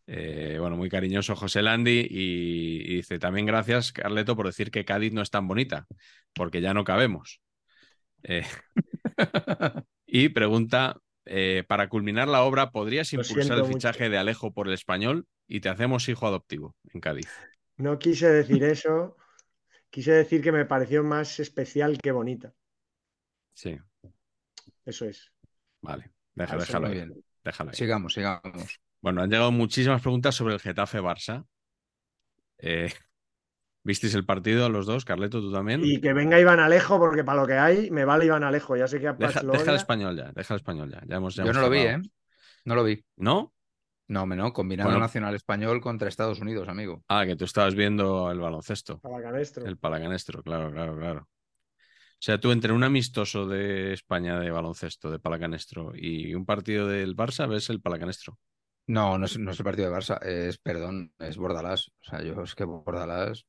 Eh, 0.06 0.56
bueno, 0.60 0.76
muy 0.76 0.88
cariñoso 0.88 1.36
José 1.36 1.62
Landi 1.62 2.06
y, 2.08 2.92
y 2.92 2.96
dice 2.96 3.18
también 3.18 3.46
gracias, 3.46 3.92
Carleto, 3.92 4.34
por 4.34 4.46
decir 4.46 4.70
que 4.70 4.84
Cádiz 4.84 5.12
no 5.12 5.22
es 5.22 5.30
tan 5.30 5.46
bonita, 5.46 5.86
porque 6.34 6.60
ya 6.60 6.74
no 6.74 6.84
cabemos. 6.84 7.40
Eh, 8.22 8.44
y 10.06 10.28
pregunta, 10.30 11.00
eh, 11.24 11.64
para 11.68 11.88
culminar 11.88 12.28
la 12.28 12.42
obra, 12.42 12.70
¿podrías 12.70 13.12
impulsar 13.12 13.58
el 13.58 13.64
mucho. 13.64 13.74
fichaje 13.74 14.08
de 14.08 14.18
Alejo 14.18 14.52
por 14.52 14.68
el 14.68 14.74
español 14.74 15.26
y 15.46 15.60
te 15.60 15.68
hacemos 15.68 16.08
hijo 16.08 16.26
adoptivo 16.26 16.74
en 16.92 17.00
Cádiz? 17.00 17.28
No 17.76 17.98
quise 17.98 18.28
decir 18.28 18.62
eso. 18.64 19.16
Quise 19.90 20.12
decir 20.12 20.42
que 20.42 20.52
me 20.52 20.64
pareció 20.64 21.04
más 21.04 21.38
especial 21.38 21.98
que 21.98 22.12
bonita. 22.12 22.54
Sí, 23.54 23.78
Eso 24.84 25.04
es. 25.06 25.32
vale, 25.80 26.10
deja- 26.34 26.56
Eso, 26.56 26.66
déjalo 26.66 26.86
ahí, 26.88 26.92
bien. 26.94 27.24
déjalo 27.44 27.70
ahí. 27.70 27.76
Sigamos, 27.76 28.12
sigamos. 28.14 28.80
Bueno, 29.00 29.22
han 29.22 29.30
llegado 29.30 29.50
muchísimas 29.52 30.00
preguntas 30.02 30.34
sobre 30.34 30.54
el 30.54 30.60
Getafe 30.60 31.00
Barça. 31.00 31.44
Eh, 32.58 32.92
¿Visteis 33.84 34.14
el 34.14 34.24
partido 34.24 34.68
los 34.68 34.86
dos? 34.86 35.04
Carleto, 35.04 35.40
tú 35.40 35.52
también. 35.52 35.80
Y 35.84 36.00
que 36.00 36.12
venga 36.12 36.38
Iván 36.38 36.60
Alejo, 36.60 37.00
porque 37.00 37.24
para 37.24 37.40
lo 37.40 37.46
que 37.48 37.54
hay, 37.54 37.90
me 37.90 38.04
vale 38.04 38.26
Iván 38.26 38.44
Alejo. 38.44 38.76
Ya 38.76 38.86
sé 38.86 39.00
que 39.00 39.08
a 39.08 39.12
Deja, 39.14 39.42
lo 39.42 39.52
deja 39.52 39.70
el 39.72 39.76
español 39.76 40.16
ya, 40.16 40.30
deja 40.32 40.54
el 40.54 40.58
español 40.60 40.90
ya. 40.90 41.02
ya 41.04 41.16
hemos, 41.16 41.34
ya 41.34 41.42
Yo 41.44 41.50
hemos 41.50 41.56
no 41.62 41.68
lo 41.68 41.70
vi. 41.70 41.78
¿eh? 41.80 42.00
No 42.64 42.74
lo 42.76 42.84
vi. 42.84 43.04
¿No? 43.16 43.52
No, 44.06 44.26
me 44.26 44.36
no, 44.36 44.52
combinando 44.52 44.90
Bueno. 44.90 45.04
nacional 45.04 45.34
español 45.34 45.80
contra 45.80 46.08
Estados 46.08 46.38
Unidos, 46.40 46.68
amigo. 46.68 47.02
Ah, 47.08 47.24
que 47.26 47.34
tú 47.34 47.44
estabas 47.44 47.74
viendo 47.74 48.30
el 48.30 48.38
baloncesto, 48.38 49.00
Para 49.00 49.20
Canestro. 49.22 49.64
el 49.66 49.78
palacanestro, 49.78 50.42
claro, 50.44 50.70
claro, 50.70 50.96
claro. 50.96 51.28
O 52.22 52.24
sea, 52.24 52.38
tú 52.38 52.52
entre 52.52 52.72
un 52.72 52.84
amistoso 52.84 53.48
de 53.48 53.92
España 53.92 54.38
de 54.38 54.52
baloncesto, 54.52 55.10
de 55.10 55.18
palacanestro, 55.18 55.90
y 55.92 56.36
un 56.36 56.46
partido 56.46 56.86
del 56.86 57.16
Barça, 57.16 57.48
ves 57.48 57.68
el 57.68 57.80
palacanestro. 57.80 58.38
No, 58.86 59.18
no 59.18 59.26
es, 59.26 59.36
no 59.40 59.50
es 59.50 59.58
el 59.58 59.64
partido 59.64 59.90
de 59.90 59.96
Barça, 59.96 60.22
es, 60.22 60.56
perdón, 60.58 61.12
es 61.18 61.36
Bordalás. 61.36 61.88
O 61.88 62.04
sea, 62.04 62.22
yo 62.22 62.40
es 62.44 62.54
que 62.54 62.62
Bordalás 62.62 63.44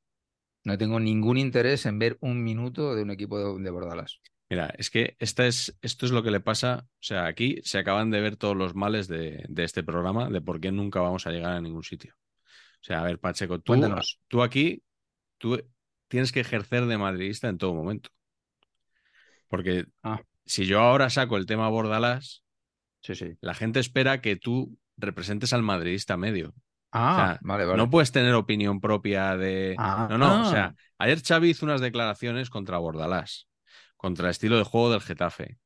no 0.63 0.75
tengo 0.75 0.99
ningún 0.99 1.38
interés 1.38 1.86
en 1.86 1.99
ver 1.99 2.17
un 2.19 2.43
minuto 2.43 2.95
de 2.95 3.03
un 3.03 3.12
equipo 3.12 3.38
de, 3.38 3.63
de 3.63 3.69
Bordalás. 3.69 4.21
Mira, 4.49 4.73
es 4.75 4.89
que 4.89 5.17
esta 5.19 5.45
es, 5.45 5.77
esto 5.83 6.07
es 6.07 6.12
lo 6.12 6.23
que 6.23 6.31
le 6.31 6.39
pasa. 6.39 6.88
O 6.93 6.97
sea, 6.99 7.27
aquí 7.27 7.59
se 7.63 7.77
acaban 7.77 8.09
de 8.09 8.21
ver 8.21 8.38
todos 8.38 8.57
los 8.57 8.73
males 8.73 9.07
de, 9.07 9.45
de 9.49 9.63
este 9.65 9.83
programa, 9.83 10.31
de 10.31 10.41
por 10.41 10.59
qué 10.59 10.71
nunca 10.71 10.99
vamos 10.99 11.27
a 11.27 11.31
llegar 11.31 11.53
a 11.53 11.62
ningún 11.62 11.83
sitio. 11.83 12.15
O 12.15 12.83
sea, 12.86 13.01
a 13.01 13.03
ver, 13.03 13.19
Pacheco, 13.19 13.59
tú, 13.59 13.73
Cuéntanos. 13.73 14.19
tú 14.27 14.41
aquí, 14.41 14.81
tú 15.38 15.63
tienes 16.07 16.31
que 16.31 16.39
ejercer 16.39 16.88
de 16.88 16.97
madridista 16.97 17.49
en 17.49 17.59
todo 17.59 17.75
momento. 17.75 18.09
Porque 19.53 19.85
Ah. 20.01 20.19
si 20.47 20.65
yo 20.65 20.79
ahora 20.79 21.11
saco 21.11 21.37
el 21.37 21.45
tema 21.45 21.69
Bordalás, 21.69 22.43
Sí, 23.03 23.13
sí. 23.13 23.37
la 23.39 23.53
gente 23.53 23.79
espera 23.79 24.19
que 24.19 24.35
tú 24.35 24.79
representes 24.97 25.53
al 25.53 25.61
madridista 25.61 26.17
medio. 26.17 26.55
Ah, 26.91 27.11
O 27.13 27.15
sea, 27.17 27.39
vale, 27.43 27.65
vale. 27.65 27.77
No 27.77 27.87
puedes 27.91 28.11
tener 28.11 28.33
opinión 28.33 28.81
propia 28.81 29.37
de. 29.37 29.75
Ah, 29.77 30.08
no, 30.10 30.17
no. 30.17 30.41
O 30.47 30.49
sea, 30.49 30.73
ayer 30.97 31.21
Xavi 31.21 31.51
hizo 31.51 31.67
unas 31.67 31.81
declaraciones 31.81 32.49
contra 32.49 32.79
Bordalás, 32.79 33.47
contra 33.95 34.25
el 34.25 34.31
estilo 34.31 34.58
de 34.58 34.63
juego 34.63 34.89
del 34.89 35.01
Getafe. 35.01 35.60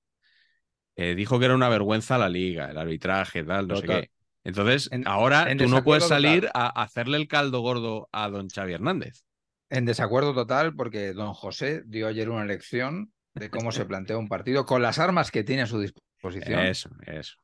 Eh, 0.97 1.15
dijo 1.15 1.39
que 1.39 1.45
era 1.45 1.55
una 1.55 1.69
vergüenza 1.69 2.17
la 2.17 2.27
liga, 2.27 2.69
el 2.69 2.77
arbitraje, 2.77 3.45
tal, 3.45 3.69
no 3.69 3.77
sé 3.77 3.87
qué. 3.87 4.11
Entonces, 4.43 4.89
En- 4.91 5.07
ahora 5.07 5.49
en 5.49 5.59
tú 5.59 5.69
no 5.69 5.81
puedes 5.81 6.05
salir 6.05 6.47
total. 6.47 6.61
a 6.75 6.81
hacerle 6.83 7.15
el 7.19 7.29
caldo 7.29 7.61
gordo 7.61 8.09
a 8.11 8.27
don 8.27 8.49
Xavi 8.49 8.73
Hernández. 8.73 9.23
En 9.69 9.85
desacuerdo 9.85 10.33
total 10.33 10.75
porque 10.75 11.13
don 11.13 11.33
José 11.33 11.83
dio 11.85 12.07
ayer 12.09 12.29
una 12.29 12.43
lección 12.43 13.13
de 13.39 13.49
cómo 13.49 13.71
se 13.71 13.85
plantea 13.85 14.17
un 14.17 14.27
partido 14.27 14.65
con 14.65 14.81
las 14.81 14.99
armas 14.99 15.31
que 15.31 15.43
tiene 15.43 15.63
a 15.63 15.67
su 15.67 15.79
disposición. 15.79 16.59
Eso, 16.59 16.89
eso. 17.05 17.35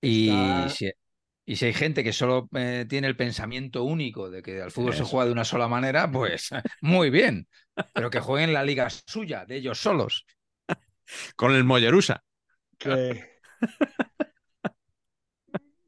Y, 0.00 0.28
Está- 0.30 0.68
si, 0.70 0.90
y 1.44 1.56
si 1.56 1.66
hay 1.66 1.72
gente 1.74 2.02
que 2.04 2.12
solo 2.12 2.48
eh, 2.54 2.86
tiene 2.88 3.06
el 3.08 3.16
pensamiento 3.16 3.84
único 3.84 4.30
de 4.30 4.42
que 4.42 4.62
al 4.62 4.70
fútbol 4.70 4.94
se 4.94 5.04
juega 5.04 5.26
de 5.26 5.32
una 5.32 5.44
sola 5.44 5.68
manera, 5.68 6.10
pues 6.10 6.50
muy 6.80 7.10
bien. 7.10 7.48
Pero 7.94 8.10
que 8.10 8.20
jueguen 8.20 8.52
la 8.52 8.64
liga 8.64 8.88
suya, 8.90 9.44
de 9.46 9.56
ellos 9.56 9.78
solos. 9.78 10.26
Con 11.36 11.54
el 11.54 11.64
Mollerusa. 11.64 12.22
que, 12.78 13.28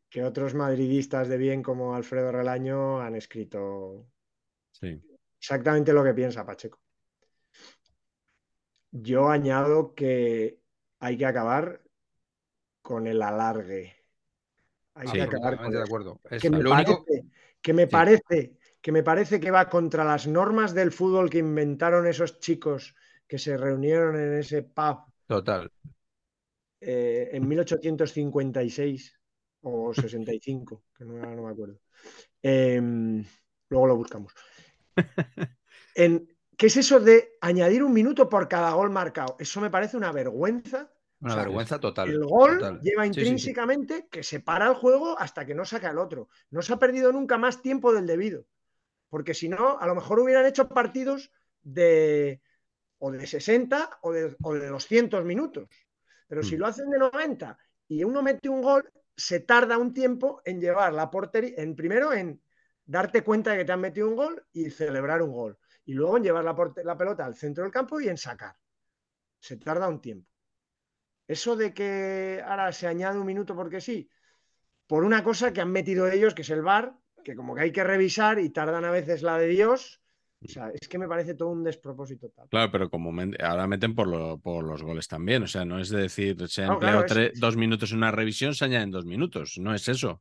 que 0.09 0.25
otros 0.25 0.55
madridistas 0.55 1.29
de 1.29 1.39
bien 1.39 1.63
como 1.63 1.95
Alfredo 1.95 2.33
Relaño 2.33 3.01
han 3.01 3.15
escrito 3.15 4.07
Sí. 4.73 5.01
exactamente 5.39 5.93
lo 5.93 6.03
que 6.05 6.15
piensa 6.15 6.45
Pacheco. 6.45 6.81
Yo 8.93 9.29
añado 9.31 9.95
que 9.95 10.61
hay 11.01 11.17
que 11.17 11.27
acabar 11.27 11.83
con 12.83 13.07
el 13.07 13.23
alargue. 13.23 13.97
Hay 14.95 15.09
Sí, 15.09 15.15
que 15.15 15.23
acabar 15.23 15.57
con 15.57 15.73
de 15.73 15.83
acuerdo. 15.83 16.21
Es 16.31 16.43
que 16.43 16.51
me, 16.51 16.63
lo 16.63 16.73
único- 16.73 17.05
parece, 17.05 17.27
que 17.61 17.73
me 17.73 17.85
Sí. 17.85 17.91
parece 17.91 18.53
que 18.83 18.93
me 18.93 19.03
parece 19.05 19.39
que 19.41 19.51
va 19.53 19.69
contra 19.69 20.05
las 20.05 20.27
normas 20.27 20.75
del 20.75 20.91
fútbol 20.91 21.31
que 21.31 21.39
inventaron 21.39 22.07
esos 22.07 22.41
chicos 22.41 22.95
que 23.29 23.39
se 23.39 23.57
reunieron 23.57 24.17
en 24.17 24.35
ese 24.39 24.65
pub 24.65 25.05
Total. 25.27 25.71
eh, 26.81 27.31
en 27.33 27.47
1856 27.47 29.17
o 29.61 29.95
65, 29.95 30.83
que 30.97 31.05
no, 31.05 31.15
no 31.15 31.45
me 31.45 31.51
acuerdo. 31.53 31.79
Em, 32.43 33.25
luego 33.69 33.87
lo 33.87 33.97
buscamos. 33.97 34.35
En, 35.95 36.27
¿Qué 36.63 36.69
es 36.69 36.77
eso 36.77 37.01
de 37.01 37.39
añadir 37.41 37.83
un 37.83 37.93
minuto 37.93 38.29
por 38.29 38.49
cada 38.49 38.73
gol 38.75 38.89
marcado? 38.91 39.35
Eso 39.41 39.61
me 39.61 39.69
parece 39.71 39.97
una 39.97 40.13
vergüenza. 40.13 40.93
Una 41.21 41.31
O 41.31 41.31
sea, 41.35 41.45
vergüenza 41.45 41.81
total. 41.81 42.11
El 42.11 42.25
gol 42.25 42.53
total. 42.59 42.81
lleva 42.81 43.05
Sí, 43.11 43.25
sí, 43.25 43.39
sí. 43.39 43.51
intrínsecamente 43.51 44.09
que 44.09 44.23
se 44.23 44.41
para 44.41 44.69
el 44.69 44.75
juego 44.75 45.19
hasta 45.19 45.45
que 45.47 45.55
no 45.57 45.65
saca 45.65 45.91
el 45.91 45.99
otro. 45.99 46.29
No 46.51 46.63
se 46.63 46.73
ha 46.73 46.79
perdido 46.79 47.13
nunca 47.13 47.39
más 47.39 47.63
tiempo 47.63 47.93
del 47.93 48.07
debido. 48.07 48.47
Porque 49.11 49.35
si 49.35 49.49
no, 49.49 49.79
a 49.79 49.87
lo 49.87 49.95
mejor 49.97 50.21
hubieran 50.21 50.47
hecho 50.47 50.69
partidos 50.69 51.33
de 51.63 52.43
o 52.99 53.11
de 53.13 53.27
60 53.27 53.99
o 54.03 54.13
de, 54.13 54.37
o 54.43 54.55
de 54.55 54.69
200 54.69 55.25
minutos. 55.25 55.69
Pero 56.29 56.43
si 56.43 56.57
Mm. 56.57 56.61
lo 56.61 56.67
hacen 56.67 56.91
de 56.91 56.99
90 56.99 57.59
y 57.89 58.05
uno 58.05 58.23
mete 58.23 58.49
un 58.49 58.63
gol, 58.63 58.91
se 59.17 59.41
tarda 59.41 59.79
un 59.79 59.95
tiempo 59.95 60.43
en 60.45 60.61
llevar 60.61 60.93
la 60.95 61.11
portería, 61.11 61.55
en 61.59 61.77
primero 61.77 62.13
en 62.13 62.43
darte 62.85 63.23
cuenta 63.25 63.53
de 63.53 63.59
que 63.59 63.65
te 63.65 63.73
han 63.73 63.81
metido 63.81 64.09
un 64.09 64.17
gol 64.17 64.47
y 64.53 64.71
celebrar 64.71 65.23
un 65.23 65.33
gol. 65.33 65.59
Y 65.85 65.95
luego 65.95 66.17
en 66.17 66.23
llevar 66.23 66.45
la, 66.45 66.55
pelota 66.97 67.25
al 67.25 67.35
centro 67.35 67.65
del 67.65 67.73
campo 67.73 68.01
y 68.01 68.09
en 68.09 68.17
sacar. 68.17 68.55
Se 69.41 69.57
tarda 69.57 69.89
un 69.89 70.01
tiempo. 70.01 70.29
Eso 71.27 71.57
de 71.57 71.73
que 71.73 72.43
ahora 72.45 72.73
se 72.73 72.87
añade 72.87 73.19
un 73.19 73.27
minuto 73.27 73.55
porque 73.57 73.81
sí, 73.81 74.09
por 74.87 75.05
una 75.05 75.25
cosa 75.25 75.53
que 75.53 75.61
han 75.61 75.73
metido 75.73 76.07
ellos, 76.09 76.35
que 76.35 76.43
es 76.43 76.51
el 76.51 76.63
VAR, 76.63 76.95
que 77.25 77.35
como 77.35 77.55
que 77.55 77.63
hay 77.63 77.73
que 77.73 77.85
revisar 77.85 78.39
y 78.39 78.51
tardan 78.51 78.85
a 78.85 78.91
veces 78.91 79.23
la 79.23 79.39
de 79.39 79.47
Dios. 79.49 80.01
O 80.45 80.49
sea, 80.49 80.71
es 80.71 80.89
que 80.89 80.99
me 80.99 81.07
parece 81.07 81.35
todo 81.35 81.51
un 81.51 81.63
despropósito 81.63 82.29
tal. 82.31 82.49
Claro, 82.49 82.73
pero 82.73 82.91
como 82.91 83.13
men- 83.13 83.37
ahora 83.41 83.69
meten 83.69 83.95
por, 83.95 84.09
lo- 84.09 84.39
por 84.41 84.65
los 84.65 84.83
goles 84.83 85.07
también. 85.07 85.45
O 85.45 85.47
sea, 85.47 85.65
no 85.65 85.79
es 85.79 85.89
de 85.89 86.03
decir, 86.03 86.37
se 86.49 86.65
ha 86.65 86.67
No, 86.67 86.73
empleado 86.75 87.05
claro, 87.07 87.23
es- 87.23 87.33
tre- 87.35 87.41
dos 87.41 87.57
minutos 87.57 87.93
en 87.93 87.99
una 87.99 88.11
revisión, 88.11 88.53
se 88.55 88.65
añaden 88.65 88.91
dos 88.91 89.05
minutos. 89.07 89.57
No 89.59 89.73
es 89.73 89.87
eso. 89.89 90.21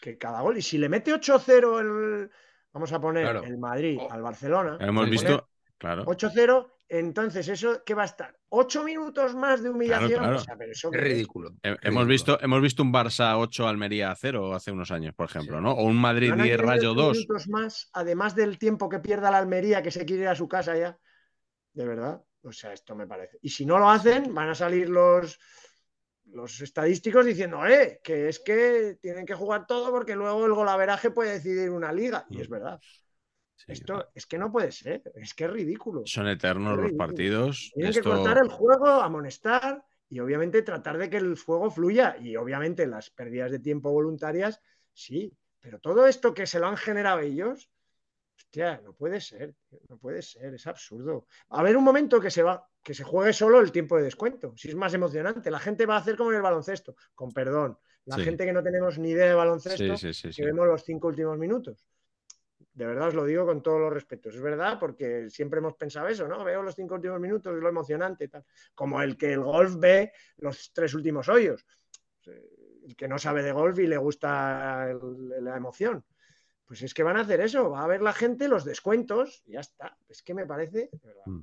Que 0.00 0.18
cada 0.18 0.40
gol, 0.40 0.58
y 0.58 0.62
si 0.62 0.76
le 0.78 0.88
mete 0.88 1.12
8-0 1.12 1.78
el, 1.78 2.30
vamos 2.72 2.92
a 2.92 3.00
poner 3.00 3.24
Claro. 3.24 3.42
el 3.44 3.58
Madrid 3.58 3.98
Oh. 4.00 4.12
al 4.12 4.22
Barcelona, 4.22 4.76
Hemos 4.80 5.08
visto, 5.10 5.48
claro. 5.78 6.04
8-0, 6.06 6.72
entonces 6.88 7.46
eso, 7.48 7.82
¿qué 7.84 7.94
va 7.94 8.02
a 8.02 8.06
estar? 8.06 8.36
¿8 8.50 8.82
minutos 8.84 9.34
más 9.34 9.62
de 9.62 9.70
humillación? 9.70 10.20
claro. 10.20 10.36
O 10.36 10.40
sea, 10.40 10.56
pero 10.56 10.72
eso 10.72 10.90
Es 10.92 11.00
ridículo. 11.00 11.50
He- 11.62 11.68
ridículo. 11.70 11.88
Hemos 11.90 12.06
visto, 12.06 12.38
hemos 12.42 12.60
visto 12.62 12.82
un 12.82 12.92
Barça 12.92 13.36
8 13.38 13.66
Almería 13.68 14.14
0 14.16 14.54
hace 14.54 14.72
unos 14.72 14.90
años, 14.90 15.14
por 15.14 15.26
ejemplo, 15.28 15.58
Sí. 15.58 15.62
¿no? 15.62 15.72
O 15.72 15.84
un 15.84 15.96
Madrid 16.00 16.30
Van 16.30 16.40
a 16.40 16.44
10 16.44 16.56
querer 16.56 16.66
Rayo 16.66 16.92
ocho 16.92 17.00
2. 17.02 17.16
minutos 17.18 17.48
más, 17.48 17.90
además 17.92 18.34
del 18.34 18.58
tiempo 18.58 18.88
que 18.88 18.98
pierda 18.98 19.30
la 19.30 19.38
Almería, 19.38 19.82
que 19.82 19.90
se 19.90 20.04
quiere 20.04 20.22
ir 20.22 20.28
a 20.28 20.34
su 20.34 20.48
casa 20.48 20.76
ya. 20.76 20.98
De 21.72 21.86
verdad. 21.86 22.20
O 22.42 22.52
sea, 22.52 22.72
esto 22.72 22.96
me 22.96 23.06
parece. 23.06 23.38
Y 23.42 23.50
si 23.50 23.66
no 23.66 23.78
lo 23.78 23.90
hacen, 23.90 24.34
van 24.34 24.48
a 24.48 24.54
salir 24.54 24.88
los, 24.88 25.38
los 26.32 26.60
estadísticos 26.60 27.26
diciendo, 27.26 27.64
eh, 27.66 28.00
que 28.02 28.28
es 28.28 28.40
que 28.40 28.98
tienen 29.00 29.26
que 29.26 29.34
jugar 29.34 29.66
todo 29.66 29.90
porque 29.90 30.14
luego 30.16 30.46
el 30.46 30.54
golaveraje 30.54 31.10
puede 31.10 31.32
decidir 31.32 31.70
una 31.70 31.92
liga. 31.92 32.26
Y 32.30 32.40
es 32.40 32.48
Mm. 32.48 32.52
verdad. 32.52 32.80
Sí, 33.56 33.72
Esto 33.72 34.08
es 34.14 34.26
que 34.26 34.38
no 34.38 34.50
puede 34.50 34.72
ser. 34.72 35.02
Es 35.14 35.34
que 35.34 35.44
es 35.44 35.50
ridículo. 35.50 36.02
Son 36.06 36.26
eternos 36.28 36.78
los 36.78 36.92
partidos. 36.92 37.70
Tienen 37.74 37.90
Esto- 37.90 38.02
que 38.02 38.08
cortar 38.16 38.38
el 38.42 38.48
juego, 38.48 38.86
amonestar 38.86 39.84
y 40.08 40.18
obviamente 40.20 40.62
tratar 40.62 40.96
de 40.96 41.10
que 41.10 41.18
el 41.18 41.36
juego 41.38 41.70
fluya. 41.70 42.16
Y 42.18 42.36
obviamente 42.36 42.86
las 42.86 43.10
pérdidas 43.10 43.50
de 43.50 43.58
tiempo 43.58 43.90
voluntarias, 43.92 44.60
sí. 44.92 45.36
Pero 45.60 45.78
todo 45.78 46.06
esto 46.06 46.32
que 46.32 46.46
se 46.46 46.58
lo 46.58 46.68
han 46.68 46.78
generado 46.78 47.20
ellos, 47.20 47.70
hostia, 48.34 48.80
no 48.82 48.94
puede 48.94 49.20
ser. 49.20 49.54
No 49.90 49.98
puede 49.98 50.22
ser, 50.22 50.54
es 50.54 50.66
absurdo. 50.66 51.26
A 51.50 51.60
haber 51.60 51.76
un 51.76 51.84
momento 51.84 52.18
que 52.18 52.30
se 52.30 52.42
va, 52.42 52.66
que 52.82 52.94
se 52.94 53.04
juegue 53.04 53.32
solo 53.32 53.60
el 53.60 53.72
tiempo 53.72 53.96
de 53.96 54.04
descuento. 54.04 54.52
Si 54.56 54.68
es 54.68 54.74
más 54.74 54.94
emocionante. 54.94 55.50
La 55.50 55.58
gente 55.58 55.86
va 55.86 55.96
a 55.96 55.98
hacer 55.98 56.16
como 56.16 56.30
en 56.30 56.36
el 56.36 56.42
baloncesto, 56.42 56.94
con 57.14 57.30
perdón. 57.32 57.78
La 58.06 58.16
Sí. 58.16 58.22
gente 58.24 58.46
que 58.46 58.52
no 58.52 58.62
tenemos 58.62 58.98
ni 58.98 59.10
idea 59.10 59.26
de 59.26 59.34
baloncesto, 59.34 59.96
Sí, 59.96 60.30
que 60.34 60.44
vemos 60.46 60.66
los 60.66 60.82
cinco 60.84 61.08
últimos 61.08 61.36
minutos. 61.38 61.84
De 62.72 62.86
verdad 62.86 63.08
os 63.08 63.14
lo 63.14 63.24
digo 63.24 63.44
con 63.44 63.62
todos 63.62 63.78
los 63.80 63.92
respetos. 63.92 64.34
Es 64.34 64.40
verdad, 64.40 64.78
porque 64.80 65.28
siempre 65.28 65.58
hemos 65.58 65.74
pensado 65.74 66.08
eso, 66.08 66.26
¿no? 66.26 66.42
Veo 66.44 66.62
los 66.62 66.74
cinco 66.74 66.94
últimos 66.94 67.20
minutos, 67.20 67.54
es 67.54 67.62
lo 67.62 67.68
emocionante 67.68 68.28
tal. 68.28 68.44
Como 68.74 69.02
el 69.02 69.18
que 69.18 69.32
el 69.34 69.40
golf 69.40 69.76
ve 69.78 70.12
los 70.38 70.72
tres 70.72 70.94
últimos 70.94 71.28
hoyos. 71.28 71.66
El 72.24 72.96
que 72.96 73.08
no 73.08 73.18
sabe 73.18 73.42
de 73.42 73.52
golf 73.52 73.78
y 73.78 73.86
le 73.86 73.96
gusta 73.98 74.90
el- 74.90 75.44
la 75.44 75.56
emoción. 75.56 76.04
Pues 76.64 76.82
es 76.82 76.94
que 76.94 77.02
van 77.02 77.16
a 77.16 77.20
hacer 77.22 77.40
eso, 77.40 77.70
va 77.70 77.82
a 77.84 77.86
ver 77.88 78.00
la 78.00 78.12
gente 78.12 78.48
los 78.48 78.64
descuentos 78.64 79.42
y 79.46 79.52
ya 79.52 79.60
está. 79.60 79.96
Es 80.08 80.22
que 80.22 80.32
me 80.34 80.46
parece. 80.46 80.88
de 80.92 80.98
verdad. 81.02 81.22
Mm. 81.26 81.42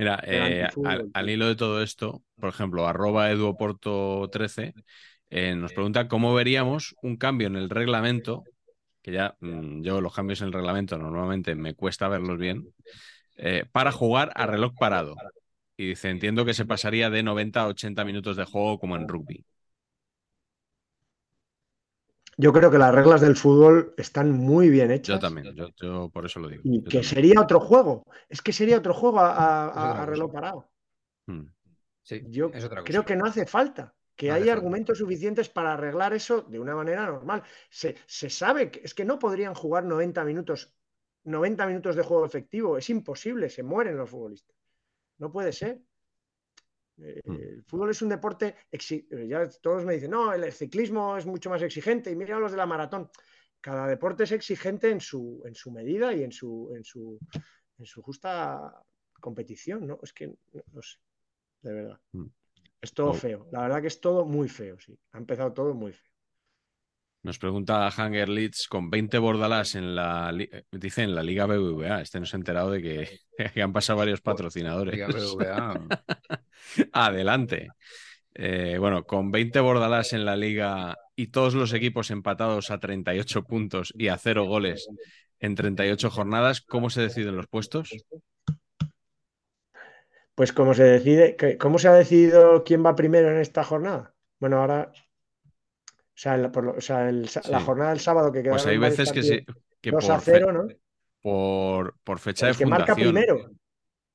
Mira, 0.00 0.18
eh, 0.26 0.66
al 1.12 1.28
hilo 1.28 1.46
de 1.46 1.56
todo 1.56 1.82
esto, 1.82 2.22
por 2.40 2.48
ejemplo, 2.48 2.88
arroba 2.88 3.30
eduoporto13 3.30 4.72
eh, 5.28 5.54
nos 5.54 5.74
pregunta 5.74 6.08
cómo 6.08 6.32
veríamos 6.32 6.96
un 7.02 7.18
cambio 7.18 7.48
en 7.48 7.56
el 7.56 7.68
reglamento, 7.68 8.44
que 9.02 9.12
ya 9.12 9.36
mm, 9.40 9.82
yo 9.82 10.00
los 10.00 10.14
cambios 10.14 10.40
en 10.40 10.46
el 10.46 10.54
reglamento 10.54 10.96
normalmente 10.96 11.54
me 11.54 11.74
cuesta 11.74 12.08
verlos 12.08 12.38
bien, 12.38 12.66
eh, 13.36 13.66
para 13.70 13.92
jugar 13.92 14.32
a 14.36 14.46
reloj 14.46 14.72
parado. 14.74 15.16
Y 15.76 15.88
dice, 15.88 16.08
entiendo 16.08 16.46
que 16.46 16.54
se 16.54 16.64
pasaría 16.64 17.10
de 17.10 17.22
90 17.22 17.60
a 17.60 17.66
80 17.66 18.02
minutos 18.06 18.38
de 18.38 18.44
juego 18.46 18.78
como 18.78 18.96
en 18.96 19.06
rugby. 19.06 19.44
Yo 22.40 22.52
creo 22.52 22.70
que 22.70 22.78
las 22.78 22.94
reglas 22.94 23.20
del 23.20 23.36
fútbol 23.36 23.94
están 23.96 24.32
muy 24.32 24.70
bien 24.70 24.90
hechas. 24.90 25.16
Yo 25.16 25.20
también, 25.20 25.54
yo, 25.54 25.68
yo 25.76 26.08
por 26.10 26.24
eso 26.24 26.40
lo 26.40 26.48
digo. 26.48 26.62
Y 26.64 26.78
yo 26.78 26.84
que 26.84 27.02
también. 27.02 27.04
sería 27.04 27.40
otro 27.40 27.60
juego. 27.60 28.04
Es 28.28 28.40
que 28.40 28.52
sería 28.52 28.78
otro 28.78 28.94
juego 28.94 29.18
a, 29.20 30.06
reloj 30.06 30.32
parado. 30.32 30.70
Mm. 31.26 31.46
Sí, 32.02 32.22
Yo 32.28 32.50
es 32.54 32.64
otra 32.64 32.80
cosa. 32.80 32.86
creo 32.86 33.04
que 33.04 33.14
no 33.16 33.26
hace 33.26 33.44
falta, 33.46 33.94
que 34.16 34.28
No 34.28 34.34
hay 34.34 34.40
falta. 34.40 34.52
argumentos 34.54 34.98
suficientes 34.98 35.48
para 35.48 35.74
arreglar 35.74 36.14
eso 36.14 36.42
de 36.42 36.58
una 36.58 36.74
manera 36.74 37.06
normal. 37.06 37.42
Se, 37.68 37.94
se 38.06 38.30
sabe 38.30 38.70
que 38.70 38.80
es 38.84 38.94
que 38.94 39.04
no 39.04 39.18
podrían 39.18 39.54
jugar 39.54 39.84
90 39.84 40.24
minutos, 40.24 40.74
90 41.24 41.66
minutos 41.66 41.94
de 41.94 42.02
juego 42.02 42.24
efectivo. 42.24 42.78
Es 42.78 42.88
imposible, 42.90 43.50
se 43.50 43.62
mueren 43.62 43.96
los 43.98 44.08
futbolistas. 44.08 44.56
No 45.18 45.30
puede 45.30 45.52
ser. 45.52 45.82
Eh, 47.02 47.20
Mm. 47.24 47.34
El 47.34 47.64
fútbol 47.64 47.90
es 47.90 48.02
un 48.02 48.08
deporte, 48.08 48.54
eh, 48.70 49.26
ya 49.28 49.48
todos 49.62 49.84
me 49.84 49.94
dicen, 49.94 50.10
no, 50.10 50.32
el 50.32 50.52
ciclismo 50.52 51.16
es 51.16 51.26
mucho 51.26 51.50
más 51.50 51.62
exigente 51.62 52.10
y 52.10 52.16
mira 52.16 52.38
los 52.38 52.50
de 52.52 52.58
la 52.58 52.66
maratón. 52.66 53.10
Cada 53.60 53.86
deporte 53.86 54.24
es 54.24 54.32
exigente 54.32 54.90
en 54.90 55.00
su, 55.00 55.42
en 55.44 55.54
su 55.54 55.70
medida 55.70 56.12
y 56.14 56.22
en 56.22 56.32
su, 56.32 56.72
en 56.74 56.84
su, 56.84 57.18
en 57.78 57.86
su 57.86 58.02
justa 58.02 58.82
competición, 59.20 59.86
¿no? 59.86 59.98
Es 60.02 60.12
que 60.12 60.28
no, 60.28 60.34
no 60.72 60.82
sé, 60.82 60.98
de 61.62 61.72
verdad. 61.72 62.00
Mm. 62.12 62.26
Es 62.80 62.94
todo 62.94 63.10
Oh. 63.10 63.14
feo. 63.14 63.46
La 63.52 63.60
verdad 63.62 63.82
que 63.82 63.88
es 63.88 64.00
todo 64.00 64.24
muy 64.24 64.48
feo, 64.48 64.78
sí. 64.80 64.98
Ha 65.12 65.18
empezado 65.18 65.52
todo 65.52 65.74
muy 65.74 65.92
feo. 65.92 66.10
Nos 67.22 67.38
pregunta 67.38 67.86
Hanger 67.88 68.30
Leeds 68.30 68.66
con 68.66 68.88
20 68.88 69.18
bordalás 69.18 69.74
en 69.74 69.94
la 69.94 70.32
eh, 70.38 70.64
dice 70.72 71.02
en 71.02 71.14
la 71.14 71.22
Liga 71.22 71.44
BBVA. 71.44 72.00
Este 72.00 72.18
nos 72.18 72.32
ha 72.32 72.38
enterado 72.38 72.70
de 72.70 72.80
que, 72.80 73.20
que 73.54 73.60
han 73.62 73.74
pasado 73.74 73.98
varios 73.98 74.22
patrocinadores. 74.22 74.94
Liga 74.94 75.08
BBVA, 75.08 75.74
Adelante. 76.92 77.68
Eh, 78.34 78.76
bueno, 78.78 79.04
con 79.04 79.30
20 79.30 79.58
bordalás 79.60 80.12
en 80.12 80.24
la 80.24 80.36
liga 80.36 80.96
y 81.16 81.28
todos 81.28 81.54
los 81.54 81.72
equipos 81.72 82.10
empatados 82.10 82.70
a 82.70 82.78
38 82.78 83.44
puntos 83.44 83.92
y 83.96 84.08
a 84.08 84.16
cero 84.16 84.44
goles 84.46 84.88
en 85.40 85.54
38 85.54 86.10
jornadas, 86.10 86.60
¿cómo 86.60 86.90
se 86.90 87.02
deciden 87.02 87.36
los 87.36 87.46
puestos? 87.48 87.90
Pues 90.34 90.52
cómo 90.52 90.74
se 90.74 90.84
decide, 90.84 91.36
¿cómo 91.58 91.78
se 91.78 91.88
ha 91.88 91.92
decidido 91.92 92.64
quién 92.64 92.84
va 92.84 92.94
primero 92.94 93.30
en 93.30 93.38
esta 93.38 93.62
jornada? 93.64 94.14
Bueno, 94.38 94.58
ahora, 94.60 94.90
o 94.94 96.14
sea, 96.14 96.34
el- 96.36 96.50
por 96.50 96.64
lo- 96.64 96.72
o 96.76 96.80
sea, 96.80 97.08
el 97.08 97.28
sa- 97.28 97.42
la 97.50 97.60
jornada 97.60 97.90
del 97.90 98.00
sábado 98.00 98.32
que 98.32 98.42
Pues 98.42 98.62
quedaron 98.62 98.68
hay 98.70 98.78
veces 98.78 99.12
que, 99.12 99.22
se, 99.22 99.44
que 99.82 99.90
2 99.90 100.06
por, 100.06 100.14
a 100.14 100.20
fe- 100.20 100.32
0, 100.36 100.52
¿no? 100.52 100.66
por, 101.20 101.94
por 102.04 102.18
fecha 102.20 102.46
El 102.46 102.52
de 102.54 102.58
que 102.58 102.66
marca 102.66 102.94
fundación. 102.94 103.14
primero, 103.14 103.50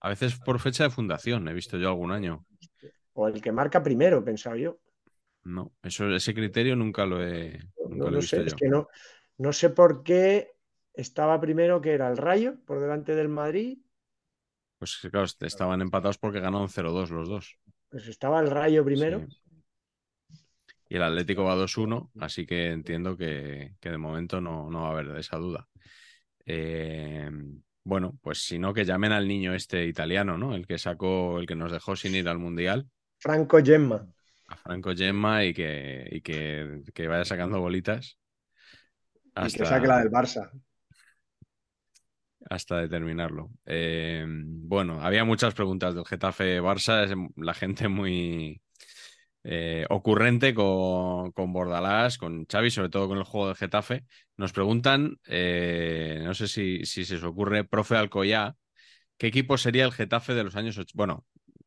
A 0.06 0.10
veces 0.12 0.32
por 0.45 0.58
fecha 0.66 0.84
de 0.86 0.89
fundación, 0.97 1.47
he 1.49 1.53
visto 1.53 1.78
yo 1.78 1.89
algún 1.89 2.12
año. 2.14 2.45
o 3.14 3.28
el 3.28 3.41
que 3.41 3.51
marca 3.51 3.82
primero, 3.88 4.24
pensaba 4.24 4.58
yo. 4.58 4.78
No, 5.43 5.74
eso, 5.84 6.10
ese 6.14 6.34
criterio 6.34 6.76
nunca 6.76 7.06
lo 7.06 7.24
he, 7.24 7.60
nunca 7.84 8.06
No, 8.06 8.10
lo 8.10 8.18
he 8.18 8.18
no 8.18 8.22
visto 8.22 8.36
sé, 8.38 8.43
yo. 8.43 8.47
es 8.47 8.56
que 8.56 8.68
no, 8.68 8.88
no 9.38 9.53
sé 9.53 9.70
por 9.70 10.03
qué 10.03 10.53
estaba 10.93 11.39
primero 11.39 11.82
que 11.82 11.93
era 11.93 12.10
el 12.10 12.18
Rayo 12.18 12.58
por 12.66 12.80
delante 12.80 13.16
del 13.16 13.30
Madrid, 13.30 13.80
Pues 14.78 14.97
claro, 15.12 15.26
estaban 15.41 15.82
empatados 15.82 16.18
porque 16.18 16.39
ganaron 16.39 16.70
0-2 16.70 17.10
los 17.12 17.28
dos. 17.28 17.60
pues 17.89 18.08
estaba 18.08 18.39
el 18.41 18.51
Rayo 18.51 18.86
primero. 18.86 19.26
Sí. 19.28 19.39
Y 20.88 20.95
el 20.97 21.03
Atlético 21.03 21.43
va 21.43 21.56
2-1, 21.56 22.12
así 22.20 22.45
que 22.45 22.72
entiendo 22.72 23.18
que, 23.18 23.76
que 23.80 23.89
de 23.89 23.97
momento 23.97 24.39
no, 24.41 24.70
no 24.70 24.82
va 24.84 24.89
a 24.89 24.91
haber 24.91 25.18
esa 25.18 25.38
duda. 25.38 25.68
Eh, 26.45 27.30
Bueno, 27.86 28.17
pues 28.23 28.39
si 28.39 28.57
no, 28.57 28.73
que 28.73 28.83
llamen 28.83 29.11
al 29.11 29.27
niño 29.27 29.53
este 29.53 29.86
italiano, 29.86 30.39
¿no? 30.39 30.55
El 30.55 30.65
que 30.65 30.79
sacó, 30.79 31.39
el 31.39 31.45
que 31.45 31.55
nos 31.55 31.71
dejó 31.71 31.95
sin 31.95 32.15
ir 32.15 32.27
al 32.27 32.39
Mundial. 32.39 32.89
Franco 33.19 33.63
Gemma. 33.63 34.07
A 34.47 34.55
Franco 34.55 34.95
Gemma 34.95 35.45
y 35.45 35.53
que, 35.53 36.09
y 36.11 36.21
que, 36.21 36.81
que 36.95 37.07
vaya 37.07 37.23
sacando 37.25 37.59
bolitas. 37.59 38.17
Y 39.38 39.53
que 39.53 39.65
saque 39.65 39.86
la 39.86 39.99
del 39.99 40.09
Barça. 40.09 40.49
Hasta 42.49 42.81
determinarlo. 42.81 43.51
Eh, 43.67 44.25
bueno, 44.27 45.01
había 45.01 45.23
muchas 45.23 45.53
preguntas 45.53 45.93
del 45.93 46.05
Getafe 46.05 46.59
Barça. 46.59 47.31
La 47.36 47.53
gente 47.53 47.88
muy, 47.88 48.63
eh, 49.48 49.86
ocurrente 49.91 50.56
con, 50.56 51.32
con, 51.32 51.54
Bordalás, 51.54 52.18
con 52.18 52.48
Xavi, 52.48 52.72
sobre 52.72 52.89
todo 52.89 53.08
con 53.08 53.20
el 53.20 53.24
juego 53.26 53.50
de 53.50 53.56
Getafe. 53.56 54.04
Nos 54.38 54.52
preguntan, 54.54 55.20
eh, 55.28 56.20
no 56.24 56.34
sé 56.34 56.48
si, 56.48 56.84
si, 56.86 57.06
se 57.06 57.18
os 57.18 57.24
ocurre, 57.24 57.64
profe 57.64 57.96
Alcoyá, 57.96 58.56
¿qué 59.20 59.28
equipo 59.28 59.60
sería 59.60 59.86
el 59.86 59.91
Getafe 59.91 60.34
de 60.34 60.43
los 60.43 60.56
años 60.56 60.80
80? 60.80 60.93
Bueno, 60.96 61.26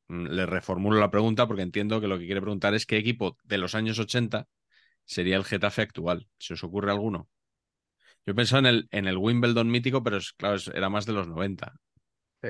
mm, 0.08 0.26
le 0.26 0.44
reformulo 0.46 0.98
la 0.98 1.12
pregunta 1.12 1.46
porque 1.46 1.62
entiendo 1.62 2.00
que 2.00 2.08
lo 2.08 2.18
que 2.18 2.26
quiere 2.26 2.40
preguntar 2.40 2.74
es 2.74 2.84
qué 2.84 2.96
equipo 2.96 3.36
de 3.44 3.58
los 3.58 3.76
años 3.76 4.00
80 4.00 4.48
sería 5.04 5.36
el 5.36 5.44
Getafe 5.44 5.82
actual. 5.82 6.26
¿Se 6.36 6.54
os 6.54 6.64
ocurre 6.64 6.90
alguno? 6.90 7.28
Yo 8.26 8.32
he 8.32 8.34
pensado 8.34 8.58
en 8.58 8.66
el, 8.66 8.88
en 8.90 9.06
el 9.06 9.18
Wimbledon 9.18 9.70
mítico, 9.70 10.02
pero 10.02 10.16
es, 10.16 10.32
claro, 10.32 10.58
era 10.74 10.88
más 10.88 11.06
de 11.06 11.12
los 11.12 11.28
90. 11.28 11.72
Sí. 12.42 12.48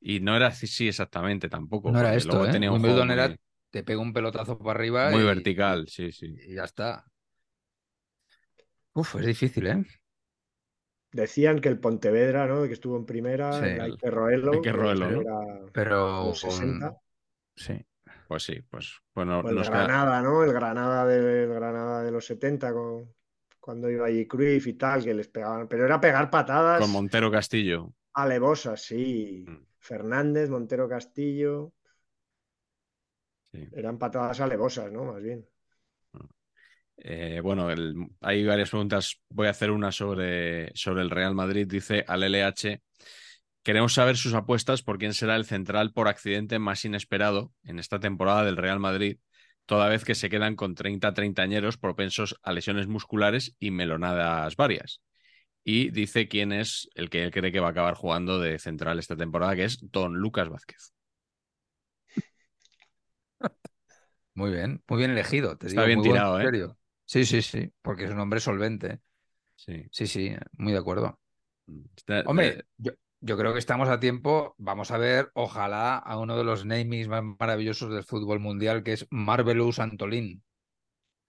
Y 0.00 0.18
no 0.18 0.34
era 0.34 0.48
así 0.48 0.88
exactamente 0.88 1.48
tampoco. 1.48 1.92
No 1.92 2.00
era 2.00 2.16
esto, 2.16 2.44
¿eh? 2.44 2.50
Tenía 2.50 2.72
un 2.72 2.82
Wimbledon 2.82 3.12
era 3.12 3.36
te 3.74 3.82
pega 3.82 4.00
un 4.00 4.12
pelotazo 4.12 4.56
para 4.56 4.78
arriba. 4.78 5.10
Muy 5.10 5.24
vertical, 5.24 5.88
sí, 5.88 6.12
sí. 6.12 6.32
Y 6.46 6.54
ya 6.54 6.62
está. 6.62 7.04
Uf, 8.92 9.16
es 9.16 9.26
difícil, 9.26 9.66
¿eh? 9.66 9.84
Decían 11.10 11.60
que 11.60 11.70
el 11.70 11.80
Pontevedra, 11.80 12.46
¿no? 12.46 12.62
Que 12.68 12.74
estuvo 12.74 12.96
en 12.96 13.04
primera, 13.04 13.52
sí, 13.52 13.66
el 13.66 14.12
Roelo, 14.12 14.62
que 14.62 14.70
Roelo, 14.70 15.10
¿no? 15.10 15.70
Pero 15.72 16.32
60. 16.32 16.96
Sí. 17.56 17.84
Pues 18.28 18.44
sí, 18.44 18.62
pues 18.70 19.00
bueno. 19.12 19.40
el 19.40 19.56
Granada, 19.64 20.22
¿no? 20.22 20.44
El 20.44 20.52
Granada 20.52 21.04
de, 21.04 21.46
Granada 21.48 22.04
de 22.04 22.12
los 22.12 22.26
70 22.26 22.72
con, 22.72 23.12
cuando 23.58 23.90
iba 23.90 24.06
allí 24.06 24.28
Cruyff 24.28 24.68
y 24.68 24.74
tal, 24.74 25.02
que 25.02 25.14
les 25.14 25.26
pegaban. 25.26 25.66
Pero 25.66 25.84
era 25.84 26.00
pegar 26.00 26.30
patadas. 26.30 26.80
Con 26.80 26.92
Montero 26.92 27.28
Castillo. 27.28 27.92
Alevosas, 28.12 28.82
sí. 28.82 29.44
Mm. 29.48 29.66
Fernández, 29.80 30.48
Montero 30.48 30.88
Castillo. 30.88 31.72
Eran 33.72 33.98
patadas 33.98 34.40
alevosas, 34.40 34.90
¿no? 34.90 35.04
Más 35.04 35.22
bien. 35.22 35.46
Eh, 36.96 37.40
bueno, 37.42 37.68
hay 38.20 38.44
varias 38.44 38.70
preguntas. 38.70 39.20
Voy 39.28 39.46
a 39.46 39.50
hacer 39.50 39.70
una 39.70 39.92
sobre, 39.92 40.70
sobre 40.74 41.02
el 41.02 41.10
Real 41.10 41.34
Madrid. 41.34 41.66
Dice 41.66 42.04
al 42.06 42.22
LH, 42.22 42.80
queremos 43.62 43.94
saber 43.94 44.16
sus 44.16 44.34
apuestas 44.34 44.82
por 44.82 44.98
quién 44.98 45.14
será 45.14 45.36
el 45.36 45.44
central 45.44 45.92
por 45.92 46.08
accidente 46.08 46.58
más 46.58 46.84
inesperado 46.84 47.52
en 47.64 47.78
esta 47.78 47.98
temporada 47.98 48.44
del 48.44 48.56
Real 48.56 48.78
Madrid, 48.78 49.18
toda 49.66 49.88
vez 49.88 50.04
que 50.04 50.14
se 50.14 50.30
quedan 50.30 50.56
con 50.56 50.74
30 50.74 51.12
treintañeros 51.14 51.78
propensos 51.78 52.36
a 52.42 52.52
lesiones 52.52 52.86
musculares 52.86 53.54
y 53.58 53.70
melonadas 53.70 54.56
varias. 54.56 55.02
Y 55.64 55.90
dice 55.90 56.28
quién 56.28 56.52
es 56.52 56.90
el 56.94 57.08
que 57.08 57.24
él 57.24 57.30
cree 57.30 57.50
que 57.50 57.60
va 57.60 57.68
a 57.68 57.70
acabar 57.70 57.94
jugando 57.94 58.38
de 58.38 58.58
central 58.58 58.98
esta 58.98 59.16
temporada, 59.16 59.56
que 59.56 59.64
es 59.64 59.78
Don 59.80 60.14
Lucas 60.14 60.50
Vázquez. 60.50 60.93
Muy 64.34 64.50
bien, 64.50 64.82
muy 64.88 64.98
bien 64.98 65.12
elegido. 65.12 65.56
Te 65.56 65.68
Está 65.68 65.84
bien 65.84 66.02
tirado, 66.02 66.40
¿eh? 66.40 66.68
Sí, 67.04 67.24
sí, 67.24 67.42
sí, 67.42 67.70
porque 67.82 68.04
es 68.04 68.10
un 68.10 68.18
hombre 68.18 68.40
solvente. 68.40 69.00
Sí, 69.54 69.86
sí, 69.92 70.06
sí 70.06 70.34
muy 70.52 70.72
de 70.72 70.78
acuerdo. 70.78 71.20
Hombre, 72.26 72.48
eh, 72.48 72.64
yo, 73.20 73.36
creo 73.36 73.52
que 73.52 73.58
estamos 73.58 73.88
a 73.88 74.00
tiempo. 74.00 74.54
Vamos 74.58 74.90
a 74.90 74.98
ver, 74.98 75.30
ojalá, 75.34 75.96
a 75.96 76.18
uno 76.18 76.36
de 76.36 76.44
los 76.44 76.64
namings 76.64 77.08
más 77.08 77.22
maravillosos 77.38 77.92
del 77.92 78.04
fútbol 78.04 78.40
mundial, 78.40 78.82
que 78.82 78.94
es 78.94 79.06
Marvelous 79.10 79.78
Antolín. 79.78 80.42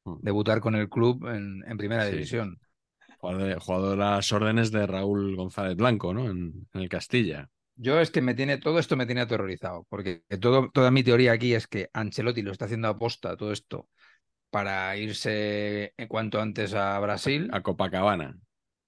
Mm. 0.06 0.18
Debutar 0.22 0.60
con 0.60 0.76
el 0.76 0.90
club 0.90 1.28
en, 1.28 1.78
primera 1.78 2.06
división. 2.06 2.60
Jugador 3.20 3.92
de, 3.92 3.98
las 3.98 4.32
órdenes 4.32 4.72
de 4.72 4.88
Raúl 4.88 5.36
González 5.36 5.76
Blanco, 5.76 6.14
¿no? 6.14 6.30
En, 6.30 6.68
en 6.74 6.82
el 6.82 6.90
Castilla. 6.90 7.50
Yo 7.78 8.00
es 8.00 8.10
que 8.10 8.22
me 8.22 8.34
tiene, 8.34 8.58
todo 8.58 8.80
esto 8.80 8.96
me 8.96 9.06
tiene 9.06 9.22
aterrorizado, 9.22 9.86
porque 9.90 10.24
todo, 10.40 10.70
toda 10.72 10.92
mi 10.92 11.04
teoría 11.04 11.34
aquí 11.34 11.54
es 11.54 11.68
que 11.68 11.90
Ancelotti 11.94 12.42
lo 12.42 12.52
está 12.52 12.66
haciendo 12.66 12.88
aposta 12.88 13.36
todo 13.36 13.52
esto 13.52 13.90
para 14.50 14.96
irse 14.96 15.94
en 15.98 16.08
cuanto 16.08 16.40
antes 16.40 16.74
a 16.74 16.98
Brasil. 17.00 17.50
A 17.52 17.62
Copacabana. 17.62 18.38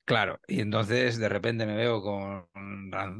Claro, 0.05 0.39
y 0.47 0.61
entonces 0.61 1.17
de 1.17 1.27
repente 1.27 1.65
me 1.65 1.75
veo 1.75 2.01
con 2.01 2.47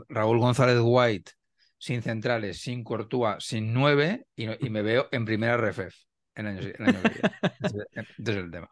Raúl 0.08 0.40
González 0.40 0.80
White 0.82 1.32
sin 1.78 2.02
centrales, 2.02 2.62
sin 2.62 2.84
Courtois, 2.86 3.44
sin 3.44 3.74
nueve, 3.74 4.26
y, 4.36 4.48
me 4.70 4.82
veo 4.82 5.10
en 5.12 5.26
primera 5.26 5.56
RFF 5.56 5.94
en 6.36 6.48
año, 6.48 6.62
en 6.62 6.86
año 6.86 7.00
Entonces, 7.60 7.88
es 8.18 8.28
el 8.30 8.50
tema. 8.50 8.70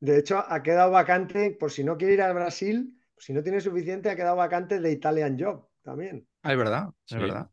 De 0.00 0.18
hecho, 0.18 0.42
ha 0.48 0.62
quedado 0.62 0.90
vacante, 0.90 1.50
por 1.50 1.70
si 1.70 1.84
no 1.84 1.98
quiere 1.98 2.14
ir 2.14 2.22
a 2.22 2.32
Brasil, 2.32 2.98
si 3.18 3.34
no 3.34 3.42
tiene 3.42 3.60
suficiente, 3.60 4.08
ha 4.08 4.16
quedado 4.16 4.36
vacante 4.36 4.80
de 4.80 4.90
Italian 4.90 5.36
Job 5.38 5.69
también. 5.82 6.26
Ah, 6.42 6.52
es 6.52 6.58
verdad, 6.58 6.88
es 7.08 7.18
verdad. 7.18 7.50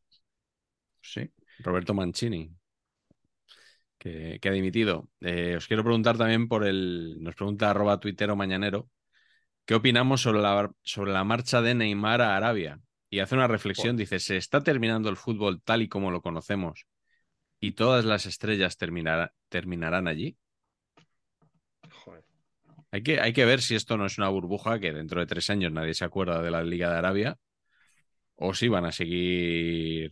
Sí. 1.01 1.31
Roberto 1.59 1.93
Mancini, 1.93 2.51
que, 3.97 4.39
ha 4.43 4.51
dimitido. 4.51 5.09
Eh, 5.21 5.55
os 5.57 5.67
quiero 5.67 5.83
preguntar 5.83 6.17
también 6.17 6.47
por 6.47 6.65
el. 6.65 7.17
Nos 7.19 7.35
pregunta 7.35 7.69
arroba 7.69 7.99
tuitero 7.99 8.35
mañanero. 8.35 8.89
¿Qué 9.65 9.75
opinamos 9.75 10.21
sobre 10.21 10.41
la, 10.41 10.71
sobre 10.83 11.11
la 11.11 11.23
marcha 11.23 11.61
de 11.61 11.75
Neymar 11.75 12.21
a 12.21 12.37
Arabia? 12.37 12.79
Y 13.09 13.19
hace 13.19 13.35
una 13.35 13.47
reflexión, 13.47 13.97
dice, 13.97 14.19
se 14.19 14.37
está 14.37 14.61
terminando 14.61 15.09
el 15.09 15.17
fútbol 15.17 15.61
tal 15.61 15.81
y 15.81 15.89
como 15.89 16.11
lo 16.11 16.21
conocemos 16.21 16.85
y 17.59 17.73
todas 17.73 18.05
las 18.05 18.25
estrellas 18.25 18.77
terminarán 18.77 20.07
allí. 20.07 20.37
Hay 22.91 23.03
que, 23.03 23.19
hay 23.19 23.33
que 23.33 23.45
ver 23.45 23.61
si 23.61 23.75
esto 23.75 23.97
no 23.97 24.05
es 24.05 24.17
una 24.17 24.29
burbuja 24.29 24.79
que 24.79 24.93
dentro 24.93 25.19
de 25.19 25.27
tres 25.27 25.49
años 25.49 25.71
nadie 25.71 25.93
se 25.93 26.05
acuerda 26.05 26.41
de 26.41 26.51
la 26.51 26.63
Liga 26.63 26.89
de 26.89 26.97
Arabia 26.97 27.37
o 28.37 28.53
si 28.53 28.67
van 28.69 28.85
a 28.85 28.91
seguir 28.91 30.11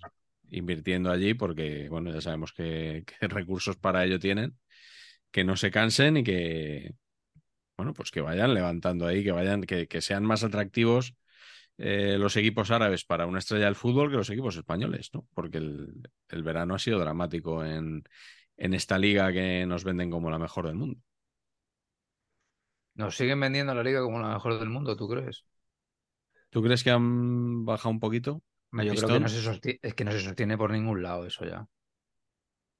invirtiendo 0.49 1.11
allí 1.11 1.33
porque, 1.33 1.87
bueno, 1.89 2.11
ya 2.11 2.21
sabemos 2.21 2.53
que, 2.53 3.05
recursos 3.21 3.77
para 3.77 4.03
ello 4.05 4.19
tienen, 4.19 4.57
que 5.31 5.43
no 5.43 5.55
se 5.55 5.71
cansen 5.71 6.17
y 6.17 6.23
que, 6.23 6.95
bueno, 7.77 7.93
pues 7.93 8.11
que 8.11 8.21
vayan 8.21 8.53
levantando 8.53 9.07
ahí, 9.07 9.23
que 9.23 9.31
vayan, 9.31 9.63
que, 9.63 10.01
sean 10.01 10.25
más 10.25 10.43
atractivos 10.43 11.15
eh, 11.77 12.17
los 12.17 12.37
equipos 12.37 12.71
árabes 12.71 13.03
para 13.03 13.25
una 13.25 13.39
estrella 13.39 13.65
del 13.65 13.75
fútbol 13.75 14.09
que 14.09 14.17
los 14.17 14.29
equipos 14.29 14.55
españoles, 14.55 15.09
¿no? 15.13 15.27
Porque 15.33 15.57
el, 15.57 16.43
verano 16.43 16.75
ha 16.75 16.79
sido 16.79 16.99
dramático 16.99 17.65
en, 17.65 18.03
en 18.57 18.73
esta 18.73 18.97
liga 18.97 19.31
que 19.33 19.65
nos 19.65 19.83
venden 19.83 20.09
como 20.09 20.29
la 20.29 20.39
mejor 20.39 20.67
del 20.67 20.75
mundo. 20.75 21.01
Nos 22.93 23.17
siguen 23.17 23.41
vendiendo 23.41 23.75
la 23.75 23.83
liga 23.83 24.01
como 24.01 24.19
la 24.19 24.33
mejor 24.33 24.57
del 24.57 24.69
mundo, 24.69 24.95
¿tú 24.95 25.09
crees? 25.09 25.43
¿Tú 26.55 26.63
crees 26.63 26.85
que 26.85 26.89
han 26.89 27.65
bajado 27.65 27.89
un 27.89 27.99
poquito? 27.99 28.41
Yo 28.71 28.95
creo 28.95 29.09
que 29.09 29.19
no 29.19 29.27
se 29.27 29.41
sostiene, 29.41 29.77
es 29.81 29.93
que 29.93 30.05
no 30.05 30.13
se 30.13 30.21
sostiene 30.21 30.57
por 30.57 30.71
ningún 30.71 31.03
lado 31.03 31.25
eso 31.25 31.43
ya. 31.43 31.67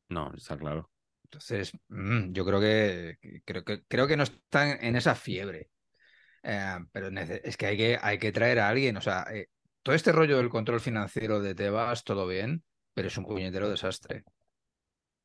No, 0.08 0.34
está 0.34 0.58
claro. 0.58 0.90
Entonces, 1.26 1.74
mm, 1.90 2.32
yo 2.32 2.46
creo 2.46 2.62
que 2.62 3.18
creo 3.44 3.66
que 3.66 3.84
creo 3.86 4.08
que 4.08 4.16
no 4.16 4.24
están 4.24 4.78
en 4.82 4.96
esa 4.96 5.14
fiebre. 5.14 5.72
Eh, 6.42 6.78
pero 6.94 7.10
es 7.10 7.58
que 7.58 7.66
hay, 7.66 7.76
que 7.76 8.00
hay 8.02 8.18
que 8.18 8.32
traer 8.32 8.60
a 8.60 8.70
alguien. 8.70 8.96
O 8.96 9.02
sea, 9.02 9.26
eh, 9.34 9.50
todo 9.84 9.94
este 9.94 10.14
rollo 10.14 10.38
del 10.38 10.48
control 10.48 10.80
financiero 10.80 11.42
de 11.42 11.54
Tebas, 11.54 12.06
todo 12.06 12.26
bien, 12.28 12.64
pero 12.94 13.10
es 13.10 13.18
un 13.18 13.26
puñetero 13.26 13.70
desastre. 13.70 14.24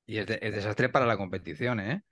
Y 0.07 0.19
es, 0.19 0.29
es 0.29 0.55
desastre 0.57 0.89
para 0.89 1.07
la 1.07 1.17
competición, 1.17 1.79
¿eh? 1.79 2.03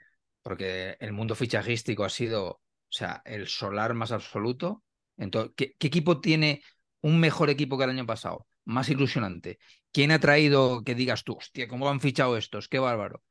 Porque 0.42 0.96
el 1.00 1.12
mundo 1.12 1.34
fichajístico 1.34 2.04
ha 2.04 2.10
sido, 2.10 2.48
o 2.48 2.60
sea, 2.90 3.22
el 3.24 3.48
solar 3.48 3.94
más 3.94 4.12
absoluto 4.12 4.84
entonces, 5.18 5.52
¿qué, 5.56 5.74
equipo 5.80 6.20
tiene 6.20 6.62
un 7.00 7.20
mejor 7.20 7.50
equipo 7.50 7.76
que 7.76 7.84
el 7.84 7.90
año 7.90 8.06
pasado? 8.06 8.46
Más 8.64 8.88
ilusionante. 8.88 9.58
¿Quién 9.92 10.10
ha 10.12 10.20
traído 10.20 10.82
que 10.84 10.94
digas 10.94 11.24
tú, 11.24 11.34
hostia, 11.34 11.68
cómo 11.68 11.88
han 11.88 12.00
fichado 12.00 12.36
estos? 12.36 12.68
Qué 12.68 12.78
bárbaro. 12.78 13.22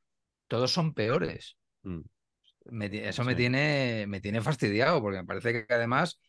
Todos 0.46 0.72
son 0.72 0.94
peores. 0.94 1.56
Mm. 1.82 2.00
eso 2.92 3.24
me, 3.24 3.34
tiene, 3.34 4.06
me 4.08 4.20
tiene 4.20 4.40
fastidiado, 4.42 5.00
porque 5.00 5.18
me 5.18 5.24
parece 5.24 5.66
que 5.66 5.74
además 5.74 6.20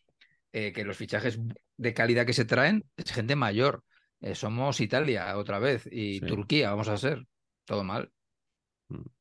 eh, 0.52 0.72
que 0.72 0.84
los 0.84 0.96
fichajes 0.96 1.38
de 1.76 1.94
calidad 1.94 2.26
que 2.26 2.32
se 2.32 2.44
traen 2.44 2.84
es 2.96 3.12
gente 3.12 3.36
mayor. 3.36 3.84
Eh, 4.20 4.34
somos 4.34 4.80
Italia 4.80 5.36
otra 5.36 5.58
vez 5.58 5.88
y 5.90 6.20
Turquía, 6.20 6.70
vamos 6.70 6.88
a 6.88 6.96
ser. 6.96 7.26
Todo 7.64 7.84
mal. 7.84 8.10
Mm. 8.88 9.19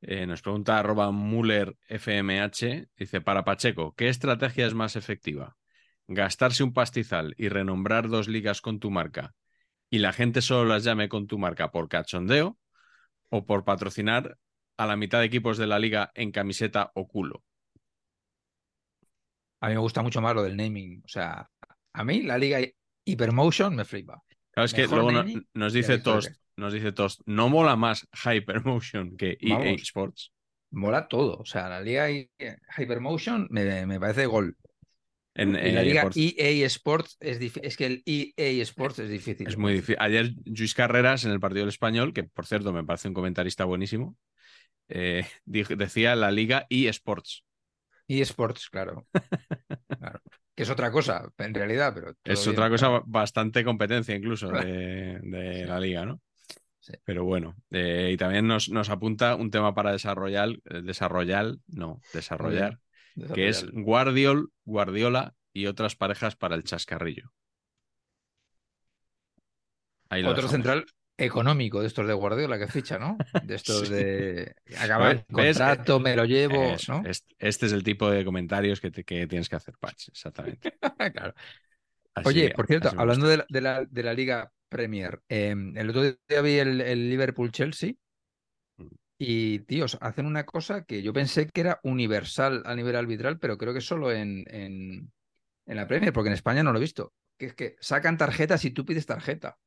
Eh, 0.00 0.26
nos 0.26 0.42
pregunta 0.42 0.78
arroba 0.78 1.10
Muller 1.10 1.76
FMH, 1.88 2.88
dice, 2.96 3.20
para 3.20 3.44
Pacheco, 3.44 3.94
¿qué 3.96 4.08
estrategia 4.08 4.66
es 4.66 4.74
más 4.74 4.94
efectiva? 4.96 5.56
¿Gastarse 6.06 6.62
un 6.62 6.72
pastizal 6.72 7.34
y 7.36 7.48
renombrar 7.48 8.08
dos 8.08 8.28
ligas 8.28 8.60
con 8.60 8.78
tu 8.78 8.90
marca 8.90 9.34
y 9.90 9.98
la 9.98 10.12
gente 10.12 10.42
solo 10.42 10.68
las 10.68 10.84
llame 10.84 11.08
con 11.08 11.26
tu 11.26 11.38
marca 11.38 11.70
por 11.70 11.88
cachondeo 11.88 12.58
o 13.30 13.44
por 13.46 13.64
patrocinar 13.64 14.38
a 14.76 14.86
la 14.86 14.96
mitad 14.96 15.20
de 15.20 15.26
equipos 15.26 15.58
de 15.58 15.66
la 15.66 15.78
liga 15.78 16.12
en 16.14 16.30
camiseta 16.30 16.92
o 16.94 17.08
culo? 17.08 17.42
A 19.60 19.68
mí 19.68 19.74
me 19.74 19.80
gusta 19.80 20.02
mucho 20.02 20.20
más 20.20 20.34
lo 20.34 20.42
del 20.42 20.56
naming. 20.56 21.02
O 21.04 21.08
sea, 21.08 21.50
A 21.92 22.04
mí 22.04 22.22
la 22.22 22.38
liga 22.38 22.60
Hypermotion 23.04 23.74
me 23.74 23.84
flipa. 23.84 24.22
Claro, 24.58 24.64
es 24.64 24.74
que 24.74 24.86
luego 24.86 25.12
no- 25.12 25.24
nos 25.54 25.72
dice 25.72 25.98
Toast, 25.98 26.32
nos 26.56 26.72
dice 26.72 26.90
Toast, 26.90 27.20
no 27.26 27.48
mola 27.48 27.76
más 27.76 28.08
Hypermotion 28.24 29.16
que 29.16 29.38
EA 29.40 29.58
Vamos. 29.58 29.82
Sports. 29.82 30.32
Mola 30.72 31.06
todo. 31.06 31.38
O 31.38 31.44
sea, 31.44 31.68
la 31.68 31.80
liga 31.80 32.10
Hy- 32.10 32.28
Hypermotion 32.76 33.46
me, 33.50 33.86
me 33.86 34.00
parece 34.00 34.26
gol. 34.26 34.56
En, 35.34 35.52
la 35.52 35.60
eh, 35.60 35.84
liga 35.84 36.10
EA 36.14 36.66
Sports 36.66 37.16
es 37.20 37.38
difícil. 37.38 37.64
Es 37.64 37.76
que 37.76 37.86
el 37.86 38.02
EA 38.04 38.62
Sports 38.62 38.98
es 38.98 39.08
difícil. 39.08 39.46
Es 39.46 39.56
muy 39.56 39.74
difícil. 39.74 39.96
Ayer 40.00 40.32
Luis 40.44 40.74
Carreras 40.74 41.24
en 41.24 41.30
el 41.30 41.38
partido 41.38 41.60
del 41.60 41.68
español, 41.68 42.12
que 42.12 42.24
por 42.24 42.44
cierto 42.44 42.72
me 42.72 42.82
parece 42.82 43.06
un 43.06 43.14
comentarista 43.14 43.64
buenísimo, 43.64 44.16
eh, 44.88 45.24
decía 45.44 46.16
la 46.16 46.32
liga 46.32 46.66
eSports. 46.68 47.44
EA 48.08 48.22
Sports, 48.24 48.68
claro. 48.68 49.06
Claro. 49.98 50.20
Que 50.58 50.64
es 50.64 50.70
otra 50.70 50.90
cosa, 50.90 51.30
en 51.38 51.54
realidad, 51.54 51.92
pero. 51.94 52.16
Es 52.24 52.44
bien, 52.44 52.50
otra 52.50 52.68
cosa 52.68 52.88
claro. 52.88 53.04
bastante 53.06 53.62
competencia 53.62 54.16
incluso 54.16 54.48
de, 54.50 55.20
de 55.22 55.54
Sí. 55.60 55.64
la 55.64 55.78
liga, 55.78 56.04
¿no? 56.04 56.20
Sí. 56.80 56.94
Pero 57.04 57.22
bueno, 57.24 57.54
eh, 57.70 58.10
y 58.12 58.16
también 58.16 58.48
nos, 58.48 58.68
nos 58.68 58.90
apunta 58.90 59.36
un 59.36 59.52
tema 59.52 59.72
para 59.72 59.92
desarrollar, 59.92 60.48
eh, 60.64 60.82
desarrollar, 60.82 61.54
no, 61.68 62.00
desarrollar, 62.12 62.80
que 63.34 63.48
es. 63.48 63.66
Guardiol, 63.70 64.50
Guardiola 64.64 65.34
y 65.52 65.66
otras 65.66 65.94
parejas 65.94 66.34
para 66.34 66.56
el 66.56 66.64
chascarrillo. 66.64 67.30
Ahí 70.10 70.22
lo 70.22 70.30
Otro 70.30 70.48
dejamos. 70.48 70.52
central 70.52 70.86
económico 71.18 71.80
de 71.80 71.88
estos 71.88 72.06
de 72.06 72.14
Guardiola 72.14 72.58
que 72.58 72.68
ficha, 72.68 72.98
¿no? 72.98 73.16
De 73.40 73.54
estos 73.56 73.88
Sí. 73.88 73.94
de 73.94 74.54
acabar 74.78 75.12
el 75.16 75.26
contrato, 75.26 76.00
me 76.00 76.16
lo 76.16 76.24
llevo, 76.24 76.74
Eso, 76.74 76.92
¿no? 76.94 77.02
es- 77.10 77.26
Este 77.38 77.66
es 77.66 77.72
el 77.72 77.82
tipo 77.82 78.08
de 78.10 78.24
comentarios 78.24 78.80
que, 78.80 78.90
te- 78.90 79.04
que 79.04 79.26
tienes 79.26 79.48
que 79.48 79.56
hacer, 79.56 79.76
Patch, 79.78 80.08
exactamente. 80.08 80.72
Claro. 81.14 81.34
Así- 82.14 82.28
Oye, 82.28 82.50
por 82.50 82.66
cierto, 82.66 82.90
hablando 82.96 83.28
de 83.28 83.38
la, 83.38 83.46
de 83.48 83.60
la- 83.60 83.84
de 83.84 84.02
la 84.02 84.14
Liga 84.14 84.52
Premier, 84.68 85.20
eh, 85.28 85.54
el 85.74 85.90
otro 85.90 86.02
día 86.02 86.40
vi 86.42 86.58
el, 86.58 86.80
el 86.80 87.10
Liverpool-Chelsea 87.10 87.92
Mm. 88.78 88.86
y, 89.18 89.60
tíos, 89.60 89.98
hacen 90.00 90.26
una 90.26 90.44
cosa 90.46 90.84
que 90.84 91.02
yo 91.02 91.12
pensé 91.12 91.48
que 91.48 91.60
era 91.60 91.80
universal 91.82 92.62
a 92.66 92.74
nivel 92.74 92.96
arbitral, 92.96 93.38
pero 93.38 93.58
creo 93.58 93.74
que 93.74 93.80
solo 93.80 94.12
en, 94.12 94.44
en, 94.48 95.12
en 95.66 95.76
la 95.76 95.86
Premier, 95.88 96.12
porque 96.12 96.28
en 96.28 96.34
España 96.34 96.62
no 96.62 96.72
lo 96.72 96.78
he 96.78 96.82
visto, 96.82 97.14
que 97.38 97.46
es 97.46 97.54
que 97.54 97.76
sacan 97.80 98.18
tarjetas 98.18 98.64
y 98.64 98.70
tú 98.72 98.84
pides 98.84 99.06
tarjeta. 99.06 99.58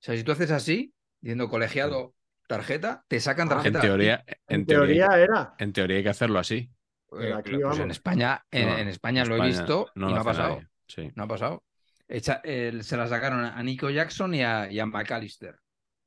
O 0.00 0.04
sea, 0.06 0.16
si 0.16 0.24
tú 0.24 0.32
haces 0.32 0.50
así, 0.50 0.94
diciendo 1.20 1.48
colegiado 1.48 2.14
tarjeta, 2.48 3.04
te 3.08 3.18
sacan 3.20 3.48
Ah, 3.50 3.54
En 3.64 3.72
tarjeta. 3.72 3.80
teoría, 3.80 4.24
en, 4.26 4.60
En 4.60 4.66
teoría, 4.66 5.08
teoría 5.08 5.24
era. 5.24 5.54
en 5.58 5.72
teoría 5.72 5.96
hay 5.98 6.02
que 6.02 6.08
hacerlo 6.10 6.38
así. 6.38 6.56
Eh, 6.56 6.70
Pero 7.10 7.36
aquí, 7.36 7.50
pues 7.58 7.78
en. 7.78 7.90
España, 7.90 8.44
en, 8.50 8.68
No, 8.68 8.78
en 8.78 8.88
España 8.88 9.22
en 9.22 9.28
lo 9.28 9.36
he 9.36 9.46
visto 9.46 9.90
no 9.94 10.10
y 10.10 10.12
no 10.14 10.20
ha 10.20 10.24
pasado. 10.24 10.60
sí. 10.86 11.10
No 11.14 11.22
ha 11.24 11.28
pasado. 11.28 11.64
Echa- 12.08 12.40
se 12.44 12.96
la 12.96 13.08
sacaron 13.08 13.44
a 13.44 13.62
Nico 13.62 13.90
Jackson 13.90 14.34
y 14.34 14.42
a, 14.42 14.70
y 14.70 14.78
a 14.78 14.86
McAllister. 14.86 15.56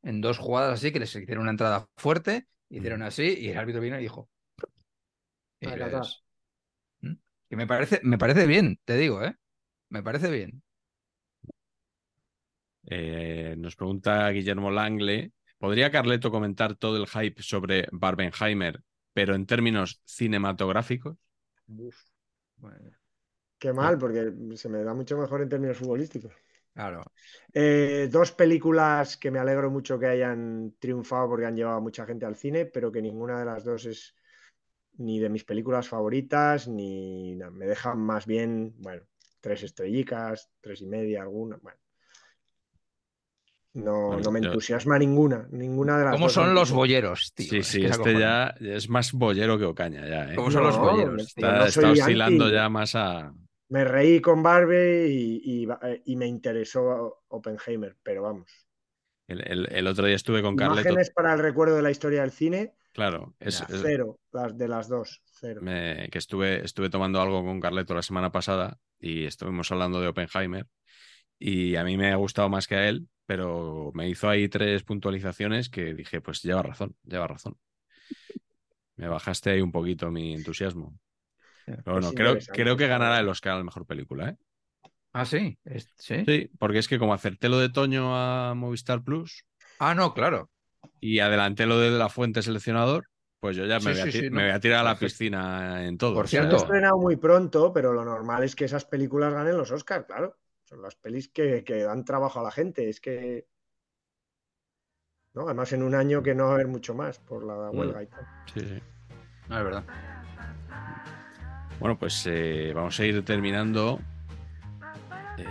En 0.02 0.22
dos 0.22 0.38
jugadas 0.38 0.76
así 0.76 0.92
que 0.94 1.00
les 1.00 1.14
hicieron 1.14 1.42
una 1.42 1.52
entrada 1.52 1.88
fuerte, 1.98 2.48
hicieron 2.70 3.02
así 3.02 3.36
y 3.38 3.50
el 3.50 3.58
árbitro 3.58 3.82
vino 3.82 3.98
y 4.00 4.04
dijo. 4.04 4.30
y 5.60 5.66
les-. 5.68 6.24
¿Mm? 7.02 7.14
Que 7.50 7.56
me 7.56 7.68
parece, 7.68 8.00
me 8.04 8.18
parece 8.18 8.46
bien, 8.48 8.80
te 8.86 8.96
digo, 8.98 9.24
¿eh? 9.24 9.36
Me 9.90 10.04
parece 10.04 10.30
bien. 10.32 10.62
Eh, 12.86 13.56
nos 13.58 13.76
pregunta 13.76 14.30
Guillermo 14.30 14.72
Langle, 14.72 15.32
¿podría 15.58 15.92
Carleto 15.92 16.32
comentar 16.32 16.76
todo 16.76 16.98
el 16.98 17.08
hype 17.08 17.42
sobre 17.44 17.88
Barbenheimer, 17.92 18.82
pero 19.14 19.36
en 19.36 19.46
términos 19.46 20.02
cinematográficos? 20.06 21.18
Bueno, 22.58 22.92
Qué 23.60 23.74
mal, 23.74 23.98
porque 23.98 24.34
se 24.56 24.70
me 24.70 24.84
da 24.84 24.94
mucho 24.94 25.18
mejor 25.18 25.42
en 25.42 25.50
términos 25.50 25.78
futbolísticos. 25.78 26.34
claro. 26.74 27.04
Eh, 27.54 28.08
dos 28.12 28.32
películas 28.32 29.18
que 29.18 29.32
me 29.32 29.40
alegro 29.40 29.70
mucho 29.72 30.00
que 30.00 30.08
hayan 30.08 30.76
triunfado 30.80 31.30
porque 31.30 31.46
han 31.46 31.56
llevado 31.56 31.78
a 31.78 31.82
mucha 31.82 32.06
gente 32.06 32.26
al 32.26 32.36
cine, 32.36 32.66
pero 32.66 32.92
que 32.92 33.02
ninguna 33.02 33.40
de 33.40 33.46
las 33.46 33.64
dos 33.64 33.86
es 33.86 34.16
ni 34.98 35.20
de 35.20 35.30
mis 35.30 35.46
películas 35.46 35.88
favoritas, 35.90 36.68
ni 36.68 37.36
me 37.52 37.66
dejan 37.68 38.00
más 38.00 38.26
bien, 38.26 38.76
bueno, 38.80 39.04
tres 39.42 39.64
estrellicas, 39.64 40.52
tres 40.62 40.82
y 40.82 40.88
media, 40.88 41.24
alguna. 41.24 41.58
Bueno. 41.62 41.80
No, 43.84 44.20
no 44.20 44.32
me 44.32 44.42
yo- 44.42 44.48
entusiasma 44.48 44.98
ninguna, 45.00 45.48
ninguna 45.52 45.98
de 45.98 46.04
las 46.06 46.14
¿Cómo 46.14 46.26
dos 46.26 46.34
son 46.34 46.54
los 46.54 46.72
bolleros, 46.72 47.34
tío? 47.34 47.48
sí, 47.50 47.58
Es 47.60 47.68
sí, 47.68 47.86
este 47.86 48.20
ya 48.20 48.56
es 48.60 48.90
más 48.90 49.12
bollero 49.14 49.58
que 49.58 49.66
Ocaña 49.66 50.08
ya, 50.08 50.32
¿eh? 50.34 50.36
¿Cómo 50.36 50.52
son 50.52 50.64
los 50.64 50.78
No, 50.78 50.96
no 51.08 51.16
Está, 51.18 51.68
está 51.68 51.92
oscilando 51.92 52.46
anti. 52.46 52.56
ya 52.56 52.70
más 52.70 52.96
a... 52.96 53.34
Me 53.70 53.84
reí 53.84 54.20
con 54.20 54.42
Barbie 54.42 55.08
y, 55.10 55.64
y- 55.64 55.68
y 56.06 56.16
me 56.16 56.26
interesó 56.26 57.22
Oppenheimer, 57.28 57.96
pero 58.02 58.24
vamos. 58.24 58.50
El, 59.28 59.42
el- 59.48 59.68
el 59.72 59.88
otro 59.88 60.06
día 60.08 60.16
estuve 60.16 60.42
con 60.42 60.56
Carleto, 60.56 60.82
Imágenes 60.82 61.12
para 61.12 61.34
el 61.34 61.40
recuerdo 61.40 61.76
de 61.76 61.84
la 61.84 61.92
historia 61.92 62.22
del 62.22 62.32
cine, 62.32 62.74
claro, 62.94 63.36
es- 63.40 63.64
cero, 63.68 64.20
las 64.32 64.58
de 64.58 64.68
las 64.68 64.90
dos, 64.90 65.22
cero. 65.40 65.62
me- 65.64 66.10
que 66.12 66.18
estuve, 66.18 66.66
estuve 66.66 66.90
tomando 66.90 67.22
algo 67.22 67.44
con 67.44 67.60
Carleto 67.60 67.94
la 67.94 68.02
semana 68.02 68.32
pasada 68.32 68.80
y 69.00 69.26
estuvimos 69.26 69.72
hablando 69.72 70.02
de 70.02 70.08
Oppenheimer 70.08 70.66
y 71.40 71.76
a 71.76 71.84
mí 71.84 71.98
me 71.98 72.12
ha 72.12 72.16
gustado 72.18 72.50
más 72.50 72.68
que 72.68 72.76
a 72.76 72.90
él, 72.90 73.10
pero 73.26 73.92
me 73.96 74.10
hizo 74.10 74.30
ahí 74.30 74.50
tres 74.50 74.84
puntualizaciones 74.84 75.70
que 75.70 75.94
dije, 75.96 76.22
pues 76.22 76.42
lleva 76.44 76.64
razón, 76.64 76.96
lleva 77.04 77.28
razón. 77.28 77.58
Me 78.98 79.08
bajaste 79.08 79.50
ahí 79.50 79.62
un 79.62 79.72
poquito 79.72 80.12
mi 80.12 80.34
entusiasmo. 80.34 80.94
Pero 81.84 81.96
bueno, 81.98 82.14
creo, 82.16 82.38
creo 82.52 82.78
que 82.78 82.88
ganará 82.88 83.20
el 83.20 83.30
Oscar 83.30 83.54
a 83.54 83.58
la 83.60 83.64
mejor 83.66 83.86
película, 83.88 84.30
¿eh? 84.32 84.38
Ah, 85.14 85.26
sí. 85.26 85.58
¿Sí? 85.98 86.28
Sí, 86.28 86.52
porque 86.60 86.80
es 86.80 86.88
que 86.88 87.00
como 87.00 87.14
acerté 87.14 87.50
lo 87.50 87.60
de 87.60 87.70
Toño 87.70 88.16
a 88.16 88.54
Movistar 88.56 89.04
Plus 89.04 89.46
Ah, 89.80 89.94
no, 89.96 90.14
claro. 90.14 90.50
y 91.00 91.20
adelanté 91.20 91.66
lo 91.66 91.80
de 91.80 91.92
La 91.92 92.10
Fuente 92.10 92.42
seleccionador, 92.42 93.08
pues 93.40 93.56
yo 93.58 93.66
ya 93.66 93.80
me, 93.80 93.92
Sí, 93.92 93.94
voy, 93.94 94.02
a 94.02 94.08
sí, 94.08 94.12
ti- 94.12 94.24
sí, 94.24 94.30
me 94.30 94.44
no. 94.44 94.46
voy 94.46 94.52
a 94.52 94.60
tirar 94.60 94.80
a 94.82 94.84
la 94.84 95.00
piscina 95.00 95.86
en 95.86 95.98
todo. 95.98 96.18
Por 96.18 96.28
o 96.28 96.28
sea, 96.28 96.54
cierto. 96.54 96.56
estrenado 96.56 96.98
muy 97.00 97.16
pronto, 97.18 97.74
pero 97.74 97.94
lo 97.94 98.06
normal 98.06 98.44
es 98.44 98.56
que 98.56 98.66
esas 98.66 98.86
películas 98.86 99.34
ganen 99.34 99.58
los 99.58 99.72
Oscars, 99.72 100.06
claro. 100.06 100.38
Son 100.70 100.84
las 100.84 100.96
pelis 100.96 101.30
que, 101.30 101.64
que 101.64 101.82
dan 101.82 102.06
trabajo 102.06 102.40
a 102.40 102.44
la 102.44 102.52
gente. 102.52 102.90
Es 102.90 103.02
que. 103.02 103.48
¿no? 105.34 105.46
Además, 105.46 105.74
en 105.74 105.82
un 105.82 105.96
año 105.96 106.22
que 106.22 106.36
no 106.36 106.46
va 106.46 106.52
a 106.52 106.54
haber 106.54 106.68
mucho 106.68 106.94
más 106.94 107.18
por 107.18 107.44
la 107.44 107.72
Mm. 107.72 107.78
huelga 107.78 108.04
y 108.04 108.06
tal. 108.08 108.28
sí, 108.54 108.60
sí. 108.60 108.80
No, 109.48 109.58
es 109.58 109.64
verdad. 109.64 109.84
Bueno, 111.80 111.98
pues 111.98 112.24
eh, 112.28 112.72
vamos 112.76 113.00
a 113.00 113.06
ir 113.06 113.26
terminando. 113.26 114.00
Eh, 115.40 115.46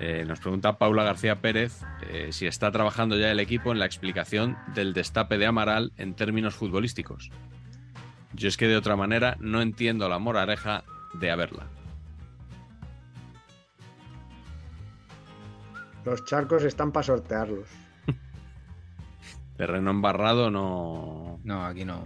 eh, 0.00 0.24
nos 0.24 0.38
pregunta 0.38 0.78
Paula 0.78 1.02
García 1.02 1.40
Pérez 1.40 1.80
eh, 2.08 2.28
si 2.30 2.46
está 2.46 2.70
trabajando 2.70 3.16
ya 3.16 3.32
el 3.32 3.40
equipo 3.40 3.72
en 3.72 3.80
la 3.80 3.86
explicación 3.86 4.56
del 4.74 4.92
destape 4.94 5.38
de 5.38 5.46
Amaral 5.46 5.92
en 5.96 6.14
términos 6.14 6.54
futbolísticos. 6.54 7.30
Yo 8.32 8.46
es 8.46 8.56
que 8.56 8.68
de 8.68 8.76
otra 8.76 8.94
manera 8.94 9.36
no 9.40 9.60
entiendo 9.60 10.08
la 10.08 10.20
morareja 10.20 10.84
de 11.14 11.30
haberla. 11.32 11.66
Los 16.04 16.24
charcos 16.24 16.64
están 16.64 16.92
para 16.92 17.04
sortearlos. 17.04 17.68
Terreno 19.56 19.90
embarrado 19.90 20.50
no. 20.50 21.40
No, 21.44 21.64
aquí 21.64 21.84
no. 21.84 22.04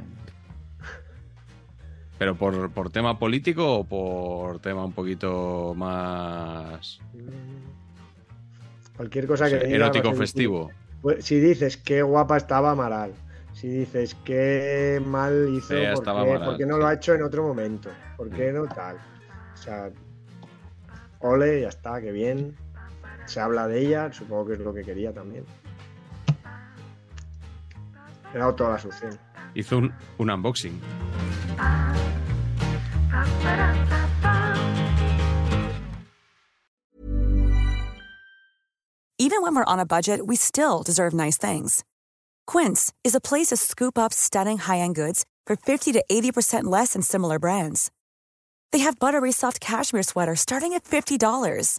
¿Pero 2.18 2.36
por, 2.36 2.70
por 2.70 2.90
tema 2.90 3.18
político 3.18 3.78
o 3.78 3.84
por 3.84 4.60
tema 4.60 4.84
un 4.84 4.92
poquito 4.92 5.74
más 5.76 7.00
Mm. 7.14 7.82
Cualquier 8.96 9.26
cosa 9.26 9.48
que 9.48 9.58
diga 9.58 9.76
erótico 9.76 10.12
festivo? 10.12 10.70
Pues, 11.00 11.24
si 11.24 11.40
dices 11.40 11.76
qué 11.76 12.02
guapa 12.02 12.36
estaba 12.36 12.70
Amaral, 12.72 13.12
si 13.52 13.68
dices 13.68 14.14
qué 14.24 15.02
mal 15.04 15.48
hizo, 15.52 15.68
Fea 15.68 15.94
¿por, 15.94 16.02
estaba 16.02 16.24
qué, 16.24 16.30
Amaral, 16.30 16.48
por 16.48 16.58
qué 16.58 16.66
no 16.66 16.74
sí. 16.74 16.80
lo 16.80 16.86
ha 16.86 16.94
hecho 16.94 17.14
en 17.14 17.22
otro 17.22 17.42
momento? 17.42 17.90
¿Por 18.16 18.30
qué 18.30 18.52
no 18.52 18.66
tal? 18.66 18.96
O 19.54 19.56
sea, 19.56 19.90
ole, 21.20 21.62
ya 21.62 21.68
está, 21.68 22.00
qué 22.00 22.12
bien. 22.12 22.54
Se 23.26 23.40
habla 23.40 23.66
de 23.66 23.80
ella, 23.80 24.12
supongo 24.12 24.46
que 24.46 24.52
es 24.54 24.58
lo 24.60 24.74
que 24.74 24.82
quería 24.82 25.12
también. 25.12 25.44
He 28.34 28.38
dado 28.38 28.54
toda 28.54 28.70
la 28.70 28.78
solución. 28.78 29.18
Hizo 29.54 29.78
un, 29.78 29.94
un 30.18 30.30
unboxing. 30.30 30.80
Even 39.18 39.40
when 39.42 39.54
we're 39.54 39.64
on 39.64 39.78
a 39.78 39.86
budget, 39.86 40.26
we 40.26 40.36
still 40.36 40.82
deserve 40.82 41.14
nice 41.14 41.38
things. 41.38 41.84
Quince 42.46 42.92
is 43.04 43.14
a 43.14 43.20
place 43.20 43.48
to 43.48 43.56
scoop 43.56 43.96
up 43.96 44.12
stunning 44.12 44.58
high-end 44.58 44.94
goods 44.96 45.24
for 45.46 45.54
50 45.56 45.92
to 45.92 46.04
80% 46.10 46.64
less 46.64 46.94
than 46.94 47.02
similar 47.02 47.38
brands. 47.38 47.90
They 48.72 48.80
have 48.80 48.98
buttery 48.98 49.32
soft 49.32 49.60
cashmere 49.60 50.02
sweaters 50.02 50.40
starting 50.40 50.72
at 50.72 50.84
$50, 50.84 51.78